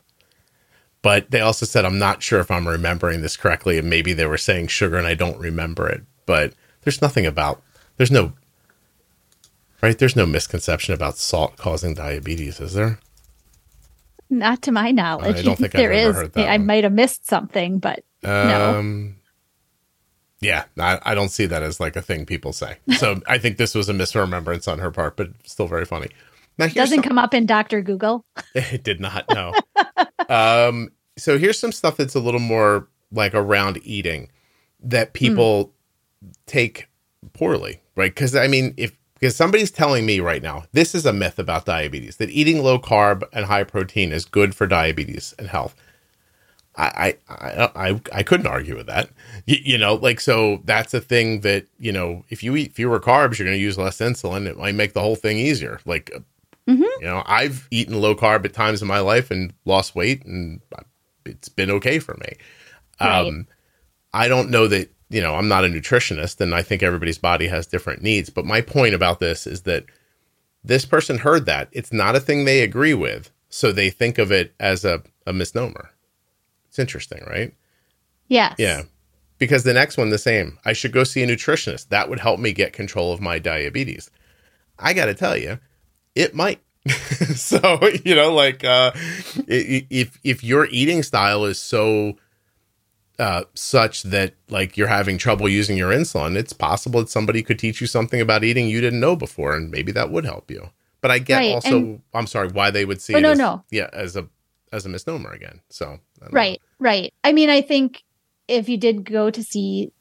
But 1.01 1.31
they 1.31 1.41
also 1.41 1.65
said, 1.65 1.83
I'm 1.83 1.97
not 1.97 2.21
sure 2.21 2.39
if 2.39 2.51
I'm 2.51 2.67
remembering 2.67 3.21
this 3.23 3.35
correctly, 3.35 3.79
and 3.79 3.89
maybe 3.89 4.13
they 4.13 4.27
were 4.27 4.37
saying 4.37 4.67
sugar 4.67 4.97
and 4.97 5.07
I 5.07 5.15
don't 5.15 5.39
remember 5.39 5.89
it. 5.89 6.03
But 6.27 6.53
there's 6.83 7.01
nothing 7.01 7.25
about, 7.25 7.63
there's 7.97 8.11
no, 8.11 8.33
right? 9.81 9.97
There's 9.97 10.15
no 10.15 10.27
misconception 10.27 10.93
about 10.93 11.17
salt 11.17 11.57
causing 11.57 11.95
diabetes, 11.95 12.59
is 12.59 12.73
there? 12.75 12.99
Not 14.31 14.61
to 14.63 14.71
my 14.71 14.91
knowledge. 14.91 15.37
I 15.37 15.41
don't 15.41 15.57
think 15.57 15.75
I've 15.75 15.81
ever 15.81 15.93
is. 15.93 16.15
heard 16.15 16.33
that 16.33 16.47
I 16.47 16.57
one. 16.57 16.65
might 16.65 16.83
have 16.83 16.93
missed 16.93 17.27
something, 17.27 17.79
but 17.79 18.03
No. 18.23 18.77
Um, 18.79 19.17
yeah, 20.39 20.63
I, 20.79 20.99
I 21.03 21.13
don't 21.15 21.29
see 21.29 21.45
that 21.45 21.61
as 21.61 21.79
like 21.79 21.95
a 21.95 22.01
thing 22.01 22.25
people 22.25 22.51
say. 22.53 22.77
So 22.97 23.21
I 23.27 23.37
think 23.37 23.57
this 23.57 23.75
was 23.75 23.89
a 23.89 23.93
misremembrance 23.93 24.67
on 24.71 24.79
her 24.79 24.89
part, 24.89 25.15
but 25.15 25.29
still 25.45 25.67
very 25.67 25.85
funny. 25.85 26.07
Now 26.57 26.67
doesn't 26.67 26.97
some- 26.97 27.03
come 27.03 27.17
up 27.19 27.33
in 27.33 27.45
Dr. 27.45 27.81
Google. 27.81 28.25
it 28.55 28.83
did 28.83 28.99
not 28.99 29.25
know. 29.29 29.53
um, 30.29 30.91
so 31.17 31.37
here's 31.37 31.59
some 31.59 31.71
stuff 31.71 31.97
that's 31.97 32.15
a 32.15 32.19
little 32.19 32.39
more 32.39 32.87
like 33.11 33.35
around 33.35 33.79
eating 33.83 34.29
that 34.81 35.13
people 35.13 35.73
take 36.47 36.87
poorly, 37.33 37.81
right? 37.95 38.13
Because 38.13 38.35
I 38.35 38.47
mean, 38.47 38.73
if 38.77 38.97
because 39.21 39.35
somebody's 39.35 39.71
telling 39.71 40.05
me 40.05 40.19
right 40.19 40.41
now 40.41 40.65
this 40.73 40.93
is 40.93 41.05
a 41.05 41.13
myth 41.13 41.39
about 41.39 41.65
diabetes 41.65 42.17
that 42.17 42.31
eating 42.31 42.61
low 42.61 42.79
carb 42.79 43.23
and 43.31 43.45
high 43.45 43.63
protein 43.63 44.11
is 44.11 44.25
good 44.25 44.53
for 44.55 44.67
diabetes 44.67 45.33
and 45.39 45.47
health. 45.47 45.75
I 46.75 47.15
I 47.29 47.33
I, 47.33 47.89
I, 47.89 48.01
I 48.13 48.23
couldn't 48.23 48.47
argue 48.47 48.75
with 48.75 48.87
that. 48.87 49.09
You, 49.45 49.57
you 49.63 49.77
know, 49.77 49.95
like 49.95 50.19
so 50.19 50.61
that's 50.65 50.93
a 50.93 51.01
thing 51.01 51.41
that 51.41 51.67
you 51.79 51.91
know 51.91 52.25
if 52.29 52.43
you 52.43 52.55
eat 52.55 52.73
fewer 52.73 52.99
carbs, 52.99 53.37
you're 53.37 53.45
going 53.45 53.57
to 53.57 53.63
use 53.63 53.77
less 53.77 53.99
insulin. 53.99 54.47
It 54.47 54.57
might 54.57 54.75
make 54.75 54.93
the 54.93 55.01
whole 55.01 55.15
thing 55.15 55.37
easier. 55.37 55.79
Like 55.85 56.11
you 56.99 57.07
know, 57.07 57.23
I've 57.25 57.67
eaten 57.71 57.99
low 57.99 58.15
carb 58.15 58.45
at 58.45 58.53
times 58.53 58.81
in 58.81 58.87
my 58.87 58.99
life 58.99 59.31
and 59.31 59.53
lost 59.65 59.95
weight, 59.95 60.25
and 60.25 60.61
it's 61.25 61.49
been 61.49 61.71
okay 61.71 61.99
for 61.99 62.15
me. 62.15 62.33
Right. 62.99 63.27
Um, 63.27 63.47
I 64.13 64.27
don't 64.27 64.49
know 64.49 64.67
that, 64.67 64.91
you 65.11 65.21
know, 65.21 65.35
I'm 65.35 65.47
not 65.47 65.65
a 65.65 65.67
nutritionist 65.67 66.41
and 66.41 66.55
I 66.55 66.61
think 66.63 66.81
everybody's 66.83 67.17
body 67.17 67.47
has 67.47 67.67
different 67.67 68.01
needs. 68.01 68.29
But 68.29 68.45
my 68.45 68.61
point 68.61 68.95
about 68.95 69.19
this 69.19 69.45
is 69.45 69.61
that 69.63 69.85
this 70.63 70.85
person 70.85 71.19
heard 71.19 71.45
that. 71.45 71.69
It's 71.71 71.91
not 71.93 72.15
a 72.15 72.19
thing 72.19 72.45
they 72.45 72.61
agree 72.61 72.93
with. 72.93 73.29
So 73.49 73.71
they 73.71 73.89
think 73.89 74.17
of 74.17 74.31
it 74.31 74.53
as 74.59 74.85
a, 74.85 75.03
a 75.27 75.33
misnomer. 75.33 75.91
It's 76.69 76.79
interesting, 76.79 77.23
right? 77.27 77.53
Yes. 78.27 78.55
Yeah. 78.57 78.83
because 79.37 79.63
the 79.63 79.73
next 79.73 79.97
one 79.97 80.09
the 80.09 80.17
same. 80.17 80.57
I 80.63 80.73
should 80.73 80.93
go 80.93 81.03
see 81.03 81.23
a 81.23 81.27
nutritionist. 81.27 81.89
That 81.89 82.09
would 82.09 82.19
help 82.19 82.39
me 82.39 82.53
get 82.53 82.73
control 82.73 83.11
of 83.11 83.19
my 83.19 83.39
diabetes. 83.39 84.09
I 84.79 84.93
got 84.93 85.05
to 85.07 85.13
tell 85.13 85.35
you, 85.35 85.59
it 86.15 86.33
might. 86.33 86.61
so, 87.35 87.79
you 88.05 88.15
know, 88.15 88.33
like 88.33 88.63
uh 88.63 88.91
if 89.47 90.17
if 90.23 90.43
your 90.43 90.65
eating 90.67 91.03
style 91.03 91.45
is 91.45 91.59
so 91.59 92.15
uh, 93.21 93.43
such 93.53 94.03
that 94.03 94.33
like 94.49 94.75
you're 94.77 94.87
having 94.99 95.17
trouble 95.17 95.47
using 95.47 95.77
your 95.77 95.91
insulin, 95.91 96.35
it's 96.35 96.53
possible 96.53 96.99
that 97.01 97.09
somebody 97.09 97.41
could 97.43 97.59
teach 97.59 97.79
you 97.79 97.87
something 97.87 98.19
about 98.19 98.43
eating 98.43 98.67
you 98.67 98.81
didn't 98.81 98.99
know 98.99 99.15
before, 99.15 99.55
and 99.55 99.69
maybe 99.69 99.91
that 99.91 100.09
would 100.11 100.25
help 100.25 100.49
you. 100.49 100.69
But 101.01 101.11
I 101.11 101.19
get 101.19 101.37
Right, 101.37 101.53
also, 101.53 101.77
and- 101.77 102.01
I'm 102.13 102.27
sorry, 102.27 102.49
why 102.49 102.71
they 102.71 102.83
would 102.85 103.01
see 103.01 103.13
Oh, 103.15 103.19
it 103.19 103.21
no, 103.21 103.31
as, 103.31 103.37
no. 103.37 103.63
yeah, 103.71 103.89
as 103.93 104.15
a 104.15 104.27
as 104.71 104.85
a 104.85 104.89
misnomer 104.89 105.31
again. 105.31 105.61
So 105.69 105.85
don't 106.19 106.33
know. 106.33 106.35
Right, 106.41 106.59
right. 106.79 107.13
I 107.23 107.31
mean, 107.33 107.49
I 107.49 107.61
think 107.61 108.03
if 108.47 108.67
you 108.69 108.77
did 108.77 109.03
go 109.05 109.29
to 109.29 109.43
see 109.43 109.91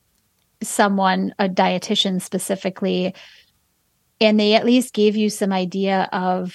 someone, 0.62 1.34
a 1.38 1.48
dietitian 1.48 2.20
specifically, 2.22 3.14
and 4.20 4.38
they 4.38 4.54
at 4.54 4.64
least 4.64 4.92
gave 4.94 5.16
you 5.16 5.30
some 5.30 5.52
idea 5.52 6.08
of 6.12 6.54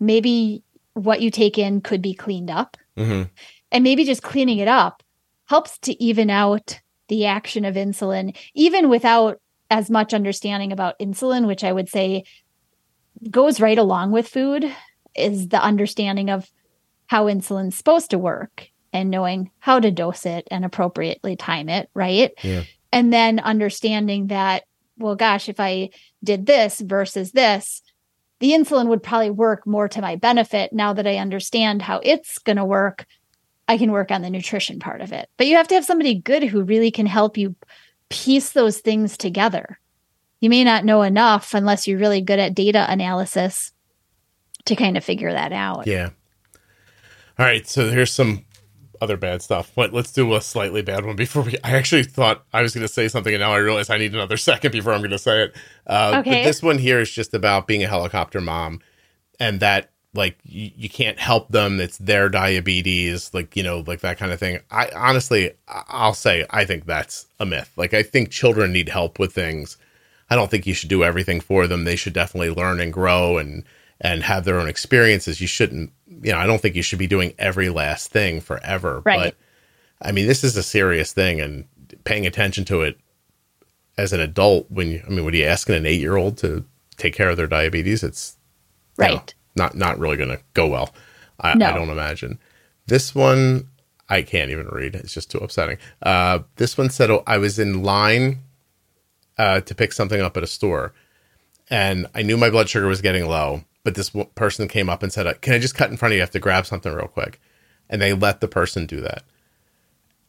maybe 0.00 0.62
what 0.94 1.20
you 1.22 1.30
take 1.30 1.58
in 1.58 1.80
could 1.80 2.02
be 2.02 2.14
cleaned 2.14 2.50
up, 2.50 2.76
Mhm. 2.98 3.30
and 3.72 3.84
maybe 3.84 4.04
just 4.04 4.22
cleaning 4.22 4.58
it 4.58 4.68
up 4.68 5.02
helps 5.48 5.78
to 5.78 6.02
even 6.02 6.30
out 6.30 6.80
the 7.08 7.26
action 7.26 7.64
of 7.64 7.74
insulin, 7.74 8.36
even 8.54 8.88
without 8.88 9.40
as 9.70 9.90
much 9.90 10.14
understanding 10.14 10.72
about 10.72 10.98
insulin, 10.98 11.46
which 11.46 11.64
I 11.64 11.72
would 11.72 11.88
say 11.88 12.24
goes 13.30 13.60
right 13.60 13.78
along 13.78 14.12
with 14.12 14.28
food, 14.28 14.70
is 15.16 15.48
the 15.48 15.62
understanding 15.62 16.30
of 16.30 16.50
how 17.06 17.26
insulin's 17.26 17.76
supposed 17.76 18.10
to 18.10 18.18
work 18.18 18.68
and 18.92 19.10
knowing 19.10 19.50
how 19.58 19.80
to 19.80 19.90
dose 19.90 20.26
it 20.26 20.46
and 20.50 20.64
appropriately 20.64 21.36
time 21.36 21.68
it, 21.68 21.90
right? 21.94 22.32
Yeah. 22.42 22.64
And 22.92 23.12
then 23.12 23.38
understanding 23.40 24.28
that, 24.28 24.64
well, 24.96 25.16
gosh, 25.16 25.48
if 25.48 25.60
I 25.60 25.90
did 26.22 26.46
this 26.46 26.80
versus 26.80 27.32
this, 27.32 27.82
the 28.40 28.52
insulin 28.52 28.88
would 28.88 29.02
probably 29.02 29.30
work 29.30 29.66
more 29.66 29.88
to 29.88 30.00
my 30.00 30.16
benefit 30.16 30.72
now 30.72 30.92
that 30.92 31.06
I 31.06 31.16
understand 31.16 31.82
how 31.82 32.00
it's 32.02 32.38
going 32.38 32.56
to 32.56 32.64
work. 32.64 33.06
I 33.68 33.76
can 33.78 33.92
work 33.92 34.10
on 34.10 34.22
the 34.22 34.30
nutrition 34.30 34.78
part 34.80 35.02
of 35.02 35.12
it. 35.12 35.28
But 35.36 35.46
you 35.46 35.56
have 35.56 35.68
to 35.68 35.74
have 35.74 35.84
somebody 35.84 36.14
good 36.14 36.42
who 36.42 36.62
really 36.62 36.90
can 36.90 37.06
help 37.06 37.36
you 37.36 37.54
piece 38.08 38.50
those 38.50 38.78
things 38.78 39.18
together. 39.18 39.78
You 40.40 40.48
may 40.48 40.64
not 40.64 40.84
know 40.84 41.02
enough 41.02 41.52
unless 41.52 41.86
you're 41.86 41.98
really 41.98 42.22
good 42.22 42.38
at 42.38 42.54
data 42.54 42.86
analysis 42.88 43.72
to 44.64 44.74
kind 44.74 44.96
of 44.96 45.04
figure 45.04 45.30
that 45.30 45.52
out. 45.52 45.86
Yeah. 45.86 46.10
All 47.38 47.46
right. 47.46 47.66
So 47.68 47.90
here's 47.90 48.12
some 48.12 48.44
other 49.00 49.16
bad 49.16 49.42
stuff. 49.42 49.70
But 49.74 49.92
Let's 49.92 50.12
do 50.12 50.34
a 50.34 50.40
slightly 50.40 50.82
bad 50.82 51.04
one 51.04 51.16
before 51.16 51.42
we. 51.42 51.56
I 51.62 51.72
actually 51.72 52.04
thought 52.04 52.44
I 52.52 52.62
was 52.62 52.74
going 52.74 52.86
to 52.86 52.92
say 52.92 53.08
something, 53.08 53.34
and 53.34 53.40
now 53.40 53.52
I 53.52 53.58
realize 53.58 53.90
I 53.90 53.98
need 53.98 54.14
another 54.14 54.36
second 54.38 54.72
before 54.72 54.92
I'm 54.92 55.00
going 55.00 55.10
to 55.10 55.18
say 55.18 55.44
it. 55.44 55.56
Uh, 55.86 56.12
But 56.12 56.20
Okay. 56.20 56.42
this 56.42 56.62
one 56.62 56.78
here 56.78 57.00
is 57.00 57.10
just 57.10 57.34
about 57.34 57.66
being 57.66 57.82
a 57.84 57.88
helicopter 57.88 58.40
mom, 58.40 58.80
and 59.38 59.60
that 59.60 59.90
like 60.18 60.36
you, 60.44 60.70
you 60.76 60.88
can't 60.90 61.18
help 61.18 61.48
them. 61.48 61.80
It's 61.80 61.96
their 61.96 62.28
diabetes, 62.28 63.32
like 63.32 63.56
you 63.56 63.62
know, 63.62 63.82
like 63.86 64.00
that 64.00 64.18
kind 64.18 64.32
of 64.32 64.38
thing. 64.38 64.58
I 64.70 64.90
honestly, 64.94 65.52
I'll 65.66 66.12
say, 66.12 66.44
I 66.50 66.66
think 66.66 66.84
that's 66.84 67.26
a 67.40 67.46
myth. 67.46 67.72
Like 67.76 67.94
I 67.94 68.02
think 68.02 68.30
children 68.30 68.72
need 68.72 68.90
help 68.90 69.18
with 69.18 69.32
things. 69.32 69.78
I 70.28 70.36
don't 70.36 70.50
think 70.50 70.66
you 70.66 70.74
should 70.74 70.90
do 70.90 71.04
everything 71.04 71.40
for 71.40 71.66
them. 71.66 71.84
They 71.84 71.96
should 71.96 72.12
definitely 72.12 72.50
learn 72.50 72.80
and 72.80 72.92
grow 72.92 73.38
and 73.38 73.64
and 74.00 74.22
have 74.24 74.44
their 74.44 74.60
own 74.60 74.68
experiences. 74.68 75.40
You 75.40 75.46
shouldn't, 75.46 75.92
you 76.06 76.32
know, 76.32 76.38
I 76.38 76.46
don't 76.46 76.60
think 76.60 76.76
you 76.76 76.82
should 76.82 76.98
be 76.98 77.06
doing 77.06 77.32
every 77.38 77.68
last 77.68 78.10
thing 78.10 78.40
forever. 78.40 79.02
Right. 79.06 79.18
But 79.22 79.36
I 80.06 80.12
mean, 80.12 80.26
this 80.26 80.44
is 80.44 80.56
a 80.56 80.62
serious 80.62 81.12
thing, 81.12 81.40
and 81.40 81.64
paying 82.04 82.26
attention 82.26 82.64
to 82.66 82.82
it 82.82 82.98
as 83.96 84.12
an 84.12 84.20
adult. 84.20 84.70
When 84.70 84.88
you, 84.90 85.02
I 85.06 85.10
mean, 85.10 85.24
what 85.24 85.32
are 85.32 85.38
you 85.38 85.46
asking 85.46 85.76
an 85.76 85.86
eight 85.86 86.00
year 86.00 86.16
old 86.16 86.36
to 86.38 86.64
take 86.96 87.14
care 87.14 87.30
of 87.30 87.36
their 87.36 87.46
diabetes? 87.46 88.02
It's 88.02 88.36
you 88.98 89.04
know, 89.06 89.14
Right. 89.14 89.34
Not 89.58 89.74
not 89.74 89.98
really 89.98 90.16
going 90.16 90.30
to 90.30 90.40
go 90.54 90.66
well. 90.66 90.94
I, 91.40 91.54
No. 91.54 91.66
I 91.66 91.72
don't 91.72 91.90
imagine. 91.90 92.38
This 92.86 93.14
one 93.14 93.68
I 94.08 94.22
can't 94.22 94.50
even 94.50 94.66
read. 94.68 94.94
It's 94.94 95.12
just 95.12 95.30
too 95.30 95.38
upsetting. 95.38 95.78
Uh, 96.02 96.40
this 96.56 96.78
one 96.78 96.90
said 96.90 97.10
oh, 97.10 97.22
I 97.26 97.38
was 97.38 97.58
in 97.58 97.82
line 97.82 98.38
uh, 99.36 99.60
to 99.60 99.74
pick 99.74 99.92
something 99.92 100.20
up 100.20 100.36
at 100.36 100.42
a 100.42 100.46
store, 100.48 100.94
and 101.68 102.06
I 102.14 102.22
knew 102.22 102.36
my 102.36 102.50
blood 102.50 102.68
sugar 102.68 102.86
was 102.86 103.02
getting 103.02 103.26
low. 103.26 103.64
But 103.84 103.94
this 103.94 104.10
w- 104.10 104.28
person 104.34 104.68
came 104.68 104.88
up 104.90 105.02
and 105.02 105.12
said, 105.12 105.26
uh, 105.26 105.34
"Can 105.34 105.54
I 105.54 105.58
just 105.58 105.74
cut 105.74 105.90
in 105.90 105.96
front 105.96 106.12
of 106.12 106.16
you? 106.16 106.22
I 106.22 106.24
have 106.24 106.30
to 106.32 106.40
grab 106.40 106.66
something 106.66 106.92
real 106.92 107.06
quick," 107.08 107.40
and 107.88 108.00
they 108.00 108.12
let 108.12 108.40
the 108.40 108.48
person 108.48 108.86
do 108.86 109.00
that. 109.02 109.22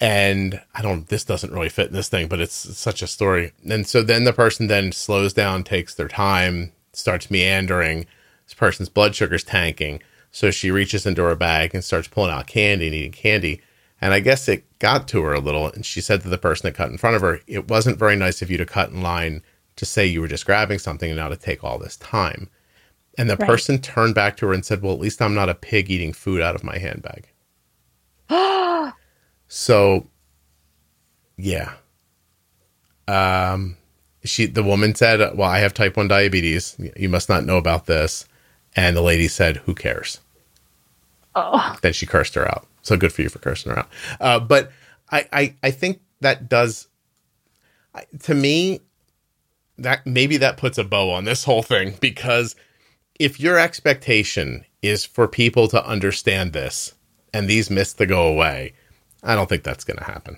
And 0.02 0.62
I 0.74 0.82
don't. 0.82 1.08
This 1.08 1.24
doesn't 1.24 1.52
really 1.52 1.70
fit 1.70 1.88
in 1.88 1.94
this 1.94 2.10
thing, 2.10 2.28
but 2.28 2.40
it's 2.40 2.78
such 2.78 3.02
a 3.02 3.08
story. 3.08 3.54
And 3.70 3.88
so 3.88 4.02
then 4.02 4.24
the 4.24 4.34
person 4.34 4.68
then 4.68 4.92
slows 4.92 5.34
down, 5.34 5.64
takes 5.64 5.94
their 5.96 6.08
time, 6.08 6.72
starts 6.94 7.32
meandering. 7.32 8.06
This 8.50 8.56
person's 8.56 8.90
blood 8.90 9.14
sugar's 9.14 9.44
tanking, 9.44 10.02
so 10.32 10.50
she 10.50 10.72
reaches 10.72 11.06
into 11.06 11.22
her 11.22 11.36
bag 11.36 11.76
and 11.76 11.84
starts 11.84 12.08
pulling 12.08 12.32
out 12.32 12.48
candy 12.48 12.88
and 12.88 12.96
eating 12.96 13.12
candy. 13.12 13.62
And 14.02 14.12
I 14.12 14.22
guess 14.22 14.48
it 14.48 14.64
got 14.80 15.08
to 15.10 15.22
her 15.22 15.34
a 15.34 15.40
little. 15.40 15.68
And 15.68 15.86
she 15.86 16.02
said 16.02 16.24
to 16.24 16.30
the 16.30 16.38
person 16.40 16.66
that 16.68 16.76
cut 16.76 16.90
in 16.90 16.98
front 16.98 17.16
of 17.16 17.22
her, 17.22 17.42
"It 17.46 17.68
wasn't 17.68 18.00
very 18.00 18.16
nice 18.16 18.42
of 18.42 18.50
you 18.50 18.58
to 18.58 18.66
cut 18.66 18.90
in 18.90 19.04
line 19.04 19.44
to 19.76 19.86
say 19.86 20.08
you 20.08 20.20
were 20.20 20.28
just 20.28 20.48
grabbing 20.48 20.80
something 20.80 21.12
and 21.12 21.20
now 21.20 21.28
to 21.28 21.36
take 21.36 21.64
all 21.64 21.78
this 21.78 21.96
time." 21.98 22.50
And 23.20 23.30
the 23.30 23.38
Right. 23.38 23.48
person 23.48 23.78
turned 23.80 24.16
back 24.16 24.36
to 24.38 24.48
her 24.48 24.54
and 24.54 24.66
said, 24.66 24.82
"Well, 24.82 24.94
at 24.94 25.00
least 25.00 25.22
I'm 25.22 25.36
not 25.36 25.50
a 25.50 25.54
pig 25.54 25.92
eating 25.92 26.12
food 26.12 26.42
out 26.42 26.56
of 26.56 26.64
my 26.64 26.80
handbag." 26.80 27.28
So, 29.52 30.08
yeah. 31.38 31.74
Um, 33.08 33.78
she 34.24 34.48
the 34.48 34.64
woman 34.64 34.96
said, 34.96 35.20
"Well, 35.38 35.50
I 35.50 35.60
have 35.60 35.74
type 35.76 35.98
one 35.98 36.08
diabetes. 36.08 36.76
You 36.96 37.10
must 37.10 37.30
not 37.30 37.46
know 37.46 37.58
about 37.58 37.86
this." 37.86 38.26
And 38.76 38.96
the 38.96 39.02
lady 39.02 39.28
said, 39.28 39.58
"Who 39.58 39.74
cares?" 39.76 40.20
oh, 41.36 41.76
Then 41.82 41.94
she 41.94 42.06
cursed 42.06 42.36
her 42.36 42.48
out. 42.48 42.68
So 42.82 42.96
good 42.98 43.12
for 43.14 43.22
you 43.22 43.30
for 43.30 43.40
cursing 43.40 43.72
her 43.72 43.80
out. 43.80 43.90
Uh, 44.20 44.40
but 44.40 44.72
I, 45.12 45.28
I 45.34 45.56
I 45.64 45.72
think 45.72 46.02
that 46.22 46.48
does 46.50 46.88
to 48.24 48.34
me 48.34 48.80
that 49.78 50.06
maybe 50.06 50.38
that 50.38 50.58
puts 50.58 50.78
a 50.78 50.84
bow 50.84 51.12
on 51.12 51.26
this 51.26 51.44
whole 51.46 51.64
thing 51.64 51.96
because 52.00 52.56
if 53.20 53.40
your 53.40 53.58
expectation 53.58 54.66
is 54.82 55.06
for 55.06 55.28
people 55.28 55.68
to 55.70 55.86
understand 55.86 56.54
this 56.54 56.94
and 57.34 57.50
these 57.50 57.70
myths 57.70 57.94
to 57.94 58.06
go 58.06 58.28
away, 58.28 58.74
I 59.24 59.36
don't 59.36 59.48
think 59.50 59.64
that's 59.64 59.84
going 59.84 59.98
to 59.98 60.04
happen. 60.04 60.38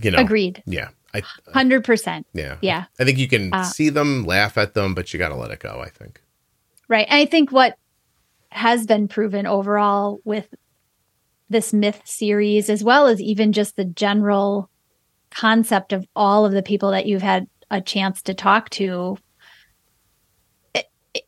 You 0.00 0.10
know, 0.12 0.18
agreed. 0.18 0.62
Yeah, 0.66 0.88
I 1.14 1.22
Hundred 1.52 1.84
percent. 1.84 2.26
yeah 2.32 2.56
Yeah. 2.60 2.84
I 2.98 3.04
think 3.04 3.18
you 3.18 3.28
can 3.28 3.52
Uh, 3.52 3.64
see 3.64 3.88
them, 3.88 4.24
laugh 4.24 4.56
at 4.58 4.74
them, 4.74 4.94
but 4.94 5.12
you 5.12 5.18
got 5.18 5.28
to 5.30 5.36
let 5.36 5.50
it 5.50 5.60
go. 5.60 5.80
I 5.84 5.90
think. 5.90 6.20
Right. 6.88 7.06
And 7.08 7.18
I 7.18 7.26
think 7.26 7.52
what 7.52 7.76
has 8.50 8.86
been 8.86 9.08
proven 9.08 9.46
overall 9.46 10.20
with 10.24 10.52
this 11.50 11.72
myth 11.72 12.00
series, 12.04 12.68
as 12.70 12.82
well 12.82 13.06
as 13.06 13.20
even 13.20 13.52
just 13.52 13.76
the 13.76 13.84
general 13.84 14.70
concept 15.30 15.92
of 15.92 16.06
all 16.16 16.46
of 16.46 16.52
the 16.52 16.62
people 16.62 16.90
that 16.92 17.06
you've 17.06 17.22
had 17.22 17.46
a 17.70 17.80
chance 17.80 18.22
to 18.22 18.34
talk 18.34 18.70
to, 18.70 19.18
it- 20.74 20.90
it- 21.14 21.26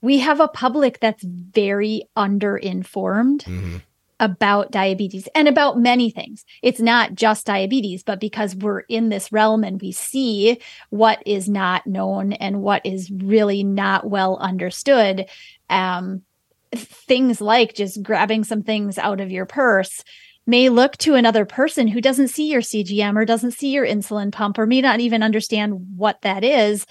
we 0.00 0.18
have 0.18 0.40
a 0.40 0.48
public 0.48 0.98
that's 1.00 1.22
very 1.24 2.02
underinformed 2.16 3.42
Mhm. 3.44 3.82
About 4.20 4.70
diabetes 4.70 5.28
and 5.34 5.48
about 5.48 5.78
many 5.78 6.10
things. 6.10 6.44
It's 6.62 6.80
not 6.80 7.14
just 7.14 7.46
diabetes, 7.46 8.02
but 8.02 8.20
because 8.20 8.54
we're 8.54 8.80
in 8.80 9.08
this 9.08 9.32
realm 9.32 9.64
and 9.64 9.80
we 9.80 9.92
see 9.92 10.60
what 10.90 11.22
is 11.26 11.48
not 11.48 11.86
known 11.86 12.32
and 12.34 12.62
what 12.62 12.84
is 12.86 13.10
really 13.10 13.64
not 13.64 14.08
well 14.08 14.36
understood, 14.38 15.26
um, 15.68 16.22
things 16.74 17.40
like 17.40 17.74
just 17.74 18.02
grabbing 18.02 18.44
some 18.44 18.62
things 18.62 18.98
out 18.98 19.20
of 19.20 19.30
your 19.30 19.46
purse 19.46 20.04
may 20.46 20.68
look 20.68 20.96
to 20.98 21.14
another 21.14 21.44
person 21.44 21.88
who 21.88 22.00
doesn't 22.00 22.28
see 22.28 22.50
your 22.50 22.60
CGM 22.60 23.16
or 23.16 23.24
doesn't 23.24 23.52
see 23.52 23.70
your 23.70 23.86
insulin 23.86 24.30
pump 24.30 24.58
or 24.58 24.66
may 24.66 24.80
not 24.80 25.00
even 25.00 25.22
understand 25.22 25.96
what 25.96 26.20
that 26.22 26.44
is. 26.44 26.86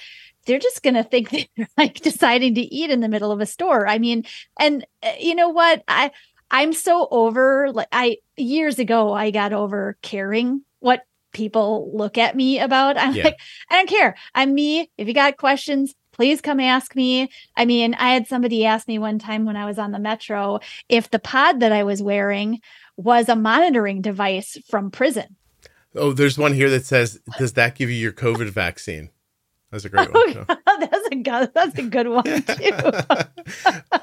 They're 0.46 0.60
just 0.60 0.84
going 0.84 0.96
to 0.96 1.04
think 1.04 1.30
that 1.32 1.48
you're 1.56 1.68
like 1.78 2.02
deciding 2.02 2.56
to 2.56 2.62
eat 2.62 2.90
in 2.90 3.00
the 3.00 3.10
middle 3.10 3.32
of 3.32 3.42
a 3.42 3.46
store. 3.46 3.88
I 3.88 4.00
mean, 4.00 4.26
and 4.60 4.86
uh, 5.04 5.12
you 5.20 5.36
know 5.36 5.50
what? 5.50 5.84
I, 5.88 6.12
I'm 6.54 6.72
so 6.72 7.08
over 7.12 7.72
like 7.74 7.88
I 7.92 8.18
years 8.38 8.80
ago 8.80 9.12
I 9.14 9.32
got 9.32 9.52
over 9.52 9.98
caring 10.02 10.62
what 10.80 11.02
people 11.34 11.90
look 11.94 12.18
at 12.18 12.36
me 12.36 12.60
about. 12.60 12.96
I'm 12.98 13.16
Yeah. 13.16 13.24
like, 13.26 13.40
I 13.70 13.76
don't 13.78 13.90
care. 13.90 14.16
I'm 14.36 14.54
me. 14.54 14.90
If 14.98 15.08
you 15.08 15.14
got 15.16 15.38
questions, 15.38 15.96
please 16.12 16.42
come 16.42 16.60
ask 16.60 16.96
me. 16.96 17.30
I 17.58 17.66
mean, 17.66 17.96
I 17.96 18.14
had 18.14 18.28
somebody 18.28 18.66
ask 18.66 18.88
me 18.88 19.00
one 19.00 19.18
time 19.18 19.44
when 19.46 19.58
I 19.58 19.66
was 19.66 19.80
on 19.80 19.92
the 19.92 19.98
metro 20.00 20.60
if 20.90 21.10
the 21.10 21.18
pod 21.20 21.60
that 21.62 21.72
I 21.72 21.84
was 21.84 22.04
wearing 22.04 22.62
was 22.98 23.30
a 23.30 23.36
monitoring 23.36 24.02
device 24.02 24.56
from 24.70 24.92
prison. 24.92 25.36
Oh, 25.96 26.14
there's 26.14 26.38
one 26.38 26.54
here 26.54 26.70
that 26.70 26.86
says, 26.86 27.20
"Does 27.40 27.54
that 27.54 27.74
give 27.76 27.90
you 27.90 27.96
your 27.98 28.12
COVID 28.12 28.50
vaccine?" 28.50 29.10
That's 29.72 29.86
a 29.86 29.90
great 29.90 30.14
one. 30.14 30.46
Oh, 30.68 30.78
that's 30.92 31.08
a 31.12 31.16
good 31.16 31.52
that's 31.56 31.78
a 31.80 31.84
good 31.84 32.08
one 32.08 32.24
too. 32.24 32.72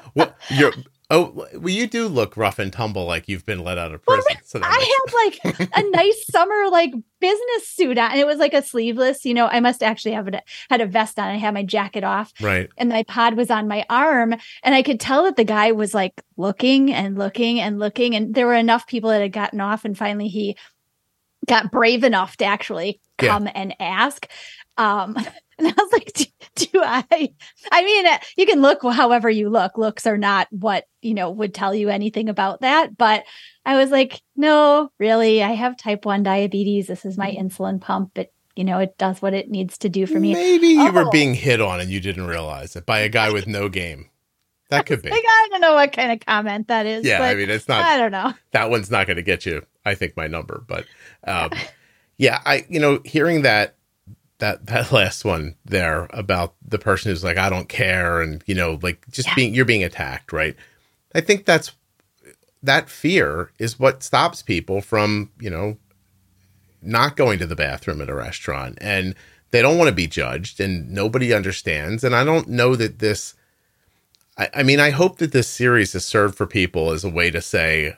well, 0.15 0.33
you're 0.49 0.73
Oh, 1.13 1.45
well, 1.53 1.69
you 1.69 1.87
do 1.87 2.07
look 2.07 2.37
rough 2.37 2.57
and 2.57 2.71
tumble 2.71 3.05
like 3.05 3.27
you've 3.27 3.45
been 3.45 3.63
let 3.63 3.77
out 3.77 3.93
of 3.93 4.01
prison. 4.03 4.37
So 4.45 4.61
I 4.63 4.97
had 5.43 5.55
like 5.59 5.69
a 5.77 5.83
nice 5.91 6.25
summer 6.27 6.69
like 6.69 6.93
business 7.19 7.67
suit 7.67 7.97
on, 7.97 8.11
and 8.11 8.19
it 8.19 8.25
was 8.25 8.37
like 8.39 8.53
a 8.53 8.61
sleeveless. 8.61 9.25
You 9.25 9.33
know, 9.33 9.47
I 9.47 9.59
must 9.59 9.83
actually 9.83 10.13
have 10.13 10.27
it 10.29 10.35
had 10.69 10.79
a 10.79 10.85
vest 10.87 11.19
on. 11.19 11.27
I 11.27 11.35
had 11.35 11.53
my 11.53 11.63
jacket 11.63 12.05
off, 12.05 12.31
right. 12.39 12.69
and 12.77 12.89
my 12.89 13.03
pod 13.03 13.35
was 13.35 13.51
on 13.51 13.67
my 13.67 13.85
arm, 13.89 14.33
and 14.63 14.73
I 14.73 14.81
could 14.83 14.99
tell 15.01 15.23
that 15.25 15.35
the 15.35 15.43
guy 15.43 15.73
was 15.73 15.93
like 15.93 16.21
looking 16.37 16.93
and 16.93 17.17
looking 17.17 17.59
and 17.59 17.77
looking, 17.77 18.15
and 18.15 18.33
there 18.33 18.47
were 18.47 18.55
enough 18.55 18.87
people 18.87 19.09
that 19.09 19.21
had 19.21 19.33
gotten 19.33 19.59
off, 19.59 19.83
and 19.85 19.97
finally 19.97 20.29
he 20.29 20.55
got 21.47 21.71
brave 21.71 22.03
enough 22.03 22.37
to 22.37 22.45
actually 22.45 23.01
Yeah. 23.21 23.29
come 23.29 23.49
and 23.53 23.75
ask. 23.79 24.27
Um, 24.77 25.15
and 25.57 25.67
I 25.67 25.73
was 25.77 25.91
like, 25.91 26.11
do, 26.13 26.25
do 26.55 26.81
I? 26.83 27.33
I 27.71 27.83
mean, 27.83 28.07
uh, 28.07 28.17
you 28.37 28.45
can 28.45 28.61
look 28.61 28.81
however 28.83 29.29
you 29.29 29.49
look. 29.49 29.77
Looks 29.77 30.07
are 30.07 30.17
not 30.17 30.47
what 30.51 30.85
you 31.01 31.13
know 31.13 31.29
would 31.31 31.53
tell 31.53 31.73
you 31.75 31.89
anything 31.89 32.29
about 32.29 32.61
that. 32.61 32.97
But 32.97 33.23
I 33.65 33.77
was 33.77 33.91
like, 33.91 34.21
no, 34.35 34.89
really, 34.99 35.43
I 35.43 35.51
have 35.51 35.77
type 35.77 36.05
one 36.05 36.23
diabetes. 36.23 36.87
This 36.87 37.05
is 37.05 37.17
my 37.17 37.31
insulin 37.31 37.79
pump. 37.81 38.17
It 38.17 38.33
you 38.55 38.63
know 38.63 38.79
it 38.79 38.97
does 38.97 39.21
what 39.21 39.33
it 39.33 39.49
needs 39.49 39.77
to 39.79 39.89
do 39.89 40.05
for 40.05 40.19
me. 40.19 40.33
Maybe 40.33 40.67
you 40.67 40.91
were 40.91 41.07
Oh. 41.07 41.11
being 41.11 41.33
hit 41.33 41.61
on 41.61 41.79
and 41.79 41.89
you 41.89 41.99
didn't 41.99 42.27
realize 42.27 42.75
it 42.75 42.85
by 42.85 42.99
a 42.99 43.09
guy 43.09 43.31
with 43.31 43.47
no 43.47 43.69
game. 43.69 44.09
That 44.69 44.85
could 44.85 45.01
be. 45.01 45.09
Like 45.11 45.23
I 45.25 45.47
don't 45.51 45.61
know 45.61 45.73
what 45.73 45.91
kind 45.93 46.11
of 46.11 46.25
comment 46.25 46.69
that 46.69 46.85
is. 46.85 47.05
Yeah, 47.05 47.21
I 47.21 47.35
mean, 47.35 47.49
it's 47.49 47.67
not 47.67 47.83
I 47.83 47.97
don't 47.97 48.11
know. 48.11 48.33
that 48.51 48.69
one's 48.69 48.89
not 48.89 49.05
going 49.05 49.17
to 49.17 49.23
get 49.23 49.45
you 49.45 49.65
i 49.83 49.95
think 49.95 50.15
my 50.15 50.27
number 50.27 50.63
but 50.67 50.85
um 51.25 51.49
yeah 52.17 52.39
i 52.45 52.63
you 52.69 52.79
know 52.79 52.99
hearing 53.03 53.41
that 53.41 53.75
that 54.41 54.65
that 54.65 54.91
last 55.01 55.23
one 55.23 55.55
there 55.63 56.07
about 56.09 56.53
the 56.67 56.77
person 56.77 57.09
who's 57.09 57.23
like 57.23 57.37
i 57.37 57.49
don't 57.49 57.69
care 57.69 58.19
and 58.21 58.43
you 58.45 58.53
know 58.53 58.77
like 58.81 59.05
just 59.09 59.29
Yeah. 59.29 59.35
being 59.35 59.53
you're 59.55 59.63
being 59.65 59.83
attacked 59.83 60.33
right 60.33 60.55
i 61.15 61.21
think 61.21 61.45
that's 61.45 61.71
that 62.61 62.89
fear 62.89 63.51
is 63.57 63.79
what 63.79 64.03
stops 64.03 64.41
people 64.41 64.81
from 64.81 65.31
you 65.39 65.49
know 65.49 65.77
not 66.81 67.15
going 67.15 67.39
to 67.39 67.45
the 67.45 67.55
bathroom 67.55 68.01
at 68.01 68.09
a 68.09 68.15
restaurant 68.15 68.77
and 68.81 69.15
they 69.51 69.61
don't 69.61 69.77
want 69.77 69.87
to 69.87 69.95
be 69.95 70.07
judged 70.07 70.59
and 70.59 70.91
nobody 70.91 71.33
understands 71.33 72.03
and 72.03 72.13
i 72.15 72.23
don't 72.23 72.47
know 72.49 72.75
that 72.75 72.99
this 72.99 73.35
I, 74.37 74.49
I 74.55 74.63
mean 74.63 74.79
i 74.79 74.89
hope 74.89 75.19
that 75.19 75.31
this 75.31 75.47
series 75.47 75.95
is 75.95 76.03
served 76.03 76.35
for 76.35 76.47
people 76.47 76.91
as 76.91 77.03
a 77.05 77.09
way 77.09 77.31
to 77.31 77.41
say 77.41 77.95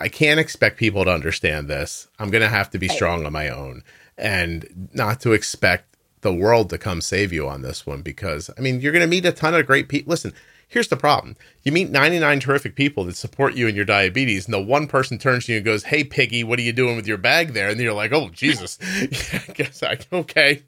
I 0.00 0.08
can't 0.08 0.40
expect 0.40 0.76
people 0.76 1.04
to 1.04 1.10
understand 1.12 1.68
this. 1.68 2.08
I'm 2.18 2.28
going 2.28 2.42
to 2.42 2.48
have 2.48 2.68
to 2.70 2.78
be 2.78 2.88
strong 2.88 3.24
on 3.24 3.32
my 3.32 3.48
own 3.48 3.84
and 4.18 4.88
not 4.92 5.20
to 5.22 5.32
expect 5.32 5.96
the 6.20 6.32
world 6.32 6.70
to 6.70 6.78
come 6.78 7.00
save 7.00 7.32
you 7.32 7.46
on 7.48 7.62
this 7.62 7.86
one 7.86 8.00
because, 8.02 8.50
I 8.56 8.60
mean, 8.60 8.80
you're 8.80 8.92
going 8.92 9.02
to 9.02 9.06
meet 9.08 9.26
a 9.26 9.32
ton 9.32 9.54
of 9.54 9.66
great 9.66 9.88
people. 9.88 10.10
Listen, 10.10 10.32
here's 10.68 10.88
the 10.88 10.96
problem 10.96 11.36
you 11.64 11.70
meet 11.72 11.90
99 11.90 12.40
terrific 12.40 12.74
people 12.74 13.04
that 13.04 13.16
support 13.16 13.54
you 13.54 13.66
in 13.68 13.74
your 13.74 13.84
diabetes, 13.84 14.46
and 14.46 14.54
the 14.54 14.60
one 14.62 14.86
person 14.86 15.18
turns 15.18 15.44
to 15.46 15.52
you 15.52 15.58
and 15.58 15.64
goes, 15.66 15.84
Hey, 15.84 16.02
Piggy, 16.02 16.42
what 16.42 16.58
are 16.58 16.62
you 16.62 16.72
doing 16.72 16.96
with 16.96 17.06
your 17.06 17.18
bag 17.18 17.52
there? 17.52 17.68
And 17.68 17.78
you're 17.80 17.92
like, 17.92 18.12
Oh, 18.12 18.30
Jesus. 18.30 18.78
yeah, 19.00 19.40
I 19.48 19.52
guess 19.52 19.82
I, 19.82 19.98
okay. 20.12 20.62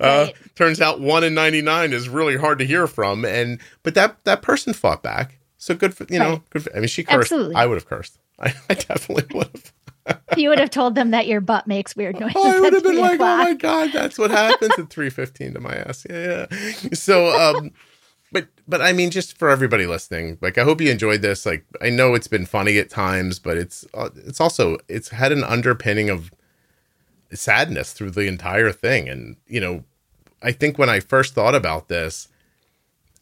Uh, 0.00 0.26
Right. 0.26 0.34
turns 0.54 0.80
out 0.80 1.00
one 1.00 1.22
in 1.24 1.34
99 1.34 1.92
is 1.92 2.08
really 2.08 2.36
hard 2.36 2.58
to 2.60 2.64
hear 2.64 2.86
from. 2.86 3.24
And, 3.24 3.60
but 3.82 3.94
that, 3.94 4.24
that 4.24 4.40
person 4.42 4.72
fought 4.72 5.02
back. 5.02 5.38
So 5.58 5.74
good 5.74 5.94
for, 5.94 6.06
you 6.10 6.18
know, 6.18 6.42
good 6.50 6.62
for, 6.64 6.74
I 6.76 6.80
mean, 6.80 6.88
she 6.88 7.04
cursed. 7.04 7.32
Absolutely. 7.32 7.54
I 7.56 7.66
would 7.66 7.76
have 7.76 7.86
cursed. 7.86 8.18
I, 8.38 8.54
I 8.68 8.74
definitely 8.74 9.24
would 9.36 9.48
have. 9.48 9.72
You 10.36 10.50
would 10.50 10.58
have 10.58 10.70
told 10.70 10.94
them 10.94 11.12
that 11.12 11.26
your 11.26 11.40
butt 11.40 11.66
makes 11.66 11.96
weird 11.96 12.20
noises. 12.20 12.36
I 12.44 12.60
would 12.60 12.72
have 12.72 12.82
been 12.82 12.98
like, 12.98 13.20
"Oh 13.20 13.36
my 13.38 13.54
god, 13.54 13.90
that's 13.92 14.18
what 14.18 14.30
happens 14.30 14.72
at 14.78 14.90
three 14.90 15.10
fifteen 15.10 15.54
to 15.54 15.60
my 15.60 15.74
ass." 15.74 16.06
Yeah, 16.08 16.46
yeah. 16.50 16.90
So, 16.92 17.30
um, 17.30 17.70
but 18.30 18.48
but 18.68 18.82
I 18.82 18.92
mean, 18.92 19.10
just 19.10 19.38
for 19.38 19.48
everybody 19.48 19.86
listening, 19.86 20.38
like, 20.42 20.58
I 20.58 20.64
hope 20.64 20.80
you 20.80 20.90
enjoyed 20.90 21.22
this. 21.22 21.46
Like, 21.46 21.64
I 21.80 21.88
know 21.88 22.14
it's 22.14 22.28
been 22.28 22.46
funny 22.46 22.78
at 22.78 22.90
times, 22.90 23.38
but 23.38 23.56
it's 23.56 23.86
uh, 23.94 24.10
it's 24.26 24.40
also 24.40 24.76
it's 24.88 25.08
had 25.08 25.32
an 25.32 25.44
underpinning 25.44 26.10
of 26.10 26.30
sadness 27.32 27.92
through 27.92 28.10
the 28.10 28.26
entire 28.26 28.72
thing, 28.72 29.08
and 29.08 29.36
you 29.46 29.60
know, 29.60 29.84
I 30.42 30.52
think 30.52 30.78
when 30.78 30.90
I 30.90 31.00
first 31.00 31.34
thought 31.34 31.54
about 31.54 31.88
this, 31.88 32.28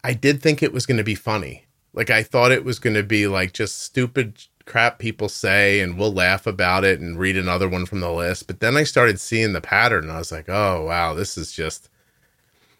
I 0.03 0.13
did 0.13 0.41
think 0.41 0.61
it 0.61 0.73
was 0.73 0.85
going 0.85 0.97
to 0.97 1.03
be 1.03 1.15
funny. 1.15 1.65
Like, 1.93 2.09
I 2.09 2.23
thought 2.23 2.51
it 2.51 2.65
was 2.65 2.79
going 2.79 2.95
to 2.95 3.03
be 3.03 3.27
like 3.27 3.53
just 3.53 3.83
stupid 3.83 4.47
crap 4.65 4.97
people 4.99 5.27
say 5.29 5.79
and 5.81 5.97
we'll 5.97 6.13
laugh 6.13 6.47
about 6.47 6.83
it 6.83 6.99
and 6.99 7.19
read 7.19 7.37
another 7.37 7.67
one 7.67 7.85
from 7.85 7.99
the 7.99 8.11
list. 8.11 8.47
But 8.47 8.59
then 8.59 8.77
I 8.77 8.83
started 8.83 9.19
seeing 9.19 9.53
the 9.53 9.61
pattern 9.61 10.03
and 10.05 10.11
I 10.13 10.17
was 10.17 10.31
like, 10.31 10.47
oh 10.49 10.85
wow, 10.85 11.13
this 11.13 11.37
is 11.37 11.51
just 11.51 11.89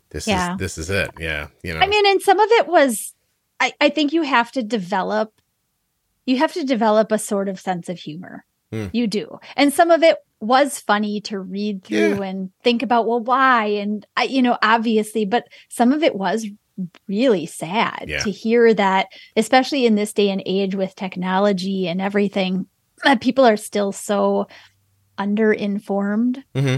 this 0.10 0.28
Yeah. 0.28 0.54
is 0.54 0.60
this 0.60 0.78
is 0.78 0.90
it. 0.90 1.10
Yeah. 1.20 1.48
You 1.64 1.74
know. 1.74 1.80
I 1.80 1.88
mean, 1.88 2.06
and 2.06 2.22
some 2.22 2.40
of 2.40 2.50
it 2.52 2.68
was, 2.68 3.14
I, 3.60 3.74
I 3.82 3.90
think 3.90 4.14
you 4.14 4.22
have 4.24 4.52
to 4.54 4.64
develop, 4.64 5.34
you 6.26 6.38
have 6.38 6.54
to 6.54 6.64
develop 6.64 7.12
a 7.12 7.18
sort 7.20 7.50
of 7.50 7.60
sense 7.60 7.90
of 7.90 8.00
humor. 8.00 8.46
Hmm. 8.72 8.88
You 8.94 9.08
do. 9.08 9.40
And 9.56 9.74
some 9.74 9.92
of 9.92 10.04
it 10.04 10.18
was 10.40 10.80
funny 10.80 11.22
to 11.22 11.40
read 11.40 11.84
through 11.84 12.16
Yeah. 12.16 12.24
and 12.24 12.52
think 12.64 12.82
about, 12.84 13.08
well, 13.08 13.20
why? 13.20 13.66
And 13.66 14.06
I, 14.18 14.24
you 14.24 14.42
know, 14.42 14.58
obviously, 14.62 15.26
but 15.26 15.48
some 15.70 15.92
of 15.94 16.04
it 16.04 16.16
was 16.16 16.46
really 17.07 17.45
sad 17.45 18.05
Yeah. 18.07 18.24
to 18.24 18.32
hear 18.32 18.74
that, 18.74 19.07
especially 19.36 19.86
in 19.86 19.95
this 19.95 20.13
day 20.13 20.30
and 20.30 20.41
age 20.45 20.76
with 20.76 20.95
technology 20.95 21.88
and 21.88 22.01
everything, 22.01 22.65
that 23.03 23.21
people 23.21 23.45
are 23.45 23.57
still 23.57 23.91
so 23.91 24.47
underinformed. 25.17 26.43
hmm 26.55 26.76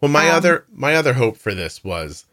Well, 0.00 0.10
my 0.10 0.28
Um, 0.28 0.36
other 0.36 0.64
my 0.72 0.94
other 0.94 1.14
hope 1.14 1.36
for 1.36 1.54
this 1.54 1.82
was 1.84 2.24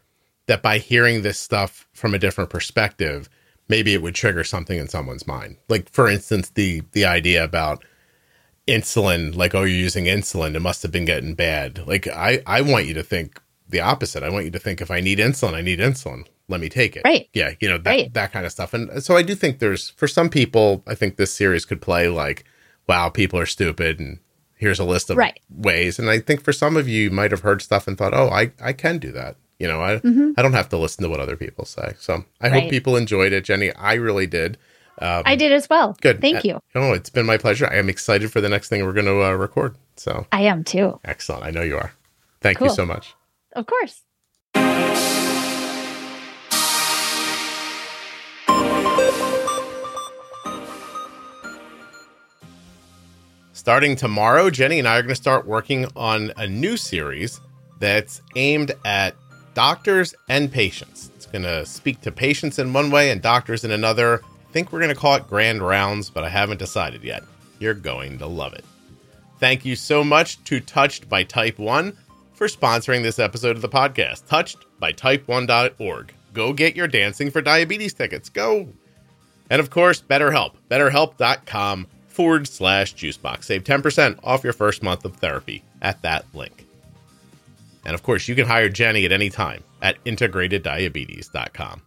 that 0.48 0.62
by 0.62 0.78
hearing 0.78 1.22
this 1.22 1.40
stuff 1.40 1.88
from 1.94 2.14
a 2.14 2.20
different 2.20 2.50
perspective, 2.50 3.28
maybe 3.68 3.94
it 3.94 4.02
would 4.02 4.16
trigger 4.16 4.44
something 4.44 4.78
in 4.78 4.88
someone's 4.88 5.28
mind. 5.28 5.58
Like 5.68 5.90
for 5.92 6.08
instance, 6.10 6.50
the 6.52 6.84
the 6.94 7.06
idea 7.06 7.44
about 7.44 7.84
insulin, 8.68 9.36
like 9.36 9.54
oh, 9.56 9.62
you're 9.64 9.70
using 9.70 10.06
insulin, 10.06 10.56
it 10.56 10.60
must 10.62 10.84
have 10.84 10.92
been 10.92 11.06
getting 11.06 11.34
bad. 11.36 11.86
Like 11.88 12.08
I 12.08 12.42
I 12.46 12.62
want 12.62 12.86
you 12.86 12.94
to 12.96 13.04
think 13.04 13.42
the 13.68 13.82
opposite. 13.82 14.24
I 14.24 14.30
want 14.30 14.46
you 14.46 14.52
to 14.52 14.60
think 14.60 14.82
if 14.82 14.92
I 14.92 15.02
need 15.02 15.20
insulin, 15.20 15.54
I 15.56 15.62
need 15.62 15.80
insulin. 15.80 16.26
Let 16.48 16.62
me 16.62 16.70
take 16.70 16.96
it. 16.96 17.02
Right. 17.06 17.28
Yeah, 17.34 17.52
you 17.60 17.68
know 17.68 17.78
that 17.80 17.90
Right. 17.90 18.14
that 18.14 18.32
kind 18.32 18.46
of 18.46 18.52
stuff. 18.52 18.74
And 18.74 19.04
so 19.04 19.18
I 19.18 19.24
do 19.24 19.34
think 19.36 19.60
there's 19.60 19.90
for 19.92 20.08
some 20.08 20.30
people, 20.30 20.84
I 20.86 20.94
think 20.96 21.16
this 21.18 21.34
series 21.34 21.66
could 21.66 21.82
play 21.82 22.08
like, 22.08 22.44
wow, 22.88 23.10
people 23.10 23.40
are 23.40 23.46
stupid, 23.48 24.00
and 24.00 24.20
here's 24.56 24.80
a 24.80 24.84
list 24.86 25.10
of 25.10 25.18
Right. 25.18 25.40
ways. 25.50 25.98
And 25.98 26.10
I 26.10 26.20
think 26.20 26.44
for 26.44 26.54
some 26.54 26.78
of 26.78 26.88
you, 26.88 27.04
you 27.06 27.10
might 27.12 27.32
have 27.32 27.42
heard 27.42 27.62
stuff 27.64 27.88
and 27.88 27.98
thought, 27.98 28.14
oh, 28.14 28.30
I 28.30 28.52
I 28.62 28.74
can 28.74 29.00
do 29.00 29.12
that. 29.14 29.38
You 29.60 29.68
know, 29.68 29.82
I 29.82 29.98
Mhm. 29.98 30.34
I 30.38 30.42
don't 30.44 30.54
have 30.54 30.70
to 30.70 30.78
listen 30.78 31.04
to 31.04 31.10
what 31.10 31.20
other 31.20 31.36
people 31.36 31.66
say. 31.66 31.94
So 32.00 32.26
I 32.42 32.50
Right. 32.50 32.62
hope 32.64 32.70
people 32.70 32.96
enjoyed 32.96 33.34
it, 33.34 33.44
Jenny. 33.46 33.72
I 33.74 33.94
really 33.96 34.28
did. 34.28 34.58
Um, 35.02 35.24
I 35.26 35.36
did 35.36 35.52
as 35.52 35.68
well. 35.70 35.98
Good. 36.02 36.22
Thank 36.22 36.38
Uh, 36.38 36.42
you. 36.44 36.60
Oh, 36.76 36.94
it's 36.94 37.10
been 37.10 37.26
my 37.26 37.38
pleasure. 37.38 37.68
I 37.70 37.76
am 37.76 37.90
excited 37.90 38.32
for 38.32 38.40
the 38.40 38.48
next 38.50 38.70
thing 38.70 38.86
we're 38.86 38.94
going 38.94 39.06
to 39.08 39.24
uh, 39.24 39.32
record. 39.32 39.76
So 39.98 40.26
I 40.32 40.42
am 40.42 40.64
too. 40.64 41.00
excellent. 41.04 41.44
I 41.44 41.52
know 41.52 41.64
you 41.64 41.76
are. 41.78 41.92
Thank 42.42 42.60
you 42.62 42.70
so 42.70 42.86
much. 42.86 43.14
Of 43.54 43.66
course. 43.66 44.04
Starting 53.66 53.96
tomorrow, 53.96 54.52
Jenny 54.52 54.78
and 54.78 54.88
I 54.88 55.00
are 55.00 55.02
going 55.02 55.10
to 55.10 55.16
start 55.16 55.48
working 55.48 55.88
on 55.96 56.32
a 56.38 56.46
new 56.46 56.78
series 56.78 57.42
that's 57.80 58.22
aimed 58.36 58.74
at 58.86 59.16
doctors 59.56 60.14
and 60.30 60.52
patients. 60.52 61.10
It's 61.16 61.26
going 61.26 61.42
to 61.42 61.66
speak 61.66 62.00
to 62.02 62.12
patients 62.12 62.60
in 62.60 62.74
one 62.74 62.92
way 62.92 63.10
and 63.10 63.24
doctors 63.24 63.64
in 63.64 63.72
another. 63.72 64.22
I 64.24 64.52
think 64.52 64.72
we're 64.72 64.82
going 64.82 64.94
to 64.94 65.02
call 65.02 65.16
it 65.16 65.28
Grand 65.28 65.64
Rounds, 65.64 66.12
but 66.12 66.24
I 66.24 66.30
haven't 66.30 66.60
decided 66.60 67.04
yet. 67.04 67.24
You're 67.58 67.74
going 67.74 68.20
to 68.20 68.28
love 68.28 68.54
it. 68.54 68.64
Thank 69.40 69.66
you 69.66 69.76
so 69.76 70.04
much 70.04 70.44
to 70.44 70.60
Touched 70.60 71.10
by 71.10 71.24
Type 71.24 71.58
1 71.58 71.98
for 72.36 72.46
sponsoring 72.46 73.02
this 73.02 73.18
episode 73.18 73.56
of 73.56 73.64
the 73.64 73.68
podcast. 73.68 74.28
Touched 74.28 74.58
by 74.78 74.94
Type1.org. 74.94 76.14
Go 76.36 76.54
get 76.54 76.76
your 76.76 76.88
Dancing 76.88 77.32
for 77.32 77.42
Diabetes 77.42 77.96
tickets. 77.96 78.30
Go. 78.30 78.70
And 79.50 79.60
of 79.60 79.72
course, 79.72 80.04
BetterHelp. 80.04 80.52
BetterHelp.com 80.70 81.88
forward 82.16 82.48
slash 82.48 82.96
juicebox. 82.96 83.44
Save 83.44 83.64
10% 83.64 84.20
off 84.24 84.44
your 84.44 84.54
first 84.54 84.82
month 84.82 85.06
of 85.06 85.18
therapy 85.18 85.64
at 85.82 86.02
that 86.02 86.26
link. 86.34 86.66
And 87.86 87.94
of 87.94 88.02
course, 88.02 88.28
you 88.28 88.36
can 88.36 88.48
hire 88.48 88.70
Jenny 88.70 89.06
at 89.06 89.12
any 89.12 89.30
time 89.30 89.64
at 89.82 90.04
integrateddiabetes.com. 90.06 91.82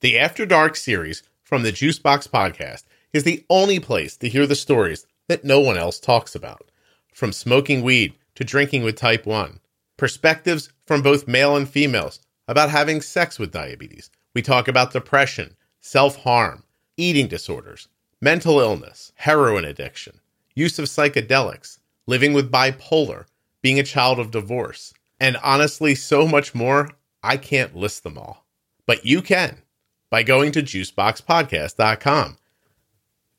The 0.00 0.18
After 0.18 0.44
Dark 0.44 0.76
series 0.76 1.22
from 1.44 1.62
the 1.62 1.72
Juicebox 1.72 2.28
podcast 2.28 2.82
is 3.12 3.24
the 3.24 3.44
only 3.48 3.78
place 3.78 4.16
to 4.18 4.28
hear 4.28 4.46
the 4.46 4.54
stories 4.54 5.06
that 5.28 5.44
no 5.44 5.60
one 5.60 5.78
else 5.78 6.00
talks 6.00 6.34
about. 6.34 6.70
From 7.14 7.32
smoking 7.32 7.82
weed 7.82 8.14
to 8.34 8.44
drinking 8.44 8.82
with 8.82 8.96
type 8.96 9.24
1, 9.24 9.60
perspectives 9.96 10.70
from 10.86 11.00
both 11.00 11.28
male 11.28 11.56
and 11.56 11.68
females 11.68 12.20
about 12.48 12.70
having 12.70 13.00
sex 13.00 13.38
with 13.38 13.52
diabetes. 13.52 14.10
We 14.34 14.42
talk 14.42 14.68
about 14.68 14.92
depression, 14.92 15.56
self 15.80 16.16
harm, 16.16 16.64
eating 16.96 17.28
disorders, 17.28 17.88
mental 18.20 18.60
illness, 18.60 19.12
heroin 19.16 19.64
addiction, 19.64 20.20
use 20.54 20.78
of 20.78 20.86
psychedelics, 20.86 21.78
living 22.06 22.32
with 22.32 22.50
bipolar, 22.50 23.26
being 23.62 23.78
a 23.78 23.84
child 23.84 24.18
of 24.18 24.30
divorce, 24.30 24.92
and 25.20 25.36
honestly, 25.38 25.94
so 25.94 26.26
much 26.26 26.54
more 26.54 26.90
I 27.22 27.36
can't 27.38 27.74
list 27.74 28.02
them 28.02 28.18
all, 28.18 28.44
but 28.86 29.06
you 29.06 29.22
can 29.22 29.62
by 30.10 30.22
going 30.22 30.52
to 30.52 30.62
juiceboxpodcast.com, 30.62 32.36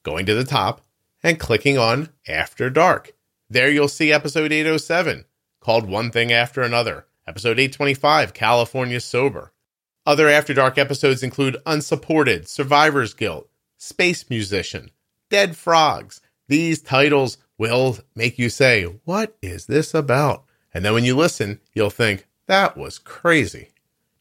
going 0.03 0.25
to 0.25 0.33
the 0.33 0.43
top, 0.43 0.81
and 1.23 1.39
clicking 1.39 1.77
on 1.77 2.09
After 2.27 2.69
Dark. 2.69 3.13
There 3.49 3.69
you'll 3.69 3.87
see 3.87 4.11
episode 4.11 4.51
807, 4.51 5.25
called 5.59 5.87
One 5.87 6.11
Thing 6.11 6.31
After 6.31 6.61
Another, 6.61 7.05
episode 7.27 7.59
825, 7.59 8.33
California 8.33 8.99
Sober. 8.99 9.51
Other 10.05 10.29
After 10.29 10.53
Dark 10.53 10.77
episodes 10.77 11.23
include 11.23 11.57
Unsupported, 11.65 12.47
Survivor's 12.47 13.13
Guilt, 13.13 13.49
Space 13.77 14.29
Musician, 14.29 14.91
Dead 15.29 15.57
Frogs. 15.57 16.21
These 16.47 16.81
titles 16.81 17.37
will 17.57 17.97
make 18.15 18.37
you 18.37 18.49
say, 18.49 18.83
What 18.83 19.35
is 19.41 19.65
this 19.65 19.93
about? 19.93 20.45
And 20.73 20.85
then 20.85 20.93
when 20.93 21.05
you 21.05 21.15
listen, 21.15 21.59
you'll 21.73 21.89
think, 21.89 22.27
That 22.45 22.77
was 22.77 22.99
crazy. 22.99 23.69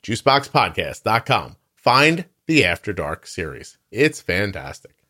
JuiceBoxPodcast.com. 0.02 1.56
Find 1.74 2.24
the 2.46 2.64
After 2.64 2.92
Dark 2.92 3.26
series. 3.26 3.78
It's 3.90 4.20
fantastic. 4.20 5.03